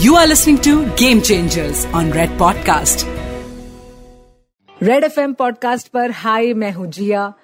You 0.00 0.14
are 0.14 0.26
listening 0.26 0.58
to 0.58 0.72
Game 0.96 1.18
Changers 1.20 1.80
on 1.94 2.06
Red 2.10 2.30
Podcast. 2.38 3.04
Red 4.82 5.04
F 5.04 5.20
M 5.20 5.32
podcast 5.32 5.88
पर 5.88 6.10
hi 6.10 6.54
मैं 6.54 6.72
हूँ 6.72 6.86
जिया। 6.86 7.34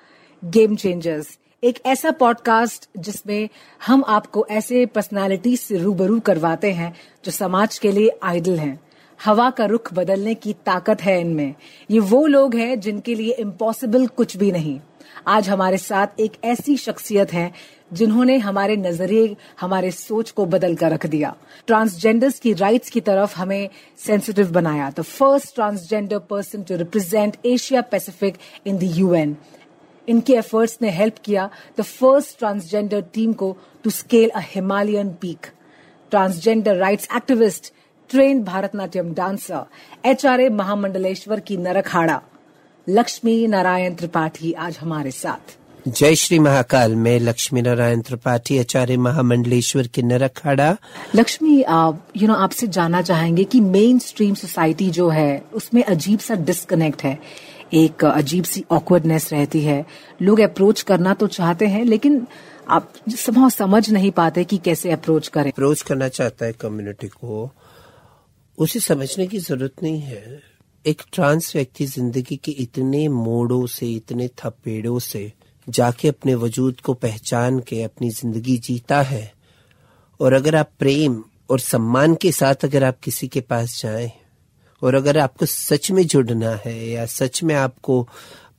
game 0.44 0.76
changers 0.76 1.38
एक 1.64 1.78
ऐसा 1.86 2.10
podcast 2.10 2.88
जिसमें 2.98 3.48
हम 3.86 4.04
आपको 4.08 4.46
ऐसे 4.50 4.86
पर्सनालिटी 4.86 5.56
से 5.56 5.76
रूबरू 5.76 6.20
करवाते 6.20 6.72
हैं 6.72 6.96
जो 7.24 7.30
समाज 7.30 7.78
के 7.78 7.92
लिए 7.92 8.10
आइडल 8.22 8.58
हैं। 8.58 8.80
हवा 9.24 9.50
का 9.50 9.64
रुख 9.64 9.94
बदलने 9.94 10.34
की 10.34 10.52
ताकत 10.52 11.02
है 11.02 11.20
इनमें। 11.20 11.54
ये 11.90 11.98
वो 11.98 12.26
लोग 12.26 12.54
हैं 12.54 12.80
जिनके 12.80 13.14
लिए 13.14 13.32
इम्पॉसिबल 13.32 14.06
कुछ 14.06 14.36
भी 14.36 14.52
नहीं। 14.52 14.80
आज 15.26 15.48
हमारे 15.48 15.78
साथ 15.78 16.06
एक 16.20 16.32
ऐसी 16.44 16.76
शख्सियत 16.76 17.32
है 17.32 17.52
जिन्होंने 17.90 18.36
हमारे 18.38 18.76
नज़रिए, 18.76 19.36
हमारे 19.60 19.90
सोच 19.90 20.30
को 20.30 20.46
बदल 20.46 20.74
कर 20.76 20.90
रख 20.90 21.06
दिया। 21.06 21.34
ट्रांसजेंडर्स 21.66 22.38
की 22.40 22.52
राइट्स 22.54 22.90
की 22.90 23.00
तरफ़ 23.00 23.34
हमें 23.36 23.68
सेंसिटिव 23.98 24.50
बनाया। 24.52 24.90
The 24.90 25.02
first 25.02 25.54
transgender 25.54 26.18
person 26.30 26.62
to 26.62 26.76
represent 26.76 27.36
Asia 27.46 27.80
Pacific 27.90 28.38
in 28.66 28.78
the 28.78 28.90
UN 28.96 29.36
इनके 30.08 30.34
एफर्ट्स 30.34 30.78
ने 30.82 30.90
हेल्प 30.90 31.14
किया 31.24 31.48
द 31.78 31.82
फ़र्स्ट 31.82 32.38
ट्रांसजेंडर 32.38 33.00
टीम 33.14 33.32
को 33.32 33.56
to 33.84 33.90
scale 33.90 34.28
a 34.30 34.40
Himalayan 34.44 35.08
peak 35.20 35.46
transgender 36.12 36.76
rights 36.76 37.08
activist 37.16 37.72
train 38.10 38.42
Bharatanatyam 38.44 39.12
dancer 39.14 40.08
HRA 40.08 40.48
Mahamandaleshwar 40.48 41.40
की 41.40 41.56
नरखाड़ा 41.56 42.20
लक्ष्मी 42.86 43.46
नारायण 43.46 43.94
त्रिपाठी 43.94 44.52
आज 44.52 44.78
हमारे 44.78 45.10
साथ। 45.10 45.56
जय 45.88 46.14
श्री 46.14 46.38
महाकाल। 46.38 46.94
में 46.94 47.18
लक्ष्मी 47.20 47.62
नारायण 47.62 48.00
त्रिपाठी 48.02 48.58
आचार्य 48.58 48.96
महामंडलेश्वर 48.96 49.86
के 49.86 50.02
नरखाड़ा 50.02 50.76
लक्ष्मी 51.14 51.62
आप 51.62 52.08
यू 52.16 52.28
नो 52.28 52.34
आपसे 52.34 52.66
जानना 52.66 53.02
चाहेंगे 53.02 53.44
कि 53.44 53.60
मेन 53.60 53.98
स्ट्रीम 53.98 54.34
सोसाइटी 54.34 54.88
जो 54.90 55.08
है 55.08 55.38
उसमें 55.54 55.82
अजीब 55.84 56.18
सा 56.18 56.34
डिस्कनेक्ट 56.34 57.02
है। 57.04 57.18
एक 57.74 58.04
अजीब 58.04 58.44
सी 58.44 58.64
ऑकवर्डनेस 58.70 59.32
रहती 59.32 59.60
है। 59.60 59.84
लोग 60.22 60.40
अप्रोच 60.40 60.82
करना 60.82 61.14
तो 61.14 61.26
चाहते 61.28 61.66
हैं 61.66 61.84
लेकिन 61.84 62.26
आप 62.68 62.92
समझ 63.16 63.52
समझ 63.52 63.88
नहीं 63.90 64.10
पाते 64.10 64.44
कि 64.44 64.58
कैसे 64.58 64.90
अप्रोच 64.92 65.28
करें। 65.28 65.50
अप्रोच 65.52 65.82
करना 65.82 66.08
चाहता 66.10 66.46
है 66.46 66.52
कम्युनिटी 66.60 67.08
को। 67.08 67.50
उसे 68.58 68.80
समझने 68.80 69.26
की 69.26 69.38
ज़रूरत 69.38 69.82
नहीं 69.82 70.00
है। 70.00 70.42
एक 70.84 71.02
ट्रांस 71.12 71.54
व्यक्ति 71.56 71.86
ज़िंदगी 71.86 72.36
के 72.36 72.52
इतने 72.62 73.08
मोड़ों 73.08 73.66
से 73.68 73.92
इतने 73.92 74.28
थपेड़ों 74.38 74.98
से 74.98 75.32
जाके 75.68 76.08
अपने 76.08 76.34
वजूद 76.34 76.80
को 76.80 76.94
पहचान 76.94 77.58
के 77.60 77.82
अपनी 77.82 78.10
ज़िंदगी 78.10 78.56
जीता 78.58 79.00
है। 79.02 79.32
और 80.20 80.32
अगर 80.32 80.56
आप 80.56 80.70
प्रेम 80.78 81.22
और 81.50 81.60
सम्मान 81.60 82.14
के 82.14 82.32
साथ 82.32 82.64
अगर 82.64 82.84
आप 82.84 82.98
किसी 83.04 83.28
के 83.28 83.40
पास 83.40 83.80
जाएँ, 83.82 84.10
और 84.82 84.94
अगर 84.94 85.18
आपको 85.18 85.46
सच 85.46 85.90
में 85.90 86.06
जुड़ना 86.06 86.54
है 86.64 86.88
या 86.88 87.06
सच 87.06 87.42
में 87.42 87.54
आपको 87.54 88.06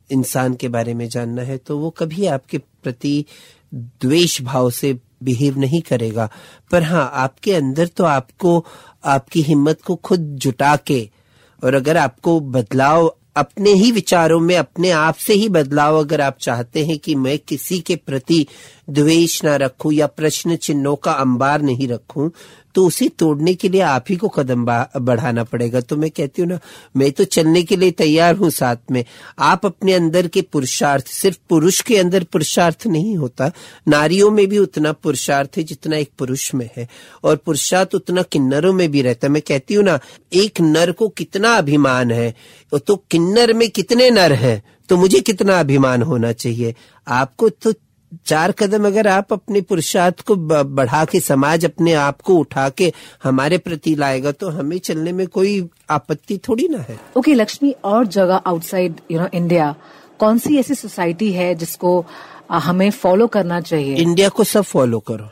इंसान 0.09 0.53
के 0.53 0.67
बारे 0.67 0.94
में 0.94 1.08
जानना 1.09 1.41
है 1.41 1.58
तो 1.58 1.77
वो 1.77 1.89
कभी 1.89 2.25
आपके 2.25 2.58
प्रति 2.58 3.25
द्वेष 3.71 4.42
भाव 4.42 4.69
से 4.71 4.94
बिहेव 5.23 5.58
नहीं 5.59 5.81
करेगा। 5.81 6.30
पर 6.71 6.83
हाँ 6.83 7.09
आपके 7.14 7.53
अंदर 7.53 7.88
तो 7.88 8.03
आपको, 8.03 8.66
आपकी 9.05 9.42
हिम्मत 9.42 9.81
को 9.81 9.95
खुद 9.95 10.19
जुटा 10.38 10.75
के, 10.77 11.09
और 11.61 11.75
अगर 11.75 11.97
आपको 11.97 12.39
बदलाव 12.39 13.08
अपने 13.38 13.73
ही 13.73 13.91
विचारों 13.91 14.39
में, 14.39 14.55
अपने 14.57 14.91
आप 14.91 15.16
से 15.16 15.33
ही 15.33 15.49
बदलाव 15.49 15.99
अगर 15.99 16.21
आप 16.21 16.38
चाहते 16.38 16.85
हैं 16.85 16.97
कि 16.97 17.16
मैं 17.16 17.38
किसी 17.39 17.80
के 17.80 17.95
प्रति 17.95 18.45
द्वेष 18.89 19.43
ना 19.43 19.55
रखूँ 19.55 19.93
या 19.93 20.07
प्रश्न 20.07 20.55
चिन्हों 20.55 20.95
का 20.95 21.11
अंबार 21.11 21.61
नहीं 21.61 21.88
रखूँ 21.88 22.31
तो 22.78 22.86
उसे 22.88 23.09
तोड़ने 23.09 23.53
के 23.53 23.70
लिए 23.70 23.81
आप 23.81 24.06
ही 24.09 24.16
को 24.16 24.28
कदम 24.28 24.66
बढ़ाना 25.00 25.44
पड़ेगा। 25.44 25.80
तो 25.81 25.95
मैं 25.97 26.09
कहती 26.11 26.42
हूँ 26.42 26.50
ना, 26.50 26.59
मैं 26.97 27.11
तो 27.11 27.23
चलने 27.23 27.64
के 27.64 27.75
लिए 27.75 27.92
तैयार 27.92 28.36
हूँ 28.36 28.50
साथ 28.50 28.92
में। 28.92 29.06
आप 29.39 29.66
अपने 29.66 29.94
अंदर 29.94 30.28
के 30.28 30.42
पुरुषार्थ, 30.42 31.08
सिर्फ़ 31.08 31.38
पुरुष 31.49 31.82
के 31.82 31.98
अंदर 31.98 32.23
पुरुषार्थ 32.23 32.88
नहीं 32.88 33.17
होता। 33.17 33.52
नारियों 33.88 34.32
में 34.32 34.48
भी 34.48 34.58
उतना 34.58 34.92
पुरुषार्थ 34.92 35.58
है 35.58 35.64
जितना 35.64 35.98
एक 35.98 36.11
पुरुष 36.17 36.54
में 36.55 36.70
है। 36.77 36.88
और 37.23 37.36
पुरुषार्थ 37.36 37.95
उतना 37.95 38.21
किन्नरों 38.21 38.73
में 38.73 38.92
भी 38.92 39.02
रहता 39.02 39.30
मैं 39.30 39.42
कहती 39.42 39.73
हूँ 39.73 39.83
ना, 39.83 39.99
एक 40.33 40.61
नर 40.61 40.92
को 40.92 41.08
कितना 41.08 41.55
अभिमान 41.55 42.11
है? 42.11 42.33
तो 42.88 42.95
किन्नर 43.11 43.54
में 43.54 43.70
कितने 43.70 44.09
नर 44.09 44.33
है? 44.33 44.61
तो 44.89 44.98
मुझे 44.98 45.20
कितना 45.20 45.59
अभिमान 45.59 46.02
होना 46.02 46.32
चाहिए? 46.32 46.76
आपको 47.08 47.49
तो 47.49 47.73
चार 48.26 48.52
कदम 48.52 48.88
अगर 48.88 49.08
आप 49.08 49.34
अपने 49.34 49.62
पुरुषार्थ 49.62 50.22
को 50.22 50.36
बढ़ा 50.66 51.04
के 51.06 51.20
समाज 51.20 51.66
अपने 51.66 51.94
आप 51.94 52.22
को 52.22 52.36
उठा 52.36 52.70
के 52.70 52.92
हमारे 53.23 53.58
प्रति 53.58 53.95
लाएगा 53.95 54.32
तो 54.32 54.50
हमें 54.50 54.78
चलने 54.78 55.12
में 55.12 55.28
कोई 55.28 55.70
आपत्ति 55.90 56.38
थोड़ी 56.38 56.68
ना 56.68 56.78
है। 56.78 57.00
ओके 57.18 57.20
okay, 57.20 57.42
लक्ष्मी 57.42 57.76
और 57.84 58.08
जगह 58.08 58.36
आउटसाइड 58.36 59.02
यू 59.12 59.20
नो 59.20 59.28
इंडिया 59.34 59.76
कौन 60.20 60.38
सी 60.38 60.58
ऐसी 60.58 60.76
सोसाइटी 60.76 61.32
है 61.32 61.56
जिसको 61.56 62.06
हमें 62.52 62.90
फॉलो 62.92 63.28
करना 63.28 63.62
चाहिए? 63.62 63.95
इंडिया 63.95 64.30
को 64.30 64.44
सब 64.44 64.62
फॉलो 64.62 65.00
करो। 65.00 65.30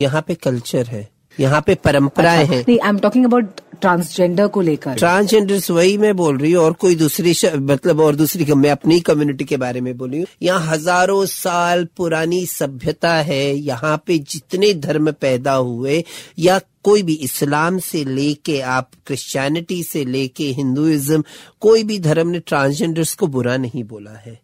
यहाँ 0.00 0.22
पे 0.22 0.34
कल्चर 0.34 0.86
है। 0.86 1.08
यहाँ 1.38 1.60
पे 1.66 1.74
परंपराएँ 1.74 2.42
अच्छा, 2.42 2.54
हैं। 2.54 2.64
नहीं 2.68 2.78
I 2.80 2.88
am 2.88 2.98
talking 2.98 3.24
about 3.24 3.60
transgender 3.80 4.46
को 4.46 4.60
लेकर। 4.60 4.94
ट्रांसजेंडर 4.94 5.60
वही 5.70 5.96
मैं 5.98 6.14
बोल 6.16 6.38
रही 6.38 6.52
हूँ 6.52 6.62
और 6.64 6.72
कोई 6.72 6.94
दूसरी 6.94 7.34
मतलब 7.56 8.00
और 8.00 8.16
दूसरी 8.16 8.54
मैं 8.54 8.70
अपनी 8.70 8.98
कम्युनिटी 9.00 9.44
के 9.44 9.56
बारे 9.56 9.80
में 9.80 9.96
बोल 9.98 10.10
रही 10.10 10.18
हूँ। 10.20 10.26
यहाँ 10.42 10.66
हज़ारों 10.66 11.24
साल 11.26 11.84
पुरानी 11.96 12.44
सभ्यता 12.46 13.14
है 13.22 13.44
यहाँ 13.54 13.96
पे 14.06 14.18
जितने 14.18 14.72
धर्म 14.76 15.10
पैदा 15.12 15.52
हुए 15.52 16.02
या 16.38 16.60
कोई 16.84 17.02
भी 17.02 17.14
इस्लाम 17.24 17.78
से 17.78 18.04
लेके 18.04 18.60
आप 18.74 18.90
क्रिश्चियनिटी 19.06 19.82
से 19.82 20.04
लेके 20.04 20.44
हिंदुइज्म 20.52 21.22
कोई 21.60 21.82
भी 21.84 21.98
धर्म 22.00 22.28
ने 22.28 22.38
ट्रांसजेंडर्स 22.40 23.14
को 23.14 23.26
बुरा 23.28 23.56
नहीं 23.56 23.84
बोला 23.84 24.16
है। 24.16 24.38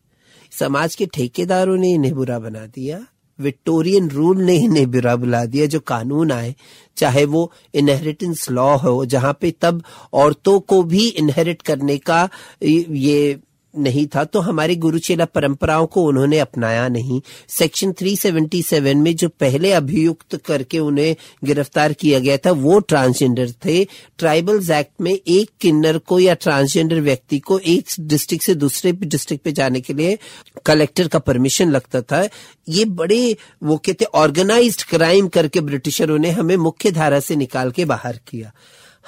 समाज 0.52 0.94
के 0.94 1.06
ठेकेदारों 1.06 1.76
ने 1.76 1.90
इन्हें 1.90 2.14
बुरा 2.14 2.38
बना 2.38 2.64
दिया। 2.66 2.98
विक्टोरियन 3.40 4.08
रूल 4.10 4.42
ने 4.42 4.56
इन्हें 4.56 4.90
बुरा 4.90 5.16
बुला 5.16 5.44
दिया, 5.44 5.66
जो 5.66 5.80
कानून 5.80 6.32
आए, 6.32 6.54
चाहे 6.96 7.24
वो 7.24 7.52
इनहेरिटेंस 7.74 8.50
लॉ 8.50 8.76
हो, 8.76 9.04
जहाँ 9.06 9.38
पे 9.40 9.50
तब 9.60 9.82
औरतों 10.12 10.60
को 10.60 10.82
भी 10.82 11.08
इनहेरिट 11.08 11.62
करने 11.62 11.98
का 11.98 12.28
ये 12.62 13.38
नहीं 13.78 14.06
था 14.06 14.24
तो 14.24 14.40
हमारी 14.40 14.76
गुरुचेला 14.76 15.24
परंपराओं 15.24 15.86
को 15.86 16.02
उन्होंने 16.02 16.38
अपनाया 16.38 16.88
नहीं। 16.88 17.20
सेक्शन 17.48 17.92
377 17.92 18.94
में 18.94 19.16
जो 19.16 19.28
पहले 19.28 19.72
अभियुक्त 19.72 20.36
करके 20.36 20.78
उन्हें 20.78 21.16
गिरफ़्तार 21.44 21.92
किया 21.92 22.18
गया 22.18 22.36
था, 22.36 22.50
वो 22.50 22.78
ट्रांसजेंडर 22.78 23.50
थे। 23.64 23.84
ट्राइबल्स 24.18 24.70
एक्ट 24.70 25.00
में 25.00 25.12
एक 25.12 25.50
किन्नर 25.60 25.98
को 25.98 26.18
या 26.18 26.34
ट्रांसजेंडर 26.34 27.00
व्यक्ति 27.00 27.38
को 27.38 27.58
एक 27.58 27.84
डिस्ट्रिक्ट 28.00 28.44
से 28.44 28.54
दूसरे 28.54 28.92
डिस्ट्रिक्ट 28.92 29.44
पे 29.44 29.52
जाने 29.52 29.80
के 29.80 29.94
लिए 29.94 30.18
कलेक्टर 30.66 31.08
का 31.08 31.18
परमिशन 31.18 31.70
लगता 31.70 32.00
था। 32.02 32.28
ये 32.68 32.84
बड़े, 32.84 33.36
वो 33.62 33.76
कहते 33.76 34.04
ऑर्गेनाइज्ड 34.04 34.82
क्राइम 34.82 35.28
करके 35.28 35.60
ब्रिटिशरों 35.60 36.18
ने 36.18 36.30
हमें 36.30 36.56
मुख्य 36.56 36.90
धारा 36.90 37.20
से 37.20 37.36
निकाल 37.36 37.70
के 37.70 37.84
बाहर 37.84 38.20
किया। 38.28 38.52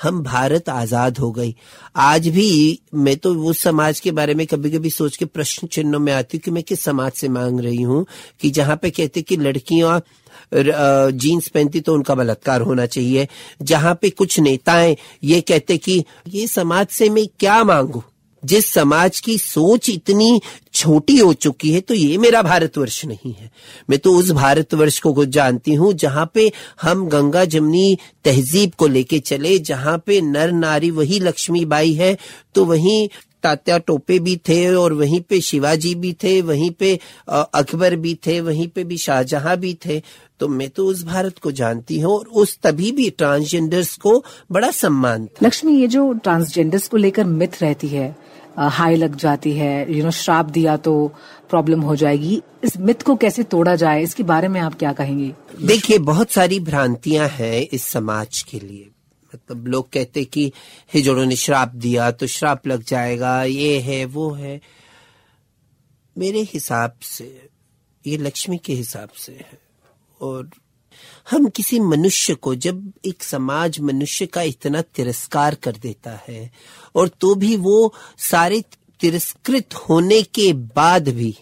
हम 0.02 0.22
भारत 0.22 0.68
आज़ाद 0.68 1.18
हो 1.18 1.30
गई। 1.32 1.54
आज 1.96 2.28
भी 2.28 2.78
मैं 2.94 3.16
तो 3.16 3.34
उस 3.44 3.62
समाज 3.62 4.00
के 4.00 4.10
बारे 4.12 4.34
में 4.34 4.46
कभी 4.46 4.70
कभी 4.70 4.90
सोच 4.90 5.16
के 5.16 5.24
प्रश्न 5.24 5.66
चिन्हों 5.68 6.00
में 6.00 6.12
आती 6.12 6.36
हूँ 6.36 6.42
कि 6.42 6.50
मैं 6.50 6.62
किस 6.62 6.82
समाज 6.84 7.12
से 7.12 7.28
मांग 7.28 7.60
रही 7.60 7.82
हूँ 7.82 8.04
कि 8.40 8.50
जहाँ 8.50 8.76
पे 8.76 8.90
कहते 8.90 9.22
कि 9.22 9.36
लड़कियाँ 9.36 10.00
जीन्स 10.54 11.48
पहनती 11.48 11.80
तो 11.80 11.94
उनका 11.94 12.14
बलात्कार 12.14 12.60
होना 12.60 12.86
चाहिए। 12.86 13.26
जहाँ 13.62 13.94
पे 14.02 14.10
कुछ 14.10 14.38
नेताएँ 14.40 14.96
ये 15.24 15.40
कहते 15.40 15.76
कि 15.78 16.04
ये 16.28 16.46
समाज 16.46 16.86
से 16.88 17.08
मैं 17.10 17.26
क्या 17.40 17.62
मांगू? 17.64 18.02
जिस 18.42 18.72
समाज 18.72 19.20
की 19.20 19.36
सोच 19.38 19.88
इतनी 19.90 20.40
छोटी 20.74 21.16
हो 21.18 21.32
चुकी 21.34 21.72
है 21.72 21.80
तो 21.80 21.94
ये 21.94 22.16
मेरा 22.18 22.42
भारतवर्ष 22.42 23.04
नहीं 23.04 23.32
है। 23.32 23.50
मैं 23.90 23.98
तो 23.98 24.12
उस 24.14 24.30
भारतवर्ष 24.32 24.98
को 25.00 25.12
कुछ 25.12 25.28
जानती 25.28 25.74
हूँ, 25.74 25.92
जहाँ 25.94 26.30
पे 26.34 26.50
हम 26.82 27.06
गंगा 27.08 27.44
जमनी 27.46 27.96
तहजीब 28.24 28.72
को 28.72 28.86
लेके 28.88 29.18
चले, 29.20 29.58
जहाँ 29.60 29.96
पे 30.06 30.20
नर 30.22 30.52
नारी 30.52 30.90
वही 30.90 31.20
लक्ष्मी 31.20 31.64
बाई 31.66 31.92
है 31.94 32.16
तो 32.54 32.64
वहीं 32.64 33.08
तात्या 33.42 33.76
टोपे 33.78 34.18
भी 34.18 34.36
थे 34.48 34.74
और 34.74 34.92
वहीं 34.92 35.20
पे 35.20 35.40
शिवाजी 35.40 35.94
भी 35.94 36.12
थे, 36.22 36.40
वहीं 36.42 36.70
पे 36.70 36.98
अकबर 37.28 37.96
भी 37.96 38.14
थे, 38.26 38.40
वहीं 38.40 38.66
पे 38.68 38.84
भी 38.84 38.96
शाहजहां 38.98 39.56
भी 39.56 39.74
थे। 39.86 40.00
तो 40.40 40.48
मैं 40.48 40.68
तो 40.70 40.86
उस 40.86 41.02
भारत 41.04 41.38
को 41.38 41.50
जानती 41.52 41.98
हूँ 42.00 42.12
और 42.12 42.26
उस 42.34 42.58
तभी 42.62 42.90
भी 42.92 43.08
ट्रांसजेंडर्स 43.10 43.96
को 43.96 44.22
बड़ा 44.52 44.70
सम्मान 44.70 45.28
लक्ष्मी, 45.42 45.80
ये 45.80 45.86
जो 45.86 46.12
ट्रांसजेंडर्स 46.14 46.88
को 46.88 46.96
लेकर 46.96 47.24
मिथ 47.24 47.62
रहती 47.62 47.88
है 47.88 48.16
हाई 48.58 48.96
लग 48.96 49.14
जाती 49.16 49.52
है 49.52 49.96
यू 49.96 50.04
नो 50.04 50.10
श्राप 50.10 50.46
दिया 50.46 50.76
तो 50.76 50.92
प्रॉब्लम 51.50 51.80
हो 51.80 51.96
जाएगी। 51.96 52.40
इस 52.64 52.76
मिथ 52.76 53.02
को 53.02 53.16
कैसे 53.16 53.42
तोड़ा 53.42 53.74
जाए, 53.76 54.02
इसके 54.02 54.22
बारे 54.22 54.48
में 54.48 54.60
आप 54.60 54.78
क्या 54.78 54.92
कहेंगे? 54.92 55.32
देखिए, 55.62 55.98
बहुत 55.98 56.30
सारी 56.30 56.60
भ्रांतियाँ 56.60 57.28
हैं 57.28 57.60
इस 57.62 57.84
समाज 57.84 58.42
के 58.42 58.60
लिए। 58.60 58.88
मतलब 59.34 59.66
लोग 59.66 59.90
कहते 59.92 60.24
कि 60.24 60.52
हिजड़ों 60.94 61.26
ने 61.26 61.36
श्राप 61.36 61.72
दिया 61.76 62.10
तो 62.10 62.26
श्राप 62.26 62.66
लग 62.66 62.82
जाएगा, 62.82 63.42
ये 63.44 63.78
है, 63.78 64.04
वो 64.04 64.30
है। 64.30 64.60
मेरे 66.16 66.40
हिसाब 66.52 66.94
से, 67.02 67.48
ये 68.04 68.16
लक्ष्मी 68.16 68.58
के 68.58 68.72
हिसाब 68.72 69.08
से 69.08 69.32
है। 69.32 69.58
और 70.20 70.48
हम 71.30 71.48
किसी 71.48 71.80
मनुष्य 71.80 72.34
को 72.34 72.54
जब 72.54 72.92
एक 73.06 73.22
समाज 73.22 73.80
मनुष्य 73.80 74.26
का 74.26 74.42
इतना 74.42 74.82
तिरस्कार 74.82 75.54
कर 75.54 75.76
देता 75.82 76.18
है, 76.28 76.50
और 76.94 77.08
तो 77.20 77.34
भी 77.34 77.56
वो 77.56 77.92
सारे 78.30 78.62
तिरस्कृत 79.00 79.74
होने 79.88 80.22
के 80.22 80.52
बाद 80.52 81.08
भी 81.08 81.36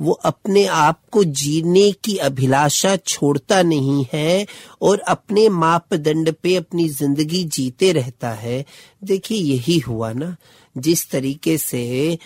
वो 0.00 0.12
अपने 0.24 0.64
आप 0.66 1.00
को 1.12 1.22
जीने 1.24 1.90
की 2.04 2.16
अभिलाषा 2.18 2.94
छोड़ता 2.96 3.62
नहीं 3.62 4.04
है 4.12 4.46
और 4.82 5.00
अपने 5.00 5.48
मापदंड 5.48 6.32
पे 6.32 6.54
अपनी 6.56 6.88
ज़िंदगी 6.88 7.42
जीते 7.44 7.92
रहता 7.92 8.30
है। 8.30 8.64
देखिए 9.04 9.38
यही 9.38 9.78
हुआ 9.78 10.12
ना, 10.12 10.36
जिस 10.76 11.08
तरीके 11.10 11.56
से 11.58 12.18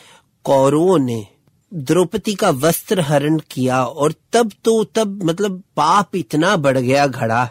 कौरवों 0.45 0.99
ने 0.99 1.27
द्रौपदी 1.73 2.35
का 2.35 2.51
वस्त्र 2.51 3.01
हरण 3.01 3.39
किया 3.51 3.85
और 3.85 4.15
तब 4.33 4.53
तो 4.65 4.85
तब 4.85 5.23
मतलब 5.25 5.63
पाप 5.77 6.17
इतना 6.17 6.57
बढ़ 6.57 6.79
गया 6.79 7.07
घड़ा। 7.07 7.51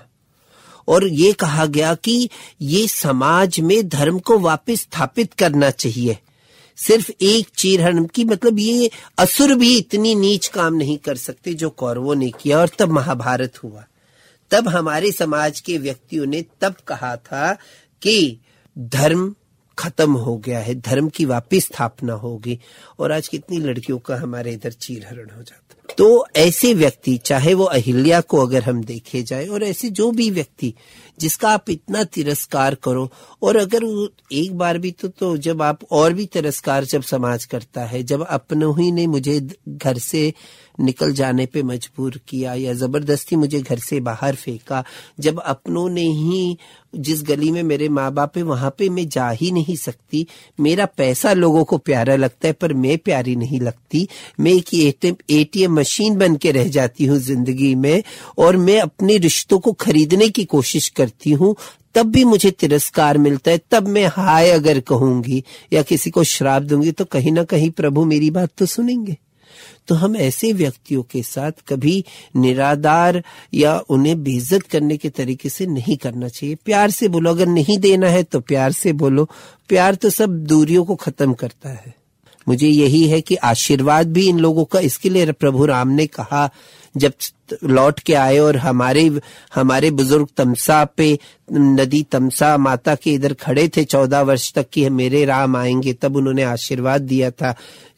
और 0.88 1.08
ये 1.08 1.32
कहा 1.34 1.66
गया 1.66 1.94
कि 1.96 2.30
ये 2.62 2.88
समाज 2.88 3.60
में 3.60 3.88
धर्म 3.90 4.20
को 4.20 4.40
वापस 4.40 4.82
स्थापित 4.82 5.34
करना 5.34 5.70
चाहिए। 5.70 6.18
सिर्फ़ 6.78 7.12
एक 7.22 7.48
चीरहरण 7.58 8.06
की 8.06 8.24
मतलब 8.24 8.60
ये 8.60 8.90
असुर 9.18 9.54
भी 9.56 9.78
इतनी 9.78 10.16
नीच 10.16 10.48
काम 10.48 10.74
नहीं 10.74 10.98
कर 10.98 11.16
सकते 11.16 11.54
जो 11.54 11.70
कौरवों 11.70 12.16
ने 12.16 12.30
किया 12.30 12.60
और 12.60 12.70
तब 12.80 12.92
महाभारत 12.92 13.64
हुआ। 13.64 13.86
तब 14.52 14.68
हमारे 14.68 15.12
समाज 15.12 15.60
के 15.60 15.78
व्यक्तियों 15.78 16.26
ने 16.26 16.46
तब 16.62 16.76
कहा 16.88 17.16
था 17.16 17.54
कि 18.02 18.40
धर्म 18.78 19.36
खत्म 19.80 20.12
हो 20.12 20.38
गया 20.38 20.60
है, 20.60 20.76
धर्म 20.76 21.10
की 21.10 21.26
वापिस 21.26 21.66
स्थापना 21.66 22.14
होगी, 22.14 22.60
और 23.00 23.12
आज 23.12 23.28
कितनी 23.28 23.58
लड़कियों 23.58 23.98
का 24.00 24.16
हमारे 24.16 24.54
इधर 24.54 24.72
चीरहरण 24.72 25.30
हो 25.30 25.42
जाता 25.42 25.64
तो 25.98 26.26
ऐसे 26.36 26.74
व्यक्ति, 26.74 27.16
चाहे 27.18 27.54
वो 27.54 27.64
अहिल्या 27.64 28.20
को 28.22 28.38
अगर 28.38 28.64
हम 28.64 28.84
देखे 28.84 29.22
जाए, 29.24 29.46
और 29.48 29.64
ऐसे 29.64 29.90
जो 29.90 30.12
भी 30.12 30.30
व्यक्ति 30.32 30.74
जिसका 31.18 31.50
आप 31.50 31.70
इतना 31.70 32.04
तिरस्कार 32.06 32.76
करो। 32.84 33.10
और 33.42 33.58
अगर 33.58 33.84
एक 34.34 34.58
बार 34.58 34.78
भी 34.78 34.92
तो 34.92 35.08
तो 35.10 35.36
जब 35.40 35.62
आप 35.62 35.84
और 35.92 36.14
भी 36.14 36.26
तिरस्कार 36.28 36.86
जब 36.86 37.02
समाज 37.04 37.46
करता 37.46 37.86
है, 37.86 38.04
जब 38.04 38.24
अपनों 38.24 38.78
ही 38.80 38.92
ने 38.92 39.08
मुझे 39.08 39.40
घर 39.68 39.98
से 40.00 40.34
निकल 40.80 41.14
जाने 41.14 41.46
पे 41.46 41.62
मजबूर 41.64 42.20
किया 42.28 42.54
या 42.54 42.74
ज़बरदस्ती 42.76 43.36
मुझे 43.36 43.62
घर 43.62 43.80
से 43.80 44.00
बाहर 44.00 44.36
फेंका, 44.36 44.84
जब 45.20 45.40
अपनों 45.40 45.88
ने 45.90 46.02
ही 46.04 46.58
जिस 46.96 47.22
गली 47.24 47.50
में 47.52 47.62
मेरे 47.64 47.88
माँ 47.90 48.12
बाप 48.14 48.38
है, 48.38 48.44
वहाँ 48.44 48.70
पे 48.78 48.90
मैं 48.90 49.08
जा 49.10 49.30
ही 49.32 49.52
नहीं 49.52 49.76
सकती। 49.76 50.26
मेरा 50.60 50.86
पैसा 50.88 51.34
लोगों 51.34 51.64
को 51.64 51.78
प्यारा 51.80 52.16
लगता 52.16 52.48
है, 52.48 52.54
पर 52.54 52.74
मैं 52.74 52.98
प्यारी 52.98 53.36
नहीं 53.36 53.60
लगती। 53.60 54.08
मैं 54.40 54.52
एक 54.54 55.06
एटीएम 55.32 55.74
मशीन 55.74 56.16
बन 56.18 56.36
के 56.36 56.52
रह 56.52 56.68
जाती 56.70 57.06
हूँ 57.06 57.18
ज़िंदगी 57.20 57.74
में, 57.76 58.04
और 58.38 58.58
मैं 58.58 58.80
अपने 58.82 59.18
रिश्तों 59.18 59.60
को 59.60 59.72
खरीदने 59.76 60.30
की 60.30 60.46
कोशिश 60.46 60.90
करती 61.08 61.32
हूँ, 61.32 61.56
तब 61.96 62.06
भी 62.06 62.24
मुझे 62.24 62.52
तिरस्कार 62.52 63.18
मिलता 63.18 63.52
है, 63.52 63.60
तब 63.72 63.88
मैं 63.88 64.06
हाय 64.06 64.50
अगर 64.50 64.80
कहूँगी 64.80 65.44
या 65.74 65.82
किसी 65.82 66.10
को 66.10 66.24
श्राप 66.24 66.64
दूँगी 66.64 66.92
तो 66.92 67.06
कहीं 67.06 67.32
ना 67.32 67.44
कहीं 67.44 67.70
प्रभु 67.72 68.06
मेरी 68.06 68.32
बात 68.32 68.50
तो 68.58 68.66
सुनेंगे। 68.66 69.18
तो 69.88 69.96
हम 69.96 70.16
ऐसे 70.16 70.52
व्यक्तियों 70.54 71.04
के 71.04 71.22
साथ 71.24 71.52
कभी 71.68 72.04
निराधार 72.36 73.24
या 73.54 73.78
उन्हें 73.90 74.24
बेइज्जत 74.24 74.62
करने 74.62 74.98
के 74.98 75.10
तरीके 75.10 75.50
से 75.50 75.66
नहीं 75.66 75.98
करना 75.98 76.28
चाहिए। 76.28 76.56
प्यार 76.56 76.92
से 76.92 77.08
बोलो, 77.08 77.30
अगर 77.30 77.48
नहीं 77.48 77.78
देना 77.78 78.10
है 78.10 78.24
तो 78.24 78.40
प्यार 78.40 78.72
से 78.72 78.94
बोलो। 78.94 79.30
प्यार 79.70 79.96
तो 79.96 80.10
सब 80.10 80.38
दूरियों 80.46 80.86
को 80.86 80.96
खत्म 80.96 81.34
करता 81.34 81.70
है। 81.70 81.96
मुझे 82.48 82.68
यही 82.68 83.08
है 83.08 83.22
कि 83.22 83.36
आशीर्वाद 83.36 84.14
भी 84.14 84.30
इन 84.30 84.40
लोगों 84.40 84.66
का, 84.66 84.80
इसके 84.80 85.10
लिए 85.10 85.32
प्रभु 85.32 85.66
राम 85.66 85.88
ने 85.88 86.08
कहा, 86.08 86.50
जब 86.98 87.14
लौट 87.64 88.00
के 88.00 88.14
आए 88.14 88.38
और 88.38 88.58
हमारे 88.58 89.20
हमारे 89.56 89.92
बुज़ुर्ग 89.92 90.28
तमसा 90.38 90.86
पे, 90.86 91.20
नदी 91.52 92.04
तमसा 92.12 92.58
माता 92.58 92.96
के 92.96 93.12
इधर 93.12 93.34
खड़े 93.34 93.68
थे, 93.68 93.84
चौदह 93.84 94.22
वर्ष 94.22 94.54
तक 94.54 94.70
कि 94.74 94.90
मेरे 94.90 95.26
राम 95.26 95.56
आएँगे, 95.56 95.94
तब 95.94 96.16
उन्होंने 96.16 96.44
आशीर्वाद 96.44 97.02
दिया 97.02 97.32
था 97.32 97.56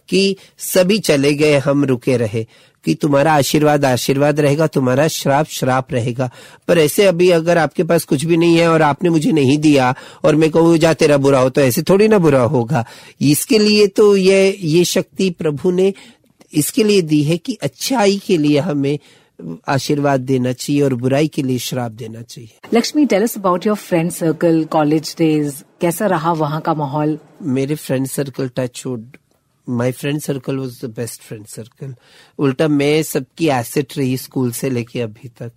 कि 0.10 0.36
सभी 0.57 1.00
चले 1.00 1.34
गए, 1.34 1.57
हम 1.57 1.86
रुके 1.86 2.18
रहे। 2.18 2.48
कि 2.85 2.93
तुम्हारा 2.95 3.33
आशीर्वाद 3.33 3.85
आशीर्वाद 3.85 4.39
रहेगा 4.39 4.67
तुम्हारा 4.67 5.07
श्राप 5.07 5.47
श्राप 5.49 5.93
रहेगा। 5.93 6.29
पर 6.67 6.77
ऐसे 6.77 7.05
अभी 7.05 7.29
अगर 7.29 7.57
आपके 7.57 7.83
पास 7.83 8.03
कुछ 8.03 8.25
भी 8.25 8.37
नहीं 8.37 8.57
है 8.57 8.67
और 8.67 8.81
आपने 8.81 9.09
मुझे 9.09 9.31
नहीं 9.31 9.57
दिया 9.57 9.93
और 10.23 10.35
मैं 10.35 10.49
कहूँ 10.51 10.77
जा 10.77 10.93
तेरा 10.93 11.17
बुरा 11.17 11.39
हो 11.39 11.49
तो 11.49 11.61
ऐसे 11.61 11.81
थोड़ी 11.81 12.07
ना 12.07 12.17
बुरा 12.17 12.41
होगा। 12.41 12.85
इसके 13.21 13.59
लिए 13.59 13.87
तो 13.87 14.15
ये 14.17 14.57
ये 14.61 14.83
शक्ति 14.85 15.29
प्रभु 15.29 15.71
ने 15.71 15.93
इसके 16.53 16.83
लिए 16.83 17.01
दी 17.01 17.21
है 17.23 17.37
कि 17.37 17.57
अच्छाई 17.61 18.17
के 18.17 18.37
लिए 18.37 18.59
हमें 18.59 18.97
आशीर्वाद 19.67 20.21
देना 20.21 20.51
चाहिए 20.53 20.81
और 20.81 20.93
बुराई 20.93 21.27
के 21.27 21.41
लिए 21.43 21.59
श्राप 21.59 21.91
देना 21.91 22.21
चाहिए। 22.21 22.49
Laxmi 22.73 23.05
tell 23.05 23.23
us 23.23 23.37
about 23.37 23.67
your 23.67 23.75
friend 23.77 24.11
circle 24.11 24.63
college 24.71 25.15
days 25.17 25.63
कैसा 25.81 26.05
रहा 26.07 26.31
वहाँ 26.33 26.61
का 26.61 26.73
माहौल? 26.73 27.17
मेरे 27.41 27.75
friend 27.75 28.07
circle 28.07 28.49
touch 28.55 28.83
wood 28.85 29.17
my 29.77 29.92
friend 29.92 30.19
circle 30.21 30.57
was 30.57 30.86
the 30.86 30.89
best 30.95 31.21
friend 31.21 31.45
circle 31.48 31.94
उल्टा 32.39 32.68
मैं 32.68 33.01
सबकी 33.04 33.48
एसेट 33.50 33.98
रही 33.98 34.18
स्कूल 34.18 34.51
से 34.51 34.69
लेके 34.69 35.01
अभी 35.01 35.30
तक। 35.39 35.51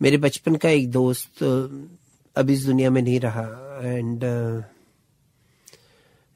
मेरे 0.00 0.16
बचपन 0.18 0.56
का 0.56 0.68
एक 0.68 0.90
दोस्त 0.90 1.42
अब 1.42 2.50
इस 2.50 2.64
दुनिया 2.66 2.90
में 2.90 3.00
नहीं 3.02 3.18
रहा। 3.20 3.44
And 3.84 4.24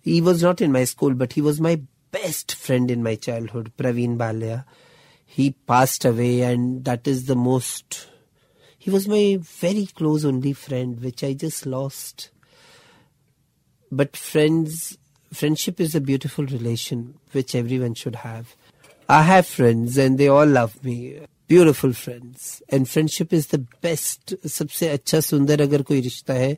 he 0.07 0.21
was 0.21 0.45
not 0.47 0.63
in 0.63 0.73
my 0.73 0.87
school 0.87 1.15
but 1.15 1.35
he 1.37 1.43
was 1.43 1.63
my 1.63 1.77
best 1.77 2.55
friend 2.57 2.91
in 2.91 3.03
my 3.03 3.17
childhood 3.17 3.71
Praveen 3.79 4.17
Balya 4.17 4.63
he 5.37 5.49
passed 5.69 6.07
away 6.07 6.29
and 6.41 6.79
that 6.85 7.09
is 7.09 7.27
the 7.33 7.37
most 7.37 7.97
he 8.87 8.93
was 8.93 9.09
my 9.11 9.37
very 9.37 9.85
close 9.97 10.27
only 10.27 10.53
friend 10.53 10.99
which 11.01 11.25
I 11.25 11.35
just 11.35 11.67
lost 11.67 12.31
but 13.93 14.17
friends 14.17 14.77
friendship 15.35 15.81
is 15.81 15.95
a 15.95 16.01
beautiful 16.01 16.47
relation 16.47 17.15
which 17.33 17.55
everyone 17.55 17.95
should 17.95 18.17
have. 18.17 18.55
I 19.09 19.23
have 19.23 19.47
friends 19.47 19.99
and 19.99 20.19
they 20.19 20.29
all 20.29 20.47
love 20.47 20.83
me. 20.83 21.21
Beautiful 21.49 21.93
friends. 21.93 22.63
And 22.71 22.89
friendship 22.89 23.33
is 23.33 23.49
the 23.49 23.59
best. 23.83 24.35
सबसे 24.49 24.89
अच्छा 24.89 25.21
सुंदर 25.21 25.61
अगर 25.63 25.83
कोई 25.83 26.01
रिश्ता 26.01 26.35
है 26.35 26.57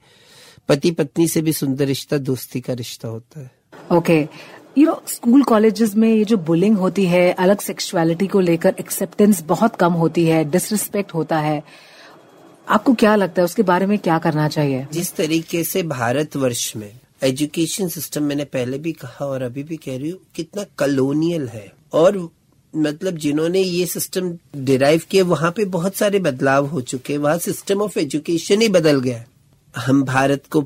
पति 0.68 0.90
पत्नी 0.90 1.26
से 1.28 1.42
भी 1.42 1.52
सुंदर 1.52 1.86
रिश्ता 1.86 2.18
दोस्ती 2.18 2.60
का 2.60 2.72
रिश्ता 2.72 3.08
होता 3.08 3.40
है 3.40 3.50
okay 3.92 4.20
you 4.78 4.86
know 4.86 5.00
school 5.08 5.42
colleges 5.44 5.94
में 5.94 6.08
ये 6.08 6.24
जो 6.24 6.36
बुलिंग 6.46 6.76
होती 6.78 7.04
है 7.06 7.30
अलग 7.32 7.60
सेक्सुअलिटी 7.60 8.26
को 8.26 8.40
लेकर 8.40 8.74
एक्सेप्टेंस 8.80 9.42
बहुत 9.48 9.76
कम 9.76 9.92
होती 10.02 10.24
है 10.26 10.44
डिसरिस्पेक्ट 10.50 11.14
होता 11.14 11.38
है 11.40 11.62
आपको 12.68 12.94
क्या 13.00 13.14
लगता 13.16 13.42
है 13.42 13.44
उसके 13.44 13.62
बारे 13.62 13.86
में 13.86 13.98
क्या 13.98 14.18
करना 14.18 14.48
चाहिए 14.48 14.86
जिस 14.92 15.14
तरीके 15.16 15.64
से 15.64 15.82
भारतवर्ष 15.82 16.72
में 16.76 16.90
एजुकेशन 17.22 17.88
सिस्टम 17.88 18.22
मैंने 18.22 18.44
पहले 18.44 18.78
भी 18.78 18.92
कहा 18.92 19.26
और 19.26 19.42
अभी 19.42 19.62
भी 19.62 19.76
कह 19.76 19.98
रही 19.98 20.10
हूँ, 20.10 20.20
कितना 20.34 20.64
कलोनियल 20.78 21.48
है। 21.48 21.72
और 21.92 22.30
मतलब 22.76 23.16
जिन्होंने 23.16 23.60
ये 23.60 23.86
सिस्टम 23.86 24.38
डिराइव 24.56 25.02
किया, 25.10 25.24
वहाँ 25.24 25.52
पे 25.56 25.64
बहुत 25.64 25.96
सारे 25.96 26.18
बदलाव 26.18 26.66
हो 26.66 26.80
चुके 26.80 27.12
हैं। 27.12 27.20
वहाँ 27.20 27.38
सिस्टम 27.38 27.82
ऑफ़ 27.82 27.98
एजुकेशन 27.98 28.62
ही 28.62 28.68
बदल 28.68 29.00
गया 29.00 29.24
हम 29.76 30.04
भारत 30.04 30.42
को 30.50 30.60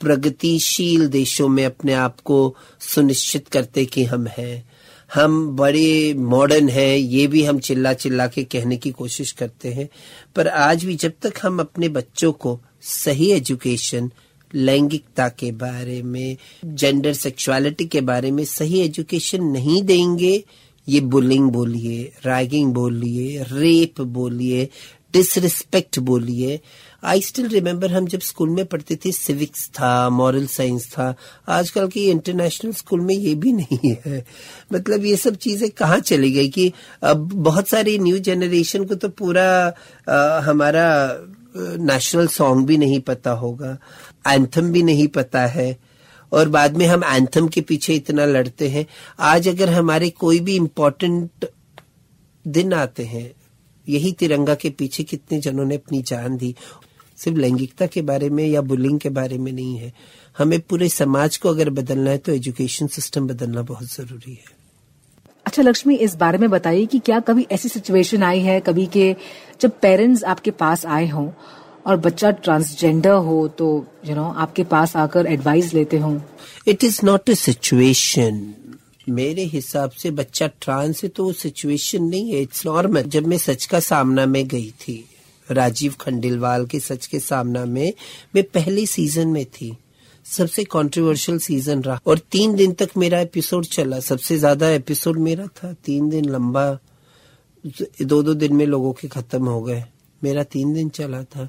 प्रगतिशील 0.00 1.08
देशों 1.08 1.48
में 1.48 1.64
अपने 1.64 1.92
आप 1.92 2.20
को 2.20 2.56
सुनिश्चित 2.80 3.48
करते 3.48 3.84
कि 3.84 4.04
हम 4.04 4.26
हैं। 4.26 4.70
हम 5.14 5.56
बड़े 5.56 6.14
मॉडर्न 6.14 6.68
हैं, 6.68 6.96
ये 6.96 7.26
भी 7.26 7.44
हम 7.44 7.58
चिल्ला 7.58 7.92
चिल्ला 7.92 8.26
के 8.26 8.44
कहने 8.44 8.76
की 8.76 8.90
कोशिश 8.90 9.32
करते 9.32 9.72
हैं। 9.72 9.88
पर 10.36 10.48
आज 10.48 10.84
भी 10.84 10.96
जब 10.96 11.12
तक 11.22 11.34
हम 11.42 11.60
अपने 11.60 11.88
बच्चों 11.88 12.32
को 12.32 12.60
सही 12.82 13.30
एजुकेशन 13.32 14.10
लैंगिकता 14.54 15.28
के 15.28 15.50
बारे 15.52 16.02
में 16.02 16.36
जेंडर 16.64 17.12
सेक्सुअलिटी 17.12 17.86
के 17.86 18.00
बारे 18.00 18.30
में 18.30 18.44
सही 18.44 18.80
एजुकेशन 18.80 19.44
नहीं 19.44 19.82
देंगे 19.82 20.42
ये 20.88 21.00
बुलिंग 21.00 21.50
बोलिए 21.50 22.02
रैगिंग 22.26 22.72
बोलिए 22.74 23.42
रेप 23.52 24.00
बोलिए 24.00 24.68
डिसरिस्पेक्ट 25.12 25.98
बोलिए। 25.98 26.58
आई 27.04 27.20
स्टिल 27.20 27.46
रिमेम्बर 27.48 27.92
हम 27.92 28.06
जब 28.06 28.20
स्कूल 28.20 28.48
में 28.50 28.64
पढ़ते 28.66 28.96
थे 28.96 29.12
सिविक्स 29.12 29.68
था 29.74 30.08
मॉरल 30.10 30.46
साइंस 30.46 30.86
था 30.92 31.14
आजकल 31.48 31.88
के 31.88 32.04
इंटरनेशनल 32.10 32.72
स्कूल 32.72 33.00
में 33.00 33.14
ये 33.14 33.34
भी 33.34 33.52
नहीं 33.52 33.94
है। 34.06 34.24
मतलब 34.72 35.04
ये 35.04 35.16
सब 35.16 35.36
चीज़ें 35.36 35.68
कहाँ 35.70 35.98
चली 36.00 36.32
गई 36.32 36.48
कि 36.48 36.72
अब 37.02 37.32
बहुत 37.34 37.68
सारी 37.68 37.98
न्यू 37.98 38.18
जनरेशन 38.18 38.84
को 38.84 38.94
तो 38.94 39.08
पूरा 39.08 39.46
आ, 40.08 40.40
हमारा 40.40 40.86
नेशनल 41.56 42.26
सॉन्ग 42.26 42.66
भी 42.66 42.76
नहीं 42.78 43.00
पता 43.00 43.30
होगा। 43.30 43.76
एंथम 44.26 44.72
भी 44.72 44.82
नहीं 44.82 45.06
पता 45.08 45.46
है 45.46 45.76
और 46.32 46.48
बाद 46.48 46.76
में 46.76 46.86
हम 46.86 47.04
एंथम 47.04 47.48
के 47.48 47.60
पीछे 47.60 47.94
इतना 47.94 48.24
लड़ते 48.24 48.68
हैं। 48.68 48.86
आज 49.20 49.48
अगर 49.48 49.70
हमारे 49.70 50.10
कोई 50.10 50.40
भी 50.40 50.56
इम्पोर्टेंट 50.56 51.48
दिन 52.44 52.72
आते 52.72 53.04
हैं, 53.04 53.30
यही 53.86 54.12
तिरंगा 54.12 54.54
के 54.54 54.70
पीछे 54.70 55.02
कितने 55.04 55.38
जनों 55.40 55.64
ने 55.64 55.74
अपनी 55.74 56.02
जान 56.02 56.36
दी। 56.36 56.54
सिर्फ़ 57.18 57.38
लैंगिकता 57.38 57.86
के 57.86 58.02
बारे 58.02 58.28
में 58.30 58.46
या 58.46 58.60
बुलिंग 58.62 58.98
के 59.00 59.08
बारे 59.10 59.38
में 59.38 59.52
नहीं 59.52 59.76
है। 59.76 59.92
हमें 60.38 60.60
पूरे 60.60 60.88
समाज 60.88 61.36
को 61.36 61.48
अगर 61.48 61.70
बदलना 61.70 62.10
है 62.10 62.18
तो 62.18 62.32
एजुकेशन 62.32 62.86
सिस्टम 62.86 63.26
बदलना 63.26 63.62
बहुत 63.62 63.92
ज़रूरी 63.92 64.32
है। 64.32 64.54
अच्छा 65.46 65.62
लक्ष्मी, 65.62 65.94
इस 65.96 66.14
बारे 66.14 66.38
में 66.38 66.48
बताइए 66.50 66.86
कि 66.86 66.98
क्या 66.98 67.20
कभी 67.20 67.46
ऐसी 67.52 67.68
सिचुएशन 67.68 68.22
आई 68.22 68.40
है, 68.40 68.60
कभी 68.60 68.86
के 68.86 69.14
जब 69.60 69.78
पेरेंट्स 69.80 70.24
आपके 70.24 70.50
पास 70.50 70.84
आए 70.86 71.06
हों 71.08 71.28
और 71.86 71.96
बच्चा 71.96 72.30
ट्रांसजेंडर 72.30 73.10
हो 73.10 73.46
तो 73.48 73.66
यू 74.04 74.10
you 74.10 74.16
नो 74.16 74.22
know, 74.22 74.36
आपके 74.36 74.64
पास 74.64 74.96
आकर 74.96 75.26
एडवाइस 75.26 75.72
लेते 75.74 75.98
हों। 75.98 76.18
It 76.68 76.84
is 76.84 77.00
not 77.04 77.28
a 77.28 77.34
situation 77.34 78.54
मेरे 79.08 79.42
हिसाब 79.44 79.90
से 79.90 80.10
बच्चा 80.10 80.46
ट्रांस 80.60 81.02
है 81.02 81.08
तो 81.08 81.24
वो 81.24 81.32
सिचुएशन 81.32 82.04
नहीं 82.04 82.32
है 82.32 82.40
इट्स 82.42 82.66
नॉर्मल 82.66 83.02
जब 83.02 83.26
मैं 83.26 83.38
सच 83.38 83.66
का 83.66 83.80
सामना 83.80 84.26
में 84.26 84.46
गई 84.48 84.70
थी 84.80 85.04
राजीव 85.48 85.94
खंडेलवाल 86.00 86.66
के 86.66 86.80
सच 86.80 87.06
के 87.06 87.18
सामना 87.20 87.64
में 87.64 87.92
मैं 88.34 88.44
पहले 88.44 88.86
सीज़न 88.86 89.28
में 89.28 89.44
थी। 89.44 89.76
सबसे 90.26 90.64
कंट्रोवर्शियल 90.64 91.38
सीज़न 91.38 91.82
रहा। 91.82 91.98
और 92.06 92.18
तीन 92.32 92.54
दिन 92.54 92.72
तक 92.72 92.96
मेरा 92.96 93.20
एपिसोड 93.20 93.64
चला। 93.64 94.00
सबसे 94.00 94.38
ज़्यादा 94.38 94.68
एपिसोड 94.70 95.18
मेरा 95.18 95.46
था। 95.46 95.72
तीन 95.84 96.08
दिन 96.10 96.24
लंबा 96.24 96.66
दो 98.02 98.22
दो 98.22 98.34
दिन 98.34 98.54
में 98.56 98.64
लोगों 98.66 98.92
के 98.92 99.08
खत्म 99.08 99.44
हो 99.44 99.60
गए। 99.62 99.84
मेरा 100.22 100.42
तीन 100.42 100.72
दिन 100.74 100.88
चला 100.88 101.22
था। 101.22 101.48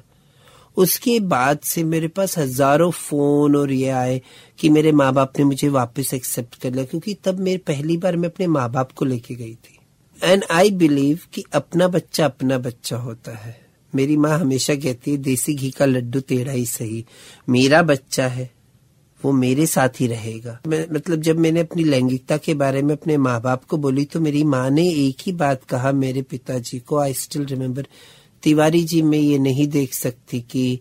उसके 0.78 1.18
बाद 1.22 1.58
से 1.64 1.84
मेरे 1.84 2.08
पास 2.08 2.36
हज़ारों 2.38 2.90
फ़ोन 2.90 3.56
और 3.56 3.72
ये 3.72 3.88
आए 3.90 4.20
कि 4.58 4.68
मेरे 4.68 4.92
माँ 4.92 5.12
बाप 5.12 5.38
ने 5.38 5.44
मुझे 5.44 5.68
वापस 5.70 6.12
एक्सेप्ट 6.14 6.54
कर 6.54 6.72
लिया, 6.72 6.84
क्योंकि 6.84 7.14
तब 7.24 7.38
मेरी 7.40 7.58
पहली 7.66 7.96
बार 7.96 8.16
मैं 8.16 8.28
अपने 8.28 8.46
माँ 8.48 8.70
बाप 8.70 8.92
को 8.92 9.04
लेके 9.04 9.34
गई 9.34 9.54
थी। 9.54 9.78
एंड 10.18 10.44
आई 10.50 10.70
बिलीव 10.72 11.18
कि 11.34 11.44
अपना 11.52 11.88
बच्चा 11.88 12.24
अपना 12.24 12.58
बच्चा 12.58 12.96
होता 12.98 13.36
है। 13.36 13.56
मेरी 13.92 14.16
माँ 14.16 14.38
हमेशा 14.38 14.74
कहती 14.76 15.10
है, 15.10 15.16
देसी 15.18 15.54
घी 15.54 15.70
का 15.70 15.86
लड्डू 15.86 16.20
तेरा 16.20 16.52
ही 16.52 16.64
सही। 16.66 17.04
मेरा 17.48 17.82
बच्चा 17.84 18.26
है, 18.26 18.50
वो 19.20 19.32
मेरे 19.32 19.66
साथ 19.66 20.00
ही 20.00 20.06
रहेगा। 20.06 20.58
मैं 20.66 20.84
मतलब 20.92 21.22
जब 21.22 21.38
मैंने 21.38 21.60
अपनी 21.60 21.84
लैंगिकता 21.84 22.36
के 22.36 22.54
बारे 22.54 22.82
में 22.82 22.94
अपने 22.94 23.16
माँ 23.18 23.40
बाप 23.40 23.64
को 23.64 23.76
बोली 23.76 24.04
तो 24.04 24.20
मेरी 24.20 24.42
माँ 24.44 24.68
ने 24.70 24.88
एक 24.98 25.22
ही 25.22 25.32
बात 25.34 25.64
कहा, 25.64 25.92
मेरे 25.94 26.22
पिताजी 26.22 26.78
को 26.78 26.98
I 26.98 27.12
still 27.14 27.46
remember 27.46 27.86
Tiwari 28.42 28.82
ji, 28.84 29.02
मैं 29.02 29.18
ये 29.18 29.38
नहीं 29.38 29.68
देख 29.68 29.94
सकती 29.94 30.40
कि 30.40 30.80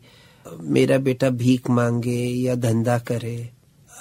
मेरा 0.62 0.98
बेटा 0.98 1.30
भीख 1.30 1.70
मांगे 1.70 2.26
या 2.26 2.56
धंधा 2.56 2.98
करे। 3.00 3.50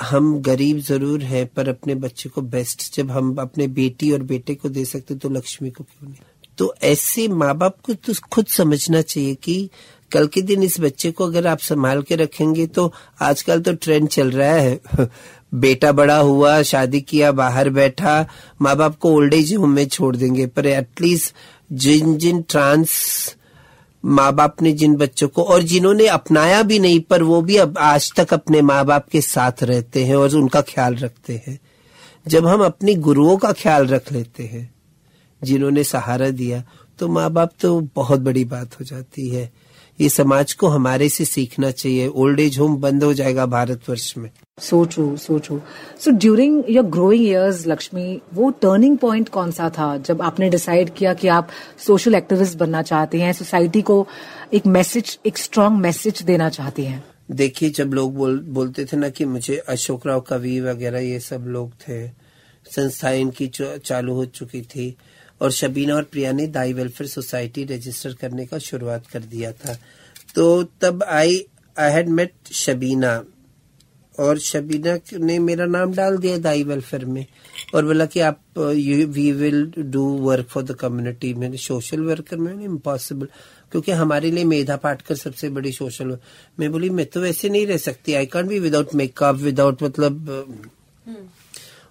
हम 0.00 0.38
गरीब 0.40 0.78
ज़रूर 0.78 1.22
है, 1.22 1.44
पर 1.44 1.68
अपने 1.68 1.94
बच्चे 1.94 2.28
को 2.28 2.40
बेस्ट 2.40 2.96
जब 2.96 3.10
हम 3.10 3.34
अपने 3.36 3.66
बेटी 3.66 4.10
और 4.12 4.22
बेटे 4.22 4.54
को 4.54 4.68
दे 4.68 4.84
सकते 4.84 5.14
तो 5.14 5.28
लक्ष्मी 5.28 5.70
को 5.70 5.84
क्यों 5.84 6.08
नहीं? 6.08 6.20
तो 6.58 6.74
ऐसे 6.82 7.28
माँ 7.28 7.56
बाप 7.56 7.76
को 7.82 7.94
तो 7.94 8.12
खुद 8.32 8.46
समझना 8.46 9.00
चाहिए 9.02 9.34
कि, 9.34 9.70
कल 10.12 10.26
के 10.26 10.42
दिन 10.42 10.62
इस 10.62 10.80
बच्चे 10.80 11.10
को 11.10 11.24
अगर 11.24 11.46
आप 11.46 11.58
संभाल 11.58 12.02
के 12.02 12.16
रखेंगे 12.16 12.66
तो 12.66 12.92
आजकल 13.20 13.60
तो 13.60 13.72
ट्रेंड 13.72 14.08
चल 14.08 14.30
रहा 14.30 14.52
है। 14.52 14.80
बेटा 15.54 15.92
बड़ा 15.92 16.18
हुआ, 16.18 16.62
शादी 16.62 17.00
किया, 17.00 17.32
बाहर 17.32 17.70
बैठा 17.70 18.26
माँ 18.62 18.76
बाप 18.76 18.98
को 18.98 19.12
ओल्ड 19.12 19.34
एज 19.34 19.54
होम 19.54 19.70
में 19.70 19.86
छोड़ 19.88 20.16
देंगे, 20.16 20.46
पर 20.46 20.66
एटलीस्ट 20.66 21.34
जिन 21.72 22.16
जिन 22.16 22.42
ट्रांस 22.42 23.36
माँ 24.06 24.32
बाप 24.34 24.62
ने 24.62 24.72
जिन 24.72 24.94
बच्चों 24.96 25.28
को 25.28 25.42
और 25.42 25.62
जिन्होंने 25.62 26.06
अपनाया 26.06 26.62
भी 26.62 26.78
नहीं, 26.78 27.00
पर 27.00 27.22
वो 27.22 27.40
भी 27.42 27.56
अब 27.56 27.78
आज 27.78 28.12
तक 28.16 28.34
अपने 28.34 28.62
माँ 28.62 28.84
बाप 28.84 29.08
के 29.08 29.20
साथ 29.20 29.62
रहते 29.62 30.04
हैं 30.04 30.16
और 30.16 30.34
उनका 30.34 30.60
ख्याल 30.62 30.96
रखते 30.96 31.42
हैं। 31.46 31.58
जब 32.26 32.46
हम 32.46 32.64
अपने 32.64 32.94
गुरुओं 32.94 33.36
का 33.36 33.52
ख्याल 33.52 33.86
रख 33.86 34.12
लेते 34.12 34.44
हैं, 34.44 34.74
जिन्होंने 35.42 35.84
सहारा 35.84 36.30
दिया 36.30 36.62
तो 36.98 37.08
माँ 37.08 37.30
बाप 37.30 37.52
तो 37.60 37.80
बहुत 37.94 38.20
बड़ी 38.20 38.44
बात 38.44 38.80
हो 38.80 38.84
जाती 38.84 39.28
है। 39.28 39.50
ये 39.98 40.08
समाज 40.08 40.52
को 40.52 40.68
हमारे 40.68 41.08
से 41.08 41.24
सीखना 41.24 41.70
चाहिए। 41.70 42.06
ओल्ड 42.08 42.40
एज 42.40 42.58
होम 42.58 42.76
बंद 42.76 43.04
हो 43.04 43.12
जाएगा 43.14 43.46
भारतवर्ष 43.46 44.12
में। 44.16 44.30
So 44.60 44.84
true 44.84 45.16
so 45.16 45.38
true 45.38 45.60
so 46.00 46.10
during 46.10 46.62
your 46.70 46.84
growing 46.86 47.26
years 47.26 47.66
Laxmi 47.66 48.20
वो 48.34 48.50
टर्निंग 48.62 48.98
पॉइंट 48.98 49.28
कौन 49.28 49.50
सा 49.50 49.68
था 49.70 49.96
जब 49.98 50.22
आपने 50.22 50.50
डिसाइड 50.50 50.90
किया 50.94 51.14
कि 51.14 51.28
आप 51.28 51.48
सोशल 51.86 52.14
एक्टिविस्ट 52.14 52.58
बनना 52.58 52.82
चाहते 52.82 53.20
हैं 53.20 53.32
सोसाइटी 53.32 53.82
को 53.82 54.06
एक 54.54 54.66
मैसेज 54.66 55.18
एक 55.26 55.38
स्ट्रांग 55.38 55.78
मैसेज 55.78 56.22
देना 56.22 56.48
चाहती 56.48 56.84
हैं? 56.84 57.04
देखिए 57.30 57.70
जब 57.70 57.94
लोग 57.94 58.14
बोल, 58.14 58.38
बोलते 58.38 58.84
थे 58.84 58.96
ना 58.96 59.08
कि 59.08 59.24
मुझे 59.24 59.56
अशोक 59.68 60.06
राव 60.06 60.20
कवि 60.20 60.60
वगैरह 60.60 60.98
ये 60.98 61.20
सब 61.20 61.44
लोग 61.46 61.72
थे 61.88 62.06
संस्थाएँ 62.66 63.20
इनकी 63.20 63.50
चालू 63.56 64.14
हो 64.14 64.24
चुकी 64.24 64.60
थी। 64.62 64.96
और 65.40 65.50
शबीना 65.52 65.94
और 65.94 66.02
प्रिया 66.02 66.32
ने 66.32 66.46
दाई 66.46 66.72
वेलफेयर 66.72 67.08
सोसाइटी 67.08 67.64
रजिस्टर 67.64 68.14
करने 68.14 68.46
का 68.46 68.58
शुरुआत 68.58 69.06
कर 69.06 69.20
दिया 69.20 69.52
था। 69.52 69.78
तो 70.34 70.62
तब 70.80 71.02
I 71.02 71.44
I 71.76 71.92
had 71.92 72.08
met 72.08 72.32
Shabina. 72.52 73.24
और 74.18 74.38
शबीना 74.38 74.98
ने 75.18 75.38
मेरा 75.38 75.64
नाम 75.66 75.92
डाल 75.94 76.16
दिया 76.18 76.38
दाई 76.38 76.62
वेलफेयर 76.64 77.04
में 77.04 77.26
और 77.74 77.84
बोला 77.84 78.06
कि 78.06 78.20
आप 78.20 78.40
you 78.76 79.06
we 79.06 79.30
will 79.32 79.72
do 79.78 80.04
work 80.18 80.46
for 80.46 80.62
the 80.62 80.72
community 80.72 81.32
मैंने 81.34 81.56
सोशल 81.56 82.00
वर्कर 82.00 82.36
में 82.36 82.64
इम्पॉसिबल 82.64 83.28
क्योंकि 83.70 83.92
हमारे 83.92 84.30
लिए 84.30 84.44
मेधा 84.44 84.76
पाटकर 84.76 85.14
सबसे 85.14 85.48
बड़ी 85.50 85.72
सोशल 85.72 86.16
मैं 86.60 86.70
बोली 86.72 86.90
मैं 86.90 87.06
तो 87.06 87.20
वैसे 87.20 87.48
नहीं 87.48 87.66
रह 87.66 87.76
सकती। 87.76 88.14
I 88.14 88.26
can't 88.26 88.48
be 88.48 88.58
without 88.58 88.94
makeup 88.94 89.36
without 89.36 89.82
मतलब 89.82 90.26
hmm. 91.08 91.16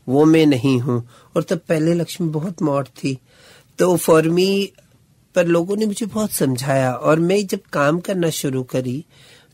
वो 0.08 0.26
मैं 0.26 0.46
नहीं 0.46 0.80
हूँ। 0.80 1.10
और 1.36 1.44
तब 1.44 1.60
पहले 1.70 1.94
लक्ष्मी 1.94 2.30
बहुत 2.30 2.62
मौत 2.62 2.88
थी। 2.88 3.18
तो 3.80 3.96
फॉर 3.98 4.30
मी 4.30 4.72
पर 5.36 5.48
लोगों 5.48 5.78
ने 5.78 5.86
मुझे 5.86 6.06
बहुत 6.06 6.32
समझाया 6.32 6.94
और 6.94 7.20
मैं 7.20 7.48
जब 7.48 7.60
काम 7.74 8.00
करना 8.00 8.30
शुरू 8.30 8.64
करी 8.64 9.06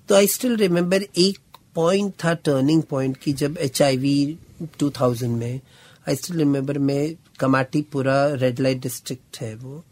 तो 0.09 0.15
आई 0.15 0.27
स्टिल 0.27 0.55
रिमेम्बर 0.55 1.01
एक 1.17 1.37
पॉइंट 1.75 2.13
था 2.23 2.33
टर्निंग 2.33 2.83
पॉइंट 2.83 3.17
की 3.17 3.33
जब 3.33 3.57
H 3.57 3.81
I 3.81 3.97
V 3.97 4.37
two 4.79 4.89
thousand 4.89 5.37
में 5.37 5.59
आई 6.09 6.15
स्टिल 6.15 6.37
रिमेम्बर 6.37 6.77
मैं 6.79 7.15
कमाटीपुरा 7.39 8.33
रेड 8.33 8.59
लाइट 8.59 8.81
डिस्ट्रिक्ट 8.81 9.37
है 9.41 9.55
वो। 9.55 9.83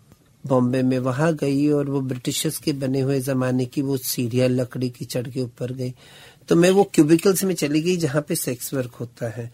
बॉम्बे 0.48 0.81
में 0.81 1.00
वहाँ 1.00 1.33
गई 1.33 1.69
और 1.69 1.89
वो 1.89 2.01
ब्रिटिशर्स 2.01 2.57
के 2.57 2.74
बने 2.74 3.00
हुए 3.00 3.19
जमाने 3.19 3.65
की 3.65 3.81
वो 3.81 3.98
सीरियल 3.98 4.62
लकड़ी 4.62 4.89
की 4.89 5.05
चढ़ 5.05 5.27
के 5.27 5.41
ऊपर 5.41 5.71
गई। 5.71 5.93
तो 6.50 6.55
मैं 6.55 6.71
वो 6.71 6.83
क्यूबिकल्स 6.83 7.43
में 7.43 7.55
चली 7.55 7.81
गई 7.81 7.98
जहाँ 7.98 8.21
पे 8.21 8.36
सेक्स 8.36 8.74
वर्क 8.74 8.93
होता 8.93 9.29
है। 9.29 9.51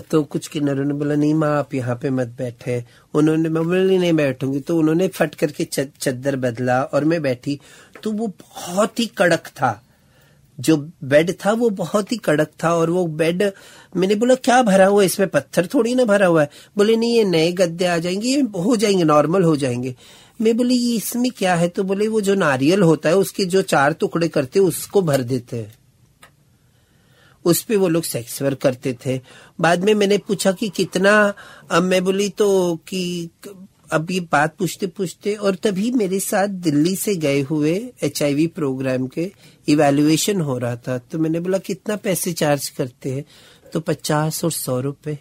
तो 0.00 0.22
कुछ 0.22 0.48
किन्नरों 0.48 0.84
ने 0.84 0.94
बोला, 0.94 1.14
नहीं 1.14 1.34
माँ, 1.34 1.58
आप 1.58 1.74
यहाँ 1.74 1.96
पे 1.96 2.10
मत 2.10 2.26
बैठे। 2.26 2.84
उन्होंने, 3.14 3.48
मैं 3.48 3.64
बोली, 3.64 3.98
नहीं 3.98 4.12
बैठूँगी। 4.12 4.60
तो 4.60 4.78
उन्होंने 4.78 5.08
फट 5.08 5.34
करके 5.34 5.64
चद्दर 6.00 6.36
बदला 6.36 6.82
और 6.82 7.04
मैं 7.04 7.22
बैठी। 7.22 7.60
तो 8.02 8.12
वो 8.12 8.26
बहुत 8.26 9.00
ही 9.00 9.06
कड़क 9.06 9.46
था। 9.46 9.80
जो 10.60 10.90
बेड 11.04 11.32
था, 11.32 11.52
वो 11.52 11.70
बहुत 11.70 12.12
ही 12.12 12.16
कड़क 12.16 12.48
था 12.64 12.74
और 12.74 12.90
वो 12.90 13.06
बेड, 13.06 13.52
मैंने 13.96 14.14
बोला, 14.14 14.34
क्या 14.34 14.62
भरा 14.62 14.86
हुआ 14.86 15.00
है? 15.00 15.06
इसमें 15.06 15.28
पत्थर 15.28 15.66
थोड़ी 15.66 15.94
ना 15.94 16.04
भरा 16.04 16.26
हुआ 16.26 16.42
है? 16.42 16.50
बोले, 16.76 16.96
नहीं, 16.96 17.16
ये 17.16 17.24
नए 17.24 17.52
गद्दे 17.52 17.84
आ 17.84 17.98
जाएँगे, 17.98 18.28
ये 18.28 18.40
हो 18.40 18.76
जाएँगे, 18.76 19.04
नॉर्मल 19.04 19.42
हो 19.42 19.56
जाएँगे। 19.56 19.94
मैं 20.40 20.56
बोली, 20.56 20.74
ये 20.74 20.96
इसमें 20.96 21.30
क्या 21.30 21.54
है? 21.54 21.68
तो 21.68 21.82
बोले, 21.82 22.08
वो 22.08 22.20
जो 22.20 22.34
नारियल 22.34 22.82
होता 22.82 23.08
है, 23.08 23.16
उसके 23.16 23.44
जो 23.44 23.62
चार 23.62 23.92
टुकड़े 23.92 24.28
करते 24.28 24.60
उसको 24.60 25.02
भर 25.02 25.22
देते 25.22 25.56
हैं। 25.56 25.74
उस 27.44 27.62
पे 27.62 27.76
वो 27.76 27.88
लोग 27.88 28.02
सेक्स 28.02 28.42
वर्क 28.42 28.58
करते 28.58 28.96
थे। 29.06 29.20
बाद 29.60 29.84
में 29.84 29.94
मैंने 29.94 30.18
पूछा 30.18 30.52
कि 30.52 30.68
कितना? 30.68 31.34
अब 31.70 31.82
मैं 31.82 32.04
बोली 32.04 32.28
तो 32.28 32.76
कि 32.88 33.30
अब 33.92 34.10
ये 34.10 34.20
बात 34.20 34.56
पूछते 34.56 34.86
पूछते 34.86 35.34
और 35.34 35.54
तभी 35.54 35.90
मेरे 35.90 36.20
साथ 36.20 36.48
दिल्ली 36.48 36.96
से 36.96 37.14
गए 37.16 37.40
हुए 37.40 37.92
एचआईवी 38.02 38.46
प्रोग्राम 38.46 39.06
के 39.06 39.32
इवेल्युएशन 39.68 40.40
हो 40.40 40.58
रहा 40.58 40.76
था। 40.76 40.98
तो 40.98 41.18
मैंने 41.18 41.40
बोला, 41.40 41.58
कितना 41.58 41.96
पैसे 41.96 42.32
चार्ज 42.32 42.68
करते 42.68 43.10
हैं? 43.10 43.24
तो 43.72 43.80
पचास 43.80 44.44
और 44.44 44.52
सौ 44.52 44.80
रुपए। 44.80 45.18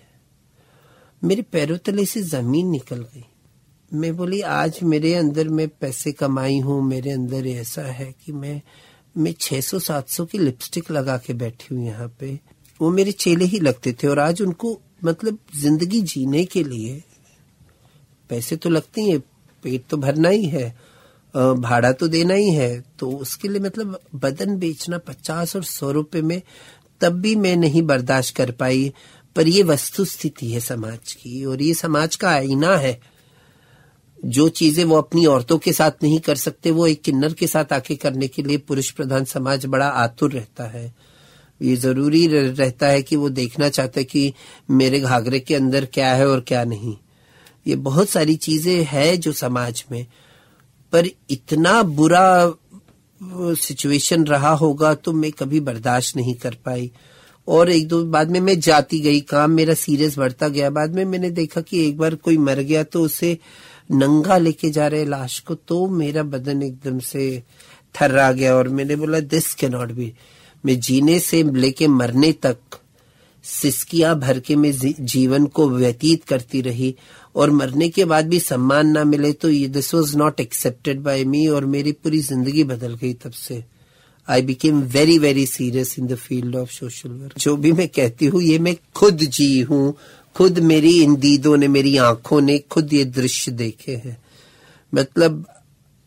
मेरे 1.23 1.41
पैरों 1.41 1.77
तले 1.77 2.05
से 2.05 2.21
ज़मीन 2.21 2.67
निकल 2.67 2.97
गई। 2.97 3.25
मैं 3.93 4.15
बोली, 4.17 4.41
आज 4.41 4.79
मेरे 4.83 5.13
अंदर 5.13 5.47
मैं 5.47 5.67
पैसे 5.67 6.11
कमाई 6.11 6.59
हूँ, 6.59 6.83
मेरे 6.83 7.11
अंदर 7.11 7.47
ऐसा 7.47 7.81
है 7.81 8.15
कि 8.25 8.31
मैं 8.31 8.61
मैं 9.15 9.33
600-700 9.33 10.25
की 10.27 10.37
लिपस्टिक 10.37 10.91
लगा 10.91 11.17
के 11.17 11.33
बैठी 11.35 11.75
हूँ 11.75 11.85
यहाँ 11.85 12.07
पे। 12.19 12.39
वो 12.79 12.89
मेरे 12.91 13.11
चेले 13.13 13.45
ही 13.45 13.59
लगते 13.59 13.93
थे 13.93 14.07
और 14.07 14.19
आज 14.19 14.41
उनको 14.41 14.79
मतलब 15.03 15.37
ज़िंदगी 15.55 16.01
जीने 16.03 16.43
के 16.45 16.63
लिए 16.63 17.01
पैसे 18.29 18.55
तो 18.55 18.69
लगते 18.69 19.01
ही 19.01 19.11
है, 19.11 19.17
पेट 19.63 19.83
तो 19.89 19.97
भरना 19.97 20.29
ही 20.29 20.45
है 20.45 20.67
भाड़ा 21.33 21.91
तो 21.91 22.07
देना 22.07 22.33
ही 22.33 22.49
है। 22.49 22.83
तो 22.99 23.11
उसके 23.11 23.47
लिए 23.47 23.59
मतलब 23.59 23.99
बदन 24.15 24.57
बेचना 24.57 24.97
पचास 24.99 25.55
और 25.55 25.63
सौ 25.63 25.91
रुपए 25.91 26.21
में 26.21 26.41
तब 27.01 27.19
भी 27.21 27.35
मैं 27.35 27.55
नहीं 27.57 27.81
बर्दाश्त 27.83 28.35
कर 28.35 28.51
पाई। 28.53 28.91
पर 29.35 29.47
ये 29.47 29.63
वस्तु 29.63 30.05
स्थिति 30.05 30.51
है 30.51 30.59
समाज 30.59 31.13
की 31.13 31.43
और 31.45 31.61
ये 31.61 31.73
समाज 31.73 32.15
का 32.15 32.29
आईना 32.29 32.75
है। 32.77 32.99
जो 34.23 34.47
चीज़ें 34.49 34.83
वो 34.85 34.97
अपनी 34.97 35.25
औरतों 35.25 35.57
के 35.57 35.73
साथ 35.73 36.03
नहीं 36.03 36.19
कर 36.19 36.35
सकते, 36.35 36.71
वो 36.71 36.87
एक 36.87 37.01
किन्नर 37.01 37.33
के 37.33 37.47
साथ 37.47 37.73
आके 37.73 37.95
करने 37.95 38.27
के 38.27 38.43
लिए 38.43 38.57
पुरुष 38.57 38.89
प्रधान 38.91 39.25
समाज 39.25 39.65
बड़ा 39.65 39.87
आतुर 39.87 40.31
रहता 40.31 40.67
है। 40.67 40.93
ये 41.61 41.75
ज़रूरी 41.75 42.25
रहता 42.27 42.87
है 42.87 43.01
कि 43.01 43.15
वो 43.15 43.29
देखना 43.29 43.69
चाहते 43.69 44.03
कि 44.03 44.33
मेरे 44.71 44.99
घाघरे 44.99 45.39
के 45.39 45.55
अंदर 45.55 45.85
क्या 45.85 46.13
है 46.13 46.27
और 46.27 46.39
क्या 46.39 46.63
नहीं। 46.63 46.95
ये 47.67 47.75
बहुत 47.77 48.09
सारी 48.09 48.35
चीज़ें 48.35 48.83
है 48.83 49.15
जो 49.17 49.31
समाज 49.31 49.83
में। 49.91 50.05
पर 50.93 51.07
इतना 51.29 51.81
बुरा 51.83 52.53
सिचुएशन 53.21 54.23
रहा 54.25 54.51
होगा 54.53 54.93
तो 54.93 55.11
मैं 55.11 55.31
कभी 55.31 55.59
बर्दाश्त 55.59 56.15
नहीं 56.15 56.33
कर 56.35 56.57
पाई। 56.65 56.91
और 57.47 57.69
एक 57.69 57.87
दो, 57.87 58.03
बाद 58.05 58.31
में 58.31 58.39
मैं 58.39 58.59
जाती 58.59 58.99
गई, 58.99 59.19
काम 59.21 59.51
मेरा 59.51 59.73
सीरियस 59.73 60.17
बढ़ता 60.17 60.47
गया। 60.47 60.69
बाद 60.69 60.95
में 60.95 61.03
मैंने 61.05 61.29
देखा 61.31 61.61
कि 61.61 61.85
एक 61.87 61.97
बार 61.97 62.15
कोई 62.15 62.37
मर 62.37 62.59
गया 62.61 62.83
तो 62.83 63.01
उसे 63.01 63.37
नंगा 63.93 64.37
लेके 64.37 64.69
जा 64.69 64.87
रहे 64.87 65.05
लाश 65.05 65.39
को 65.39 65.55
तो 65.55 65.87
मेरा 65.87 66.23
बदन 66.23 66.63
एकदम 66.63 66.99
से 66.99 67.43
थर्रा 67.95 68.31
गया 68.31 68.55
और 68.55 68.69
मैंने 68.69 68.95
बोला 68.95 69.19
दिस 69.19 69.53
के 69.53 69.69
नॉट 69.69 69.91
बी 69.91 70.13
मैं 70.63 70.79
जीने 70.79 71.19
से 71.19 71.43
लेके 71.43 71.87
मरने 71.87 72.31
तक 72.45 72.79
सिस्कियाँ 73.45 74.15
भर 74.19 74.39
के 74.39 74.55
मैं 74.55 74.71
जीवन 75.05 75.45
को 75.55 75.67
व्यतीत 75.69 76.23
करती 76.23 76.61
रही 76.61 76.95
और 77.35 77.51
मरने 77.51 77.89
के 77.89 78.05
बाद 78.05 78.27
भी 78.29 78.39
सम्मान 78.39 78.87
ना 78.87 79.03
मिले 79.03 79.31
तो 79.33 79.49
ये 79.49 79.67
this 79.67 79.93
was 79.93 80.15
not 80.17 80.39
accepted 80.39 80.99
by 81.03 81.23
me 81.25 81.45
और 81.47 81.65
मेरी 81.65 81.91
पूरी 81.91 82.19
ज़िंदगी 82.21 82.63
बदल 82.63 82.93
गई 82.95 83.13
तब 83.13 83.31
से। 83.31 83.63
I 84.27 84.41
became 84.41 84.81
very 84.91 85.17
very 85.19 85.45
serious 85.45 85.97
in 85.99 86.07
the 86.07 86.15
field 86.15 86.55
of 86.55 86.71
social 86.71 87.09
work 87.09 87.37
जो 87.39 87.55
भी 87.57 87.71
मैं 87.71 87.87
कहती 87.87 88.25
हूँ, 88.25 88.41
ये 88.41 88.59
मैं 88.59 88.75
खुद 88.95 89.17
जी 89.17 89.61
हूँ 89.61 89.95
खुद 90.35 90.59
मेरी 90.59 91.03
इन 91.03 91.15
दीदों 91.15 91.57
ने, 91.57 91.67
मेरी 91.67 91.97
आँखों 91.97 92.41
ने 92.41 92.59
खुद 92.59 92.93
ये 92.93 93.05
दृश्य 93.05 93.51
देखे 93.51 93.95
हैं। 93.95 94.17
मतलब 94.93 95.45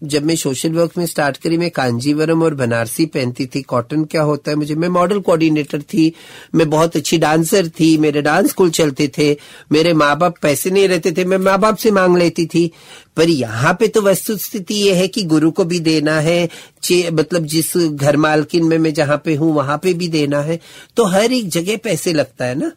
जब 0.02 0.24
मैं 0.24 0.36
सोशल 0.36 0.72
वर्क 0.72 0.92
में 0.98 1.06
स्टार्ट 1.06 1.36
करी, 1.36 1.56
मैं 1.58 1.70
कांजीवरम 1.70 2.42
और 2.42 2.54
बनारसी 2.54 3.06
पहनती 3.06 3.46
थी। 3.46 3.62
कॉटन 3.62 4.04
क्या 4.04 4.22
होता 4.22 4.50
है 4.50 4.56
मुझे? 4.56 4.74
मैं 4.74 4.88
मॉडल 4.88 5.20
कोऑर्डिनेटर 5.20 5.82
थी। 5.82 6.12
मैं 6.54 6.68
बहुत 6.70 6.96
अच्छी 6.96 7.18
डांसर 7.18 7.68
थी। 7.68 7.96
मेरे 7.98 8.22
डांस 8.22 8.48
स्कूल 8.48 8.70
चलते 8.70 9.10
थे। 9.18 9.36
मेरे 9.72 9.92
माँ 9.92 10.18
बाप 10.18 10.34
पैसे 10.42 10.70
नहीं 10.70 10.88
रहते 10.88 11.12
थे। 11.12 11.24
मैं 11.24 11.38
माँ 11.38 11.58
बाप 11.58 11.76
से 11.76 11.90
मांग 11.90 12.16
लेती 12.16 12.46
थी। 12.46 12.70
पर 13.16 13.28
यहाँ 13.28 13.76
पे 13.80 13.88
तो 13.88 14.02
वस्तु 14.02 14.36
स्थिति 14.36 14.74
ये 14.74 14.94
है 14.94 15.08
कि 15.08 15.22
गुरु 15.22 15.50
को 15.50 15.64
भी 15.64 15.80
देना 15.80 16.20
है। 16.20 16.48
मतलब 16.92 17.44
जिस 17.44 17.76
घर 17.76 18.16
मालकिन 18.16 18.64
में 18.64 18.78
मैं 18.78 18.94
जहाँ 18.94 19.22
पे 19.24 19.34
हूँ, 19.34 19.54
वहाँ 19.54 19.78
पे 19.82 19.94
भी 19.94 20.08
देना 20.08 20.40
है। 20.40 20.60
तो 20.96 21.04
हर 21.04 21.32
एक 21.32 21.48
जगह 21.48 21.76
पैसे 21.76 22.12
लगता 22.12 22.44
है 22.44 22.54
ना। 22.54 22.72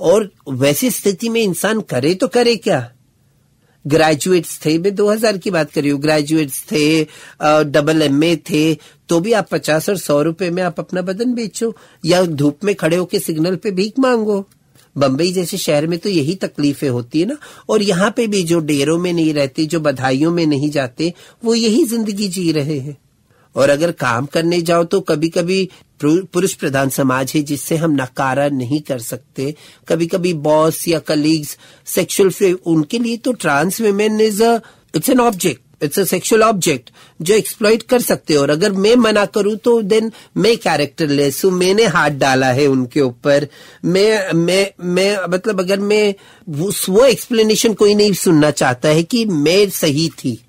और 0.00 0.30
वैसी 0.50 0.90
स्थिति 0.90 1.28
में 1.28 1.40
इंसान 1.42 1.80
करे 1.82 2.14
तो 2.14 2.28
करे 2.28 2.56
क्या? 2.58 2.90
ग्रेजुएट्स 3.84 4.58
थे, 4.64 4.76
मैं 4.78 4.94
2000 4.94 5.38
की 5.38 5.50
बात 5.50 5.70
कर 5.70 5.80
रही 5.80 5.90
हूँ। 5.90 6.00
ग्रेजुएट्स 6.00 6.62
थे 6.72 7.04
डबल 7.64 8.02
एमए 8.02 8.34
थे 8.50 8.74
तो 9.08 9.20
भी 9.20 9.32
आप 9.32 9.48
पचास 9.50 9.88
और 9.88 9.96
सौ 9.98 10.20
रुपए 10.22 10.50
में 10.50 10.62
आप 10.62 10.80
अपना 10.80 11.02
बदन 11.02 11.34
बेचो 11.34 11.74
या 12.04 12.22
धूप 12.24 12.64
में 12.64 12.74
खड़े 12.74 12.96
होके 12.96 13.18
सिग्नल 13.20 13.56
पे 13.56 13.70
भीख 13.70 13.98
मांगो। 13.98 14.44
बम्बई 14.96 15.32
जैसे 15.32 15.56
शहर 15.56 15.86
में 15.86 15.98
तो 15.98 16.08
यही 16.08 16.34
तकलीफें 16.36 16.88
होती 16.88 17.20
है 17.20 17.26
ना। 17.26 17.36
और 17.68 17.82
यहाँ 17.82 18.10
पे 18.16 18.26
भी 18.26 18.42
जो 18.42 18.58
डेरों 18.60 18.98
में 18.98 19.12
नहीं 19.12 19.32
रहते, 19.34 19.66
जो 19.66 19.80
बधाइयों 19.80 20.30
में 20.32 20.46
नहीं 20.46 20.70
जाते, 20.70 21.12
वो 21.44 21.54
यही 21.54 21.84
ज़िंदगी 21.84 22.28
जी 22.28 22.50
रहे 22.52 22.78
हैं। 22.78 22.96
और 23.54 23.70
अगर 23.70 23.92
काम 23.92 24.26
करने 24.26 24.60
जाओ 24.62 24.84
तो 24.84 25.00
कभी 25.02 25.28
कभी 25.30 25.68
पुरुष 26.02 26.54
प्रधान 26.54 26.88
समाज 26.90 27.32
है 27.34 27.42
जिससे 27.42 27.76
हम 27.76 27.92
नकारा 27.92 28.48
नहीं 28.50 28.80
कर 28.80 28.98
सकते। 29.00 29.54
कभी 29.88 30.06
कभी 30.06 30.32
बॉस 30.44 30.86
या 30.88 30.98
कलीग्स 31.00 31.56
सेक्सुअल 31.86 32.56
उनके 32.66 32.98
लिए 32.98 33.16
तो 33.16 33.32
trans 33.34 33.80
women 33.80 34.20
is 34.20 34.42
it's 34.42 35.10
an 35.10 35.20
object 35.20 35.62
it's 35.84 35.98
a 35.98 36.04
sexual 36.04 36.42
object 36.42 36.90
जो 37.20 37.34
एक्सप्लॉइट 37.34 37.82
कर 37.82 38.00
सकते 38.02 38.34
हो। 38.34 38.42
और 38.42 38.50
अगर 38.50 38.72
मैं 38.72 38.94
मना 38.96 39.24
करूँ 39.26 39.54
तो 39.56 39.80
देन 39.82 40.10
मैं 40.36 40.56
कैरेक्टर 40.58 41.08
लेस 41.08 41.44
हूँ, 41.44 41.52
मैंने 41.52 41.84
हाथ 41.86 42.10
डाला 42.10 42.52
है 42.52 42.66
उनके 42.66 43.00
ऊपर। 43.00 43.46
मैं 43.84 44.32
मैं 44.34 44.70
मैं 44.84 45.16
मतलब 45.28 45.60
अगर 45.60 45.80
मैं 45.80 46.14
वो 46.48 47.04
एक्सप्लेनेशन 47.04 47.74
कोई 47.74 47.94
नहीं 47.94 48.12
सुनना 48.14 48.50
चाहता 48.52 48.88
है 48.88 49.02
कि 49.02 49.24
मैं 49.26 49.68
सही 49.70 50.08
थी। 50.18 50.40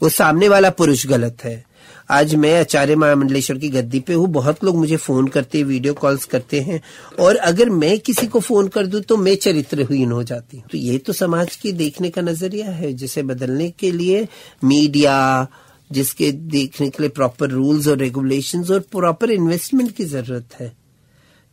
वो 0.00 0.08
सामने 0.08 0.48
वाला 0.48 0.70
पुरुष 0.72 1.06
गलत 1.06 1.44
है। 1.44 1.62
आज 2.10 2.34
मैं 2.34 2.60
आचार्य 2.60 2.96
महामंडलेश्वर 2.96 3.58
की 3.58 3.68
गद्दी 3.68 4.00
पे 4.00 4.14
हूँ। 4.14 4.26
बहुत 4.28 4.64
लोग 4.64 4.76
मुझे 4.76 4.96
फ़ोन 4.96 5.28
करते 5.28 5.58
हैं, 5.58 5.64
वीडियो 5.64 5.94
कॉल्स 5.94 6.24
करते 6.24 6.60
हैं। 6.60 6.80
और 7.20 7.36
अगर 7.36 7.70
मैं 7.70 7.98
किसी 7.98 8.26
को 8.26 8.40
फ़ोन 8.40 8.68
कर 8.68 8.86
दूँ 8.86 9.00
तो 9.00 9.16
मैं 9.16 9.36
चरित्रहीन 9.36 10.12
हो 10.12 10.22
जाती 10.22 10.56
हूँ। 10.56 10.66
तो 10.72 10.78
ये 10.78 10.98
तो 10.98 11.12
समाज 11.12 11.56
की 11.56 11.72
देखने 11.72 12.10
का 12.10 12.22
नज़रिया 12.22 12.70
है, 12.70 12.92
जिसे 12.92 13.22
बदलने 13.22 13.70
के 13.70 13.92
लिए 13.92 14.28
मीडिया, 14.64 15.46
जिसके 15.92 16.32
देखने 16.32 16.90
के 16.90 17.02
लिए 17.02 17.10
प्रॉपर 17.10 17.48
रूल्स 17.48 17.88
और 17.88 17.98
रेगुलेशंस 17.98 18.70
और 18.70 18.80
प्रॉपर 18.80 19.30
इन्वेस्टमेंट 19.30 19.90
की 19.90 20.04
ज़रूरत 20.04 20.48
है। 20.60 20.72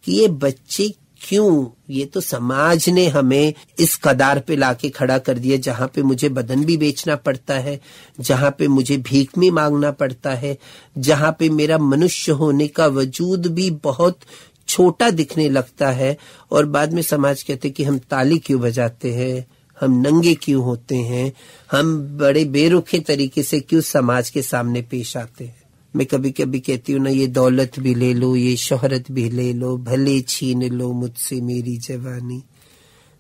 कि 0.04 0.12
ये 0.12 0.28
बच्चे 0.28 0.94
क्यों? 1.30 1.68
ये 1.90 2.06
तो 2.06 2.22
समाज 2.22 2.90
ने 2.90 3.08
हमें 3.08 3.54
इस 3.80 4.00
कदार 4.04 4.40
पे 4.40 4.56
लाके 4.56 4.90
खड़ा 4.90 5.18
कर 5.18 5.38
दिया, 5.38 5.58
जहाँ 5.58 5.92
पे 5.96 6.02
मुझे 6.02 6.30
बदन 6.30 6.66
भी 6.66 6.78
बेचना 6.78 7.16
पड़ता 7.16 7.54
है, 7.54 7.82
जहाँ 8.20 8.56
पे 8.60 8.68
मुझे 8.68 8.98
भीख 8.98 9.40
भी 9.40 9.52
मांगना 9.52 9.92
पड़ता 9.92 10.32
है, 10.32 10.58
जहाँ 10.98 11.36
पे 11.40 11.50
मेरा 11.50 11.78
मनुष्य 11.78 12.32
होने 12.32 12.68
का 12.68 12.88
वजूद 12.88 13.48
भी 13.48 13.72
बहुत 13.72 14.20
छोटा 14.68 15.10
दिखने 15.10 15.50
लगता 15.50 15.92
है, 15.92 16.18
और 16.52 16.66
बाद 16.66 16.94
में 16.94 17.02
समाज 17.02 17.44
कहते 17.44 17.70
कि 17.70 17.84
हम 17.84 17.98
ताली 17.98 18.40
क्यों 18.40 18.62
बजाते 18.62 19.14
हैं? 19.14 19.48
हम 19.82 20.02
नंगे 20.02 20.34
क्यों 20.34 20.64
होते 20.64 20.96
हैं? 20.96 21.34
हम 21.72 22.18
बड़े 22.18 22.46
बेरुखे 22.46 23.00
तरीके 23.00 23.44
से 23.44 23.60
क्यों 23.60 23.82
समाज 23.82 24.30
के 24.30 24.42
सामने 24.42 24.82
पेश 24.82 25.18
आते 25.18 25.44
हैं? 25.44 25.61
मैं 25.94 26.06
कभी 26.08 26.32
कभी 26.32 26.60
कहती 26.60 26.94
हूँ, 26.94 27.02
ना, 27.02 27.10
ये 27.10 27.28
दौलत 27.28 27.80
भी 27.80 27.94
ले 27.96 28.14
लो, 28.14 28.36
ये 28.36 28.56
शोहरत 28.58 29.12
भी 29.12 29.30
ले 29.30 29.52
लो, 29.54 29.78
भले 29.78 30.20
छीन 30.22 30.64
लो 30.74 30.92
मुझसे 30.92 31.40
मेरी 31.42 31.78
जवानी, 31.78 32.42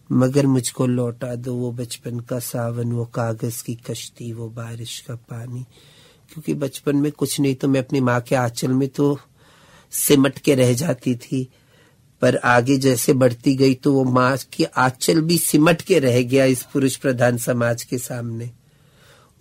मगर 0.09 0.45
मुझको 0.47 0.85
लौटा 0.87 1.33
दो 1.35 1.53
वो 1.53 1.71
बचपन 1.71 2.19
का 2.19 2.39
सावन, 2.39 2.91
वो 2.91 3.05
कागज़ 3.05 3.63
की 3.63 3.75
कश्ती, 3.87 4.31
वो 4.33 4.47
बारिश 4.49 4.99
का 4.99 5.15
पानी। 5.15 5.65
क्योंकि 6.31 6.53
बचपन 6.53 6.95
में 6.95 7.11
कुछ 7.11 7.39
नहीं 7.39 7.55
तो 7.55 7.67
मैं 7.67 7.79
अपनी 7.79 8.01
माँ 8.01 8.19
के 8.21 8.35
आंचल 8.35 8.71
में 8.71 8.87
तो 8.89 9.17
सिमट 9.93 10.37
के 10.39 10.55
रह 10.55 10.73
जाती 10.73 11.15
थी, 11.15 11.47
पर 12.21 12.35
आगे 12.37 12.77
जैसे 12.77 13.13
बढ़ती 13.13 13.55
गई 13.55 13.73
तो 13.73 13.93
वो 13.93 14.03
माँ 14.03 14.37
की 14.53 14.63
आंचल 14.63 15.21
भी 15.21 15.37
सिमट 15.37 15.81
के 15.81 15.99
रह 15.99 16.21
गया 16.23 16.45
इस 16.45 16.63
पुरुष 16.73 16.95
प्रधान 16.95 17.37
समाज 17.37 17.83
के 17.83 17.97
सामने, 17.97 18.49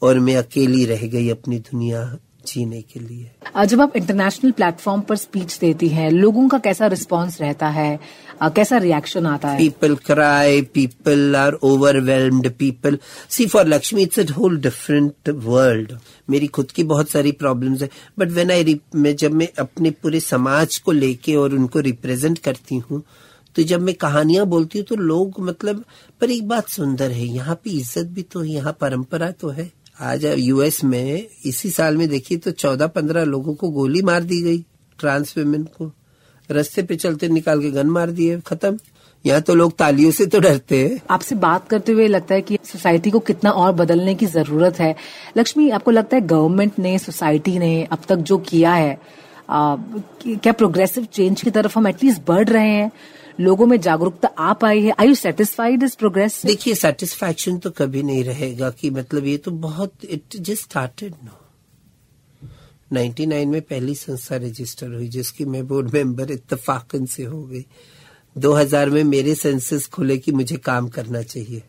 और 0.02 0.18
मैं 0.18 0.36
अकेली 0.36 0.84
रह 0.84 1.06
गई 1.06 1.28
अपनी 1.28 1.58
दुनिया 1.60 2.02
जीने 2.46 2.80
के 2.82 3.00
लिए। 3.00 3.66
जब 3.66 3.80
आप 3.80 3.96
इंटरनेशनल 3.96 4.50
प्लेटफॉर्म 4.52 5.00
पर 5.00 5.16
स्पीच 5.16 5.58
देती 5.58 5.88
हैं 5.88 6.10
लोगों 6.10 6.48
का 6.48 6.58
कैसा 6.58 6.86
रिस्पांस 6.86 7.40
रहता 7.40 7.68
है? 7.68 7.98
कैसा 8.46 8.78
रिएक्शन 8.78 9.26
आता 9.26 9.48
है? 9.48 9.58
People 9.58 9.94
cry 10.06 10.60
people 10.74 11.36
are 11.36 11.54
overwhelmed 11.62 12.50
people 12.58 12.98
see 13.30 13.46
for 13.46 13.66
Lakshmi 13.66 14.02
it's 14.02 14.18
a 14.18 14.24
whole 14.32 14.58
different 14.60 15.28
world 15.46 15.96
मेरी 16.30 16.46
खुद 16.48 16.70
की 16.70 16.84
बहुत 16.84 17.10
सारी 17.10 17.32
प्रॉब्लम्स 17.40 17.82
है 17.82 17.88
बट 18.18 18.30
वेन 18.32 18.50
आई 18.50 18.80
मैं 18.96 19.14
जब 19.16 19.32
मैं 19.32 19.48
अपने 19.58 19.90
पूरे 20.02 20.20
समाज 20.20 20.78
को 20.78 20.92
लेके 20.92 21.34
और 21.36 21.54
उनको 21.54 21.80
रिप्रेजेंट 21.80 22.38
करती 22.38 22.78
हूँ 22.90 23.02
तो 23.56 23.62
जब 23.62 23.80
मैं 23.80 23.94
कहानियाँ 23.94 24.44
बोलती 24.46 24.78
हूँ 24.78 24.86
तो 24.86 24.96
लोग 24.96 25.40
मतलब 25.40 25.84
पर 26.20 26.30
एक 26.30 26.46
बात 26.48 26.68
सुंदर 26.68 27.10
है 27.10 27.26
यहाँ 27.26 27.54
पे 27.64 27.70
इज़्ज़त 27.70 28.06
भी 28.06 28.22
तो 28.22 28.40
है 28.40 28.48
यहाँ 28.48 28.76
परंपरा 28.80 29.30
तो 29.30 29.48
है। 29.48 29.70
आज 30.00 30.24
यूएस 30.38 30.82
में 30.84 31.26
इसी 31.46 31.70
साल 31.70 31.96
में 31.96 32.08
देखिए 32.08 32.38
तो 32.38 32.50
चौदह 32.50 32.86
पंद्रह 32.86 33.24
लोगों 33.24 33.54
को 33.54 33.68
गोली 33.70 34.00
मार 34.02 34.22
दी 34.22 34.40
गई 34.42 34.58
ट्रांस 34.98 35.34
वेमेन 35.36 35.64
को। 35.78 35.90
रस्ते 36.50 36.82
पे 36.82 36.96
चलते 36.96 37.28
निकाल 37.28 37.60
के 37.60 37.70
गन 37.70 37.86
मार 37.86 38.10
दिए 38.10 38.38
खत्म। 38.40 38.78
यहाँ 39.24 39.40
तो 39.40 39.54
लोग 39.54 39.76
तालियों 39.76 40.10
से 40.10 40.26
तो 40.26 40.40
डरते 40.40 40.78
हैं। 40.78 41.00
आपसे 41.10 41.34
बात 41.34 41.68
करते 41.68 41.92
हुए 41.92 42.06
लगता 42.08 42.34
है 42.34 42.42
कि 42.42 42.58
सोसाइटी 42.64 43.10
को 43.10 43.18
कितना 43.18 43.50
और 43.50 43.72
बदलने 43.72 44.14
की 44.14 44.26
ज़रूरत 44.26 44.80
है। 44.80 44.94
लक्ष्मी 45.36 45.68
आपको 45.70 45.90
लगता 45.90 46.16
है 46.16 46.26
गवर्नमेंट 46.26 46.78
ने 46.78 46.98
सोसाइटी 46.98 47.58
ने 47.58 47.82
अब 47.84 47.98
तक 48.08 48.16
जो 48.16 48.38
किया 48.38 48.72
है 48.72 48.98
आ, 49.50 49.76
क्या 50.26 50.52
प्रोग्रेसिव 50.52 51.04
चेंज 51.04 51.42
की 51.42 51.50
तरफ़ 51.50 51.78
हम 51.78 51.86
एटलीस्ट 51.88 52.22
बढ़ 52.28 52.48
रहे 52.48 52.68
हैं? 52.68 52.90
लोगों 53.40 53.66
में 53.66 53.80
जागरूकता 53.80 54.28
आ 54.28 54.52
पाई 54.52 54.82
है? 54.82 54.94
आई 54.98 55.06
यू 55.06 55.14
सेटिस्फाइड 55.14 55.82
इस 55.82 55.94
प्रोग्रेस 55.94 56.42
देखिए 56.46 56.74
सेटिस्फैक्शन 56.74 57.58
तो 57.58 57.70
कभी 57.70 58.02
नहीं 58.02 58.24
रहेगा 58.24 58.70
कि 58.70 58.90
मतलब 58.90 59.26
ये 59.26 59.36
तो 59.36 59.50
बहुत 59.50 59.92
इट 60.04 60.36
जस्ट 60.36 60.62
स्टार्टेड 60.62 61.14
नो 61.24 61.36
99 62.92 63.46
में 63.46 63.62
पहली 63.62 63.94
संस्था 63.94 64.36
रजिस्टर 64.36 64.86
हुई, 64.86 65.08
जिसकी 65.08 65.44
मैं 65.44 65.66
बोर्ड 65.66 65.90
मेंबर 65.94 66.30
इतफाकन 66.30 67.06
से 67.06 67.24
हो 67.24 67.44
गई। 67.44 67.66
2000 68.38 68.90
में 68.90 69.04
मेरे 69.04 69.34
सेंसेस 69.34 69.86
खुले 69.86 70.18
कि 70.18 70.32
मुझे 70.32 70.56
काम 70.56 70.88
करना 70.88 71.22
चाहिए। 71.22 71.62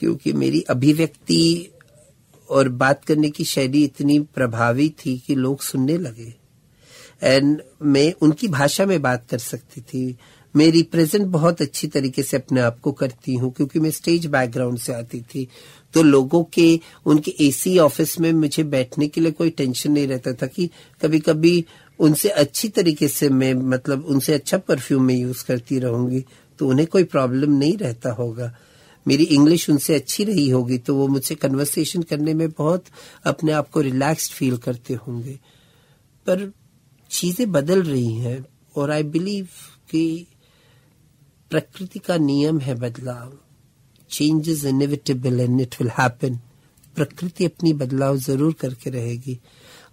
क्योंकि 0.00 0.32
मेरी 0.32 0.60
अभिव्यक्ति 0.60 1.70
और 2.50 2.68
बात 2.68 3.04
करने 3.04 3.30
की 3.30 3.44
शैली 3.44 3.84
इतनी 3.84 4.18
प्रभावी 4.18 4.88
थी 4.88 5.18
कि 5.18 5.34
लोग 5.34 5.60
सुनने 5.60 5.98
लगे। 5.98 6.34
एंड 7.22 7.60
मैं 7.82 8.12
उनकी 8.22 8.48
भाषा 8.48 8.86
में 8.86 9.00
बात 9.02 9.26
कर 9.30 9.38
सकती 9.38 9.80
थी। 9.80 10.16
मैं 10.54 10.70
रिप्रेजेंट 10.70 11.26
बहुत 11.26 11.62
अच्छी 11.62 11.88
तरीके 11.88 12.22
से 12.22 12.36
अपने 12.36 12.60
आप 12.60 12.78
को 12.80 12.92
करती 12.92 13.34
हूँ, 13.34 13.52
क्योंकि 13.52 13.80
मैं 13.80 13.90
स्टेज 13.90 14.26
बैकग्राउंड 14.26 14.78
से 14.78 14.92
आती 14.92 15.20
थी। 15.20 15.46
तो 15.94 16.02
लोगों 16.02 16.42
के, 16.44 16.80
उनके 17.06 17.34
एसी 17.40 17.76
ऑफ़िस 17.78 18.18
में 18.20 18.32
मुझे 18.32 18.62
बैठने 18.64 19.08
के 19.08 19.20
लिए 19.20 19.32
कोई 19.32 19.50
टेंशन 19.50 19.92
नहीं 19.92 20.06
रहता 20.08 20.32
था 20.32 20.46
कि 20.46 20.68
कभी 21.02 21.18
कभी 21.20 21.64
उनसे 21.98 22.28
अच्छी 22.28 22.68
तरीके 22.68 23.08
से 23.08 23.28
मैं 23.28 23.52
मतलब 23.54 24.04
उनसे 24.04 24.34
अच्छा 24.34 24.58
परफ्यूम 24.58 25.02
में 25.02 25.14
यूज़ 25.14 25.44
करती 25.44 25.78
रहूँगी 25.78 26.24
तो 26.58 26.68
उन्हें 26.68 26.86
कोई 26.88 27.04
प्रॉब्लम 27.04 27.58
नहीं 27.58 27.76
रहता 27.78 28.12
होगा। 28.12 28.52
मेरी 29.06 29.24
इंग्लिश 29.24 29.68
उनसे 29.70 29.94
अच्छी 29.94 30.24
रही 30.24 30.48
होगी 30.48 30.78
तो 30.78 30.94
वो 30.94 31.06
मुझसे 31.08 31.34
कन्वर्सेशन 31.34 32.02
करने 32.02 32.34
में 32.34 32.48
बहुत 32.50 32.84
अपने 33.24 33.52
आप 33.52 33.68
को 33.70 33.80
रिलैक्स्ड 33.80 34.32
फील 34.32 34.56
करते 34.56 34.94
होंगे। 34.96 35.38
पर 36.26 36.52
चीज़ें 37.14 37.50
बदल 37.52 37.82
रही 37.82 38.14
हैं 38.14 38.44
और 38.76 38.90
आई 38.90 39.02
बिलीव 39.14 39.48
कि 39.90 40.26
प्रकृति 41.50 41.98
का 41.98 42.16
नियम 42.20 42.58
है 42.60 42.74
बदलाव। 42.74 43.32
Change 44.10 44.48
is 44.48 44.66
inevitable 44.68 45.40
and 45.40 45.60
it 45.60 45.74
will 45.80 45.90
happen 45.98 46.38
प्रकृति 46.96 47.44
अपनी 47.44 47.72
बदलाव 47.74 48.16
ज़रूर 48.18 48.52
करके 48.60 48.90
रहेगी। 48.90 49.38